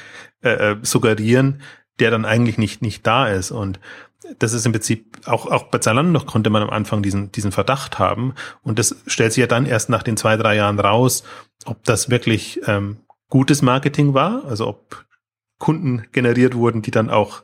äh, 0.41 0.71
äh, 0.71 0.77
suggerieren, 0.81 1.61
der 1.99 2.11
dann 2.11 2.23
eigentlich 2.23 2.57
nicht, 2.57 2.81
nicht 2.81 3.05
da 3.05 3.27
ist. 3.27 3.51
Und 3.51 3.81
das 4.39 4.53
ist 4.53 4.65
im 4.65 4.71
Prinzip, 4.71 5.17
auch, 5.25 5.45
auch 5.47 5.63
bei 5.63 5.79
Zalando 5.79 6.11
noch 6.11 6.25
konnte 6.25 6.49
man 6.49 6.63
am 6.63 6.69
Anfang 6.69 7.03
diesen, 7.03 7.31
diesen 7.33 7.51
Verdacht 7.51 7.99
haben. 7.99 8.33
Und 8.61 8.79
das 8.79 8.95
stellt 9.07 9.33
sich 9.33 9.41
ja 9.41 9.47
dann 9.47 9.65
erst 9.65 9.89
nach 9.89 10.03
den 10.03 10.15
zwei, 10.15 10.37
drei 10.37 10.55
Jahren 10.55 10.79
raus, 10.79 11.23
ob 11.65 11.83
das 11.83 12.09
wirklich 12.09 12.61
ähm, 12.67 12.97
gutes 13.29 13.61
Marketing 13.61 14.13
war, 14.13 14.45
also 14.45 14.67
ob 14.67 15.05
Kunden 15.57 16.05
generiert 16.11 16.55
wurden, 16.55 16.81
die 16.81 16.91
dann 16.91 17.09
auch 17.09 17.43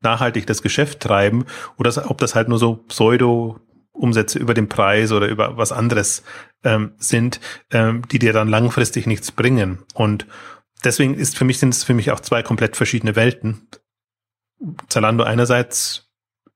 nachhaltig 0.00 0.46
das 0.46 0.62
Geschäft 0.62 1.00
treiben, 1.00 1.46
oder 1.78 2.10
ob 2.10 2.18
das 2.18 2.34
halt 2.34 2.48
nur 2.48 2.58
so 2.58 2.76
Pseudo 2.88 3.60
Umsätze 3.92 4.38
über 4.38 4.54
den 4.54 4.68
Preis 4.68 5.12
oder 5.12 5.26
über 5.26 5.56
was 5.56 5.72
anderes 5.72 6.22
ähm, 6.64 6.92
sind, 6.98 7.40
ähm, 7.70 8.02
die 8.10 8.18
dir 8.18 8.32
dann 8.32 8.48
langfristig 8.48 9.06
nichts 9.06 9.32
bringen. 9.32 9.78
Und 9.94 10.26
deswegen 10.84 11.14
ist 11.14 11.36
für 11.36 11.44
mich 11.44 11.58
sind 11.58 11.70
es 11.70 11.84
für 11.84 11.94
mich 11.94 12.10
auch 12.10 12.20
zwei 12.20 12.42
komplett 12.42 12.76
verschiedene 12.76 13.16
Welten. 13.16 13.68
Zalando 14.88 15.24
einerseits, 15.24 16.10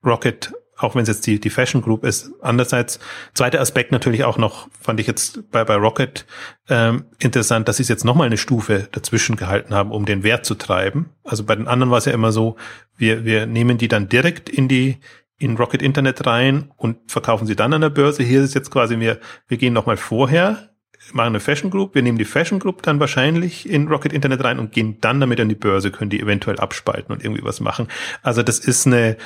Rocket, 0.05 0.53
auch 0.81 0.95
wenn 0.95 1.03
es 1.03 1.09
jetzt 1.09 1.27
die, 1.27 1.39
die 1.39 1.51
Fashion 1.51 1.83
Group 1.83 2.05
ist. 2.05 2.33
Andererseits, 2.41 2.99
zweiter 3.35 3.61
Aspekt 3.61 3.93
natürlich 3.93 4.25
auch 4.25 4.39
noch, 4.39 4.69
fand 4.81 4.99
ich 4.99 5.07
jetzt 5.07 5.51
bei, 5.51 5.65
bei 5.65 5.77
Rocket 5.77 6.27
ähm, 6.69 7.05
interessant, 7.19 7.69
dass 7.69 7.77
sie 7.77 7.83
es 7.83 7.89
jetzt 7.89 8.05
nochmal 8.05 8.27
eine 8.27 8.39
Stufe 8.39 8.89
dazwischen 8.91 9.37
gehalten 9.37 9.75
haben, 9.75 9.91
um 9.93 10.07
den 10.07 10.23
Wert 10.23 10.47
zu 10.47 10.55
treiben. 10.55 11.11
Also 11.23 11.45
bei 11.45 11.55
den 11.55 11.69
anderen 11.69 11.91
war 11.91 11.99
es 11.99 12.07
ja 12.07 12.13
immer 12.13 12.33
so, 12.33 12.57
wir, 12.97 13.25
wir 13.25 13.47
nehmen 13.47 13.79
die 13.79 13.89
dann 13.89 14.09
direkt 14.09 14.49
in 14.49 14.69
die, 14.69 14.99
in 15.39 15.57
Rocket 15.57 15.83
Internet 15.83 16.27
rein 16.27 16.71
und 16.77 16.99
verkaufen 17.11 17.47
sie 17.47 17.57
dann 17.57 17.73
an 17.73 17.81
der 17.81 17.91
Börse. 17.91 18.23
Hier 18.23 18.43
ist 18.43 18.55
jetzt 18.55 18.71
quasi 18.71 18.99
wir, 18.99 19.21
wir 19.49 19.59
gehen 19.59 19.73
nochmal 19.73 19.97
vorher, 19.97 20.71
machen 21.13 21.29
eine 21.29 21.41
Fashion 21.41 21.71
Group, 21.71 21.95
wir 21.95 22.03
nehmen 22.03 22.19
die 22.19 22.25
Fashion 22.25 22.59
Group 22.59 22.83
dann 22.83 23.01
wahrscheinlich 23.01 23.69
in 23.69 23.89
Rocket 23.89 24.13
Internet 24.13 24.45
rein 24.45 24.59
und 24.59 24.73
gehen 24.73 24.99
dann 25.01 25.21
damit 25.21 25.41
an 25.41 25.49
die 25.49 25.55
Börse, 25.55 25.91
können 25.91 26.11
die 26.11 26.21
eventuell 26.21 26.59
abspalten 26.59 27.13
und 27.15 27.25
irgendwie 27.25 27.45
was 27.45 27.61
machen. 27.61 27.89
Also 28.23 28.43
das 28.43 28.59
ist 28.59 28.87
eine, 28.87 29.17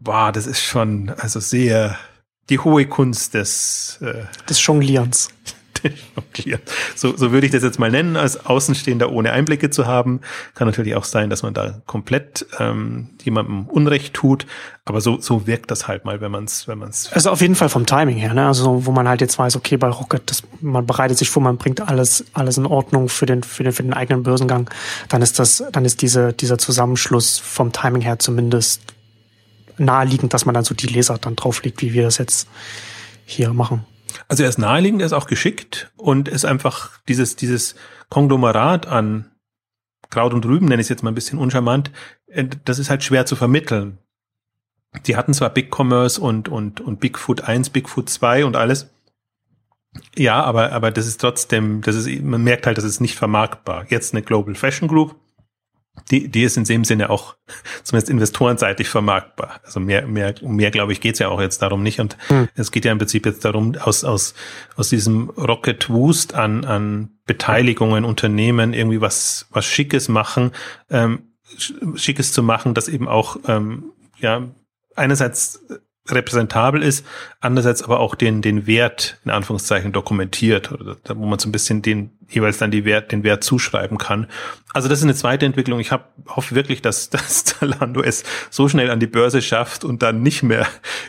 boah, 0.00 0.32
das 0.32 0.46
ist 0.46 0.60
schon, 0.60 1.10
also 1.18 1.40
sehr 1.40 1.96
die 2.48 2.58
hohe 2.58 2.86
Kunst 2.86 3.34
des, 3.34 3.98
äh, 4.02 4.24
des 4.48 4.64
Jonglierens. 4.64 5.28
So, 6.94 7.16
so 7.16 7.32
würde 7.32 7.46
ich 7.46 7.52
das 7.52 7.62
jetzt 7.62 7.78
mal 7.78 7.90
nennen, 7.90 8.16
als 8.16 8.44
Außenstehender 8.44 9.10
ohne 9.10 9.32
Einblicke 9.32 9.70
zu 9.70 9.86
haben. 9.86 10.20
Kann 10.54 10.66
natürlich 10.66 10.94
auch 10.94 11.04
sein, 11.04 11.30
dass 11.30 11.42
man 11.42 11.54
da 11.54 11.80
komplett 11.86 12.44
ähm, 12.58 13.08
jemandem 13.22 13.66
Unrecht 13.66 14.12
tut, 14.12 14.46
aber 14.84 15.00
so, 15.00 15.20
so 15.20 15.46
wirkt 15.46 15.70
das 15.70 15.88
halt 15.88 16.04
mal, 16.04 16.20
wenn 16.20 16.30
man 16.30 16.44
es, 16.44 16.68
wenn 16.68 16.78
man 16.78 16.90
es. 16.90 17.10
Also 17.12 17.30
auf 17.30 17.40
jeden 17.40 17.54
Fall 17.54 17.70
vom 17.70 17.86
Timing 17.86 18.18
her, 18.18 18.34
ne? 18.34 18.46
Also 18.46 18.84
wo 18.84 18.92
man 18.92 19.08
halt 19.08 19.22
jetzt 19.22 19.38
weiß, 19.38 19.56
okay, 19.56 19.78
bei 19.78 19.88
Rocket, 19.88 20.22
das, 20.26 20.42
man 20.60 20.84
bereitet 20.84 21.16
sich 21.16 21.30
vor, 21.30 21.42
man 21.42 21.56
bringt 21.56 21.80
alles, 21.80 22.24
alles 22.34 22.58
in 22.58 22.66
Ordnung 22.66 23.08
für 23.08 23.24
den, 23.24 23.42
für 23.42 23.62
den, 23.62 23.72
für 23.72 23.82
den 23.82 23.94
eigenen 23.94 24.22
Börsengang, 24.22 24.68
dann 25.08 25.22
ist 25.22 25.38
das, 25.38 25.64
dann 25.72 25.84
ist 25.84 26.02
diese, 26.02 26.34
dieser 26.34 26.58
Zusammenschluss 26.58 27.38
vom 27.38 27.72
Timing 27.72 28.02
her 28.02 28.18
zumindest 28.18 28.82
naheliegend, 29.80 30.34
dass 30.34 30.46
man 30.46 30.54
dann 30.54 30.64
so 30.64 30.74
die 30.74 30.86
Leser 30.86 31.18
dann 31.18 31.36
drauflegt, 31.36 31.82
wie 31.82 31.92
wir 31.92 32.04
das 32.04 32.18
jetzt 32.18 32.48
hier 33.24 33.52
machen. 33.52 33.84
Also 34.28 34.42
er 34.42 34.48
ist 34.48 34.58
naheliegend, 34.58 35.00
er 35.02 35.06
ist 35.06 35.12
auch 35.12 35.26
geschickt 35.26 35.90
und 35.96 36.28
ist 36.28 36.44
einfach 36.44 37.00
dieses, 37.08 37.36
dieses 37.36 37.74
Konglomerat 38.08 38.86
an 38.86 39.30
Kraut 40.10 40.34
und 40.34 40.44
Rüben, 40.44 40.66
nenne 40.66 40.80
ich 40.80 40.86
es 40.86 40.88
jetzt 40.88 41.02
mal 41.02 41.10
ein 41.10 41.14
bisschen 41.14 41.38
uncharmant, 41.38 41.90
äh, 42.26 42.44
das 42.64 42.78
ist 42.78 42.90
halt 42.90 43.04
schwer 43.04 43.26
zu 43.26 43.36
vermitteln. 43.36 43.98
Die 45.06 45.16
hatten 45.16 45.34
zwar 45.34 45.50
Big 45.50 45.72
Commerce 45.74 46.20
und, 46.20 46.48
und, 46.48 46.80
und 46.80 46.98
Bigfoot 46.98 47.42
1, 47.42 47.70
Bigfoot 47.70 48.08
2 48.08 48.44
und 48.44 48.56
alles. 48.56 48.90
Ja, 50.16 50.42
aber, 50.42 50.72
aber 50.72 50.90
das 50.90 51.06
ist 51.06 51.20
trotzdem, 51.20 51.80
das 51.82 51.94
ist, 51.94 52.22
man 52.22 52.42
merkt 52.42 52.66
halt, 52.66 52.76
das 52.76 52.84
ist 52.84 53.00
nicht 53.00 53.16
vermarktbar. 53.16 53.86
Jetzt 53.88 54.14
eine 54.14 54.22
Global 54.22 54.54
Fashion 54.54 54.88
Group, 54.88 55.14
die, 56.10 56.28
die 56.28 56.42
ist 56.42 56.56
in 56.56 56.64
dem 56.64 56.84
Sinne 56.84 57.10
auch 57.10 57.36
zumindest 57.82 58.10
investorenseitig 58.10 58.88
vermarktbar. 58.88 59.60
Also 59.64 59.80
mehr, 59.80 60.06
mehr, 60.06 60.34
um 60.42 60.56
mehr, 60.56 60.70
glaube 60.70 60.92
ich, 60.92 61.00
geht's 61.00 61.18
ja 61.18 61.28
auch 61.28 61.40
jetzt 61.40 61.62
darum 61.62 61.82
nicht. 61.82 62.00
Und 62.00 62.16
hm. 62.28 62.48
es 62.54 62.70
geht 62.70 62.84
ja 62.84 62.92
im 62.92 62.98
Prinzip 62.98 63.26
jetzt 63.26 63.44
darum, 63.44 63.76
aus, 63.76 64.04
aus, 64.04 64.34
aus 64.76 64.88
diesem 64.88 65.30
Rocket 65.30 65.90
Wust 65.90 66.34
an, 66.34 66.64
an 66.64 67.10
Beteiligungen, 67.26 68.04
Unternehmen 68.04 68.72
irgendwie 68.72 69.00
was, 69.00 69.46
was 69.50 69.64
Schickes 69.64 70.08
machen, 70.08 70.52
ähm, 70.90 71.30
Schickes 71.96 72.32
zu 72.32 72.42
machen, 72.42 72.74
das 72.74 72.88
eben 72.88 73.08
auch, 73.08 73.36
ähm, 73.46 73.92
ja, 74.18 74.48
einerseits 74.94 75.64
repräsentabel 76.08 76.82
ist, 76.82 77.04
andererseits 77.40 77.82
aber 77.82 78.00
auch 78.00 78.14
den, 78.14 78.42
den 78.42 78.66
Wert 78.66 79.18
in 79.24 79.30
Anführungszeichen 79.30 79.92
dokumentiert, 79.92 80.72
oder 80.72 80.96
wo 81.14 81.26
man 81.26 81.38
so 81.38 81.48
ein 81.48 81.52
bisschen 81.52 81.82
den 81.82 82.10
jeweils 82.30 82.58
dann 82.58 82.70
die 82.70 82.84
Wert, 82.84 83.12
den 83.12 83.24
Wert 83.24 83.44
zuschreiben 83.44 83.98
kann. 83.98 84.26
Also 84.72 84.88
das 84.88 84.98
ist 84.98 85.04
eine 85.04 85.14
zweite 85.14 85.46
Entwicklung. 85.46 85.80
Ich 85.80 85.92
hab, 85.92 86.12
hoffe 86.28 86.54
wirklich, 86.54 86.82
dass, 86.82 87.10
dass 87.10 87.44
Zalando 87.44 88.02
es 88.02 88.24
so 88.50 88.68
schnell 88.68 88.90
an 88.90 89.00
die 89.00 89.06
Börse 89.06 89.42
schafft 89.42 89.84
und 89.84 90.02
dann 90.02 90.22
nicht 90.22 90.42
mehr 90.42 90.66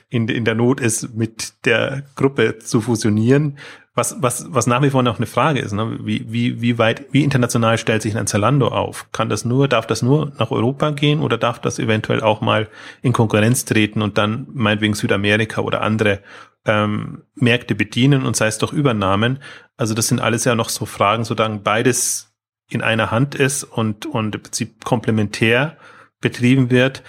in, 0.10 0.27
in 0.27 0.45
der 0.45 0.55
Not 0.55 0.79
ist, 0.79 1.15
mit 1.15 1.65
der 1.65 2.03
Gruppe 2.15 2.60
zu 2.60 2.81
fusionieren, 2.81 3.57
was, 3.93 4.15
was, 4.21 4.45
was 4.49 4.67
nach 4.67 4.81
wie 4.81 4.89
vor 4.89 5.03
noch 5.03 5.17
eine 5.17 5.25
Frage 5.25 5.60
ist, 5.60 5.73
ne? 5.73 5.99
wie, 6.03 6.25
wie, 6.29 6.62
wie 6.62 6.77
weit, 6.77 7.07
wie 7.12 7.25
international 7.25 7.77
stellt 7.77 8.01
sich 8.01 8.15
ein 8.17 8.25
Zalando 8.25 8.69
auf? 8.69 9.12
Kann 9.12 9.27
das 9.27 9.43
nur, 9.43 9.67
darf 9.67 9.86
das 9.86 10.01
nur 10.01 10.31
nach 10.39 10.49
Europa 10.49 10.91
gehen 10.91 11.19
oder 11.19 11.38
darf 11.38 11.60
das 11.60 11.77
eventuell 11.77 12.21
auch 12.21 12.39
mal 12.39 12.69
in 13.01 13.12
Konkurrenz 13.12 13.65
treten 13.65 14.01
und 14.01 14.17
dann 14.17 14.47
meinetwegen 14.53 14.93
Südamerika 14.93 15.62
oder 15.62 15.81
andere 15.81 16.19
ähm, 16.65 17.24
Märkte 17.36 17.76
bedienen 17.76 18.26
und 18.26 18.36
sei 18.36 18.47
es 18.47 18.58
doch 18.58 18.74
Übernahmen? 18.74 19.39
Also 19.78 19.93
das 19.93 20.08
sind 20.08 20.19
alles 20.19 20.45
ja 20.45 20.56
noch 20.56 20.69
so 20.69 20.86
Fragen, 20.86 21.24
solange 21.24 21.60
beides 21.60 22.34
in 22.69 22.82
einer 22.82 23.12
Hand 23.12 23.36
ist 23.36 23.63
und, 23.63 24.06
und 24.06 24.36
im 24.36 24.43
Prinzip 24.43 24.84
komplementär 24.86 25.78
betrieben 26.21 26.69
wird, 26.69 27.04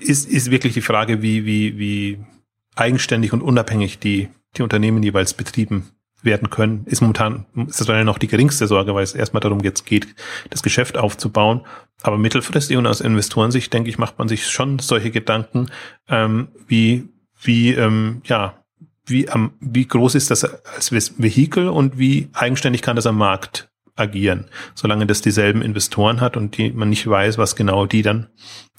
ist, 0.00 0.28
ist 0.28 0.50
wirklich 0.50 0.74
die 0.74 0.80
Frage, 0.80 1.20
wie, 1.20 1.44
wie, 1.44 1.78
wie, 1.78 2.24
eigenständig 2.76 3.32
und 3.32 3.42
unabhängig 3.42 3.98
die, 3.98 4.28
die 4.56 4.62
Unternehmen 4.62 5.02
jeweils 5.02 5.34
betrieben 5.34 5.90
werden 6.22 6.50
können, 6.50 6.84
ist 6.86 7.00
momentan, 7.00 7.46
ist 7.68 7.80
das 7.80 7.88
leider 7.88 8.04
noch 8.04 8.18
die 8.18 8.26
geringste 8.26 8.66
Sorge, 8.66 8.94
weil 8.94 9.04
es 9.04 9.14
erstmal 9.14 9.40
darum 9.40 9.60
jetzt 9.60 9.86
geht, 9.86 10.08
das 10.50 10.62
Geschäft 10.62 10.96
aufzubauen. 10.96 11.62
Aber 12.02 12.18
mittelfristig 12.18 12.76
und 12.76 12.86
aus 12.86 13.00
Investorensicht, 13.00 13.72
denke 13.72 13.90
ich, 13.90 13.98
macht 13.98 14.18
man 14.18 14.28
sich 14.28 14.46
schon 14.46 14.78
solche 14.78 15.10
Gedanken, 15.10 15.70
ähm, 16.08 16.48
wie, 16.66 17.08
wie, 17.42 17.72
ähm, 17.74 18.22
ja, 18.24 18.64
wie, 19.06 19.26
ähm, 19.26 19.52
wie 19.60 19.86
groß 19.86 20.14
ist 20.14 20.30
das 20.30 20.44
als 20.44 20.92
Vehikel 20.92 21.68
und 21.68 21.98
wie 21.98 22.28
eigenständig 22.32 22.82
kann 22.82 22.96
das 22.96 23.06
am 23.06 23.18
Markt 23.18 23.70
agieren, 23.96 24.46
solange 24.74 25.06
das 25.06 25.20
dieselben 25.20 25.62
Investoren 25.62 26.20
hat 26.20 26.36
und 26.36 26.56
die 26.56 26.72
man 26.72 26.88
nicht 26.88 27.06
weiß, 27.06 27.38
was 27.38 27.56
genau 27.56 27.86
die 27.86 28.02
dann 28.02 28.28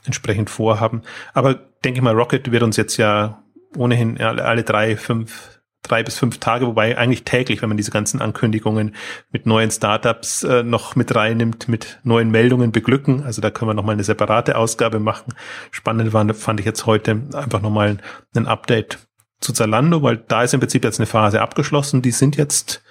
entsprechend 0.06 0.50
vorhaben. 0.50 1.04
Aber 1.34 1.54
denke 1.84 2.00
ich 2.00 2.04
mal, 2.04 2.16
Rocket 2.16 2.52
wird 2.52 2.64
uns 2.64 2.78
jetzt 2.78 2.98
ja 2.98 3.44
ohnehin 3.78 4.20
alle, 4.20 4.44
alle 4.44 4.64
drei, 4.64 4.98
fünf, 4.98 5.61
drei 5.84 6.04
bis 6.04 6.18
fünf 6.18 6.38
Tage, 6.38 6.68
wobei 6.68 6.98
eigentlich 6.98 7.24
täglich, 7.24 7.62
wenn 7.62 7.70
man 7.70 7.78
diese 7.78 7.92
ganzen 7.92 8.22
Ankündigungen 8.22 8.96
mit 9.32 9.46
neuen 9.46 9.72
Startups 9.72 10.44
äh, 10.44 10.64
noch 10.64 10.96
mit 10.96 11.16
reinnimmt, 11.16 11.68
mit 11.68 12.00
neuen 12.04 12.30
Meldungen 12.32 12.72
beglücken. 12.72 13.24
Also 13.24 13.42
da 13.42 13.50
können 13.50 13.70
wir 13.70 13.74
nochmal 13.74 13.94
eine 13.94 14.04
separate 14.04 14.58
Ausgabe 14.58 15.00
machen. 15.00 15.34
Spannend 15.72 16.14
war, 16.14 16.32
fand 16.34 16.60
ich 16.60 16.66
jetzt 16.66 16.86
heute 16.86 17.22
einfach 17.34 17.62
nochmal 17.62 17.98
ein 18.36 18.48
Update 18.48 19.00
zu 19.40 19.54
Zalando, 19.54 20.04
weil 20.04 20.18
da 20.18 20.44
ist 20.44 20.54
im 20.54 20.60
Prinzip 20.60 20.84
jetzt 20.84 21.00
eine 21.00 21.08
Phase 21.08 21.42
abgeschlossen. 21.42 22.02
Die 22.02 22.12
sind 22.12 22.38
jetzt 22.38 22.84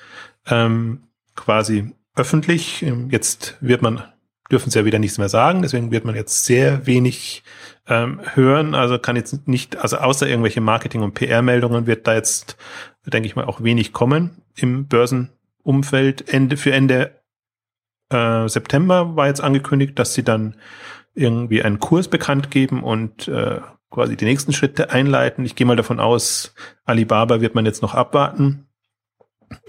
ähm, 0.47 1.05
quasi 1.37 1.95
öffentlich. 2.17 2.85
Jetzt 3.09 3.57
wird 3.61 3.83
man, 3.83 4.03
dürfen 4.51 4.71
sie 4.71 4.79
ja 4.79 4.85
wieder 4.85 4.99
nichts 4.99 5.19
mehr 5.19 5.29
sagen, 5.29 5.63
deswegen 5.63 5.91
wird 5.91 6.05
man 6.05 6.15
jetzt 6.15 6.45
sehr 6.45 6.87
wenig 6.87 7.43
ähm, 7.87 8.21
hören. 8.35 8.75
Also 8.75 8.99
kann 8.99 9.17
jetzt 9.17 9.47
nicht, 9.49 9.77
also 9.77 9.99
außer 9.99 10.29
irgendwelche 10.29 10.61
Marketing- 10.61 11.03
und 11.03 11.15
PR-Meldungen 11.15 11.87
wird 11.87 12.07
da 12.07 12.15
jetzt, 12.15 12.57
denke 13.05 13.27
ich 13.27 13.37
mal, 13.37 13.45
auch 13.45 13.63
wenig 13.63 13.93
kommen 13.93 14.43
im 14.57 14.87
Börsenumfeld. 14.87 16.33
Ende 16.33 16.57
für 16.57 16.73
Ende 16.73 17.21
äh, 18.11 18.49
September 18.49 19.17
war 19.17 19.27
jetzt 19.27 19.41
angekündigt, 19.41 19.99
dass 19.99 20.15
sie 20.15 20.25
dann 20.25 20.57
irgendwie 21.15 21.63
einen 21.63 21.81
Kurs 21.81 22.09
bekannt 22.09 22.51
geben 22.51 22.83
und 22.83 23.29
äh, 23.29 23.61
quasi 23.91 24.17
die 24.17 24.25
nächsten 24.25 24.53
Schritte 24.53 24.91
einleiten. 24.91 25.45
Ich 25.45 25.57
gehe 25.57 25.67
mal 25.67 25.77
davon 25.77 26.01
aus, 26.01 26.55
Alibaba 26.85 27.41
wird 27.41 27.55
man 27.55 27.67
jetzt 27.67 27.83
noch 27.83 27.95
abwarten, 27.95 28.67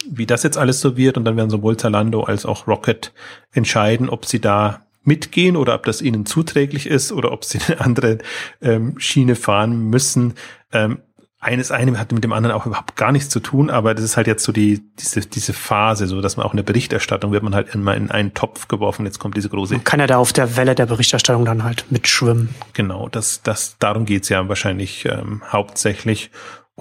wie 0.09 0.25
das 0.25 0.43
jetzt 0.43 0.57
alles 0.57 0.79
so 0.79 0.97
wird. 0.97 1.17
Und 1.17 1.25
dann 1.25 1.38
werden 1.38 1.49
sowohl 1.49 1.77
Zalando 1.77 2.23
als 2.23 2.45
auch 2.45 2.67
Rocket 2.67 3.13
entscheiden, 3.51 4.09
ob 4.09 4.25
sie 4.25 4.39
da 4.39 4.82
mitgehen 5.03 5.55
oder 5.55 5.75
ob 5.75 5.84
das 5.84 6.01
ihnen 6.01 6.25
zuträglich 6.25 6.88
ist 6.88 7.11
oder 7.11 7.32
ob 7.32 7.43
sie 7.43 7.59
eine 7.67 7.82
andere 7.82 8.17
ähm, 8.61 8.99
Schiene 8.99 9.36
fahren 9.36 9.89
müssen. 9.89 10.36
Ähm, 10.71 10.99
eines 11.41 11.71
eine 11.71 11.97
hat 11.97 12.11
mit 12.11 12.23
dem 12.23 12.34
anderen 12.34 12.55
auch 12.55 12.67
überhaupt 12.67 12.95
gar 12.95 13.11
nichts 13.11 13.29
zu 13.29 13.39
tun, 13.39 13.71
aber 13.71 13.95
das 13.95 14.03
ist 14.03 14.15
halt 14.15 14.27
jetzt 14.27 14.43
so 14.43 14.51
die, 14.51 14.84
diese, 14.99 15.21
diese 15.21 15.53
Phase, 15.53 16.05
so 16.05 16.21
dass 16.21 16.38
man 16.38 16.45
auch 16.45 16.53
in 16.53 16.57
der 16.57 16.63
Berichterstattung 16.63 17.32
wird 17.32 17.41
man 17.41 17.55
halt 17.55 17.73
immer 17.73 17.95
in 17.95 18.11
einen 18.11 18.36
Topf 18.36 18.67
geworfen. 18.67 19.07
Jetzt 19.07 19.17
kommt 19.17 19.36
diese 19.36 19.49
große. 19.49 19.73
Man 19.73 19.84
kann 19.84 19.99
ja 19.99 20.05
da 20.05 20.17
auf 20.17 20.34
der 20.34 20.55
Welle 20.55 20.75
der 20.75 20.86
Berichterstattung 20.86 21.43
dann 21.43 21.63
halt 21.63 21.86
mitschwimmen. 21.89 22.49
Genau, 22.73 23.09
das, 23.09 23.41
das, 23.41 23.75
darum 23.79 24.05
geht's 24.05 24.29
ja 24.29 24.47
wahrscheinlich 24.47 25.05
ähm, 25.05 25.41
hauptsächlich. 25.51 26.29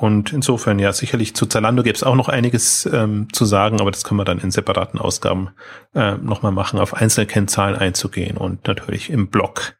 Und 0.01 0.33
insofern, 0.33 0.79
ja, 0.79 0.95
sicherlich 0.95 1.37
zu 1.37 1.45
Zalando 1.45 1.83
gäbe 1.83 1.95
es 1.95 2.03
auch 2.03 2.15
noch 2.15 2.31
einiges 2.31 2.89
ähm, 2.91 3.29
zu 3.35 3.45
sagen, 3.45 3.83
aber 3.83 3.91
das 3.91 4.03
können 4.03 4.19
wir 4.19 4.25
dann 4.25 4.39
in 4.39 4.51
separaten 4.51 4.99
Ausgaben 4.99 5.51
äh, 5.95 6.15
nochmal 6.15 6.53
machen, 6.53 6.81
auf 6.81 6.95
einzelne 6.95 7.27
Kennzahlen 7.27 7.77
einzugehen 7.77 8.39
und 8.39 8.67
natürlich 8.67 9.11
im 9.11 9.29
Blog. 9.29 9.77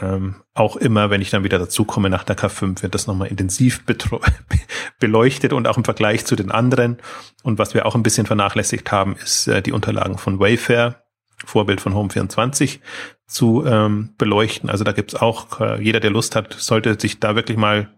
Ähm, 0.00 0.36
auch 0.54 0.76
immer, 0.76 1.10
wenn 1.10 1.20
ich 1.20 1.30
dann 1.30 1.42
wieder 1.42 1.58
dazukomme 1.58 2.10
nach 2.10 2.22
der 2.22 2.38
K5, 2.38 2.84
wird 2.84 2.94
das 2.94 3.08
nochmal 3.08 3.26
intensiv 3.26 3.82
beleuchtet 5.00 5.52
und 5.52 5.66
auch 5.66 5.76
im 5.76 5.84
Vergleich 5.84 6.24
zu 6.26 6.36
den 6.36 6.52
anderen. 6.52 6.98
Und 7.42 7.58
was 7.58 7.74
wir 7.74 7.86
auch 7.86 7.96
ein 7.96 8.04
bisschen 8.04 8.26
vernachlässigt 8.26 8.92
haben, 8.92 9.16
ist 9.16 9.48
äh, 9.48 9.62
die 9.62 9.72
Unterlagen 9.72 10.16
von 10.16 10.38
Wayfair, 10.38 11.02
Vorbild 11.44 11.80
von 11.80 11.92
Home24, 11.92 12.78
zu 13.26 13.64
ähm, 13.66 14.14
beleuchten. 14.16 14.70
Also 14.70 14.84
da 14.84 14.92
gibt's 14.92 15.16
auch, 15.16 15.60
äh, 15.60 15.82
jeder, 15.82 15.98
der 15.98 16.10
Lust 16.10 16.36
hat, 16.36 16.52
sollte 16.52 16.96
sich 17.00 17.18
da 17.18 17.34
wirklich 17.34 17.56
mal 17.56 17.90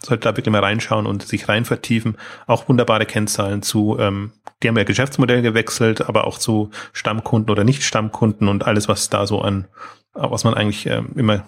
sollte 0.00 0.28
da 0.28 0.36
wirklich 0.36 0.52
mal 0.52 0.62
reinschauen 0.62 1.06
und 1.06 1.22
sich 1.22 1.48
rein 1.48 1.64
vertiefen. 1.64 2.16
Auch 2.46 2.68
wunderbare 2.68 3.06
Kennzahlen 3.06 3.62
zu, 3.62 3.96
ähm, 3.98 4.32
die 4.62 4.68
haben 4.68 4.76
ja 4.76 4.84
Geschäftsmodell 4.84 5.42
gewechselt, 5.42 6.08
aber 6.08 6.26
auch 6.26 6.38
zu 6.38 6.70
Stammkunden 6.92 7.50
oder 7.50 7.64
Nicht-Stammkunden 7.64 8.48
und 8.48 8.66
alles, 8.66 8.88
was 8.88 9.10
da 9.10 9.26
so 9.26 9.42
an, 9.42 9.66
was 10.14 10.44
man 10.44 10.54
eigentlich 10.54 10.86
ähm, 10.86 11.10
immer 11.16 11.44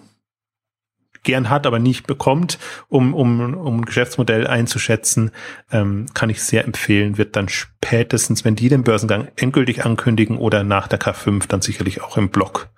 gern 1.23 1.49
hat, 1.49 1.67
aber 1.67 1.79
nicht 1.79 2.07
bekommt, 2.07 2.57
um, 2.87 3.13
um, 3.13 3.55
um 3.55 3.79
ein 3.79 3.85
Geschäftsmodell 3.85 4.47
einzuschätzen, 4.47 5.31
ähm, 5.71 6.07
kann 6.13 6.29
ich 6.29 6.41
sehr 6.41 6.65
empfehlen, 6.65 7.17
wird 7.17 7.35
dann 7.35 7.49
spätestens, 7.49 8.43
wenn 8.43 8.55
die 8.55 8.69
den 8.69 8.83
Börsengang 8.83 9.27
endgültig 9.35 9.85
ankündigen 9.85 10.37
oder 10.37 10.63
nach 10.63 10.87
der 10.87 10.99
K5, 10.99 11.47
dann 11.47 11.61
sicherlich 11.61 12.01
auch 12.01 12.17
im 12.17 12.29
Blog 12.29 12.69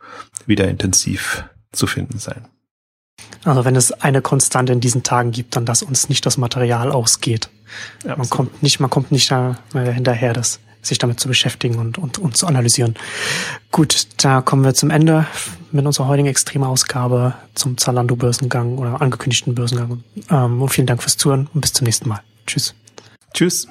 wieder 0.45 0.67
intensiv 0.67 1.45
zu 1.71 1.88
finden 1.88 2.19
sein. 2.19 2.47
Also 3.43 3.65
wenn 3.65 3.76
es 3.76 3.91
eine 3.91 4.21
Konstante 4.21 4.74
in 4.74 4.80
diesen 4.80 5.03
Tagen 5.03 5.32
gibt, 5.32 5.55
dann 5.55 5.65
dass 5.65 5.84
uns 5.84 6.09
nicht 6.09 6.26
das 6.26 6.38
Material 6.38 6.91
ausgeht. 6.91 7.49
Ja, 8.05 8.15
man 8.15 8.30
kommt 8.30 8.63
nicht, 8.63 8.80
man 8.80 8.89
kommt 8.89 9.11
nicht 9.11 9.32
da 9.32 9.57
hinterher, 9.74 10.34
das, 10.34 10.59
sich 10.82 10.97
damit 10.97 11.19
zu 11.19 11.28
beschäftigen 11.28 11.78
und, 11.80 11.97
und, 11.97 12.19
und 12.19 12.38
zu 12.38 12.47
analysieren. 12.47 12.95
Gut, 13.71 14.07
da 14.17 14.41
kommen 14.41 14.63
wir 14.63 14.74
zum 14.74 14.89
Ende 14.89 15.26
mit 15.71 15.86
unserer 15.86 16.07
heutigen 16.07 16.28
Extremausgabe 16.28 17.34
zum 17.55 17.78
Zalando-Börsengang 17.78 18.78
oder 18.78 19.01
angekündigten 19.01 19.55
Börsengang. 19.55 20.03
Ähm, 20.30 20.61
und 20.61 20.69
vielen 20.69 20.88
Dank 20.88 21.01
fürs 21.01 21.17
Zuhören 21.17 21.49
und 21.53 21.61
bis 21.61 21.74
zum 21.74 21.86
nächsten 21.86 22.07
Mal. 22.09 22.21
Tschüss. 22.45 22.76
Tschüss. 23.34 23.67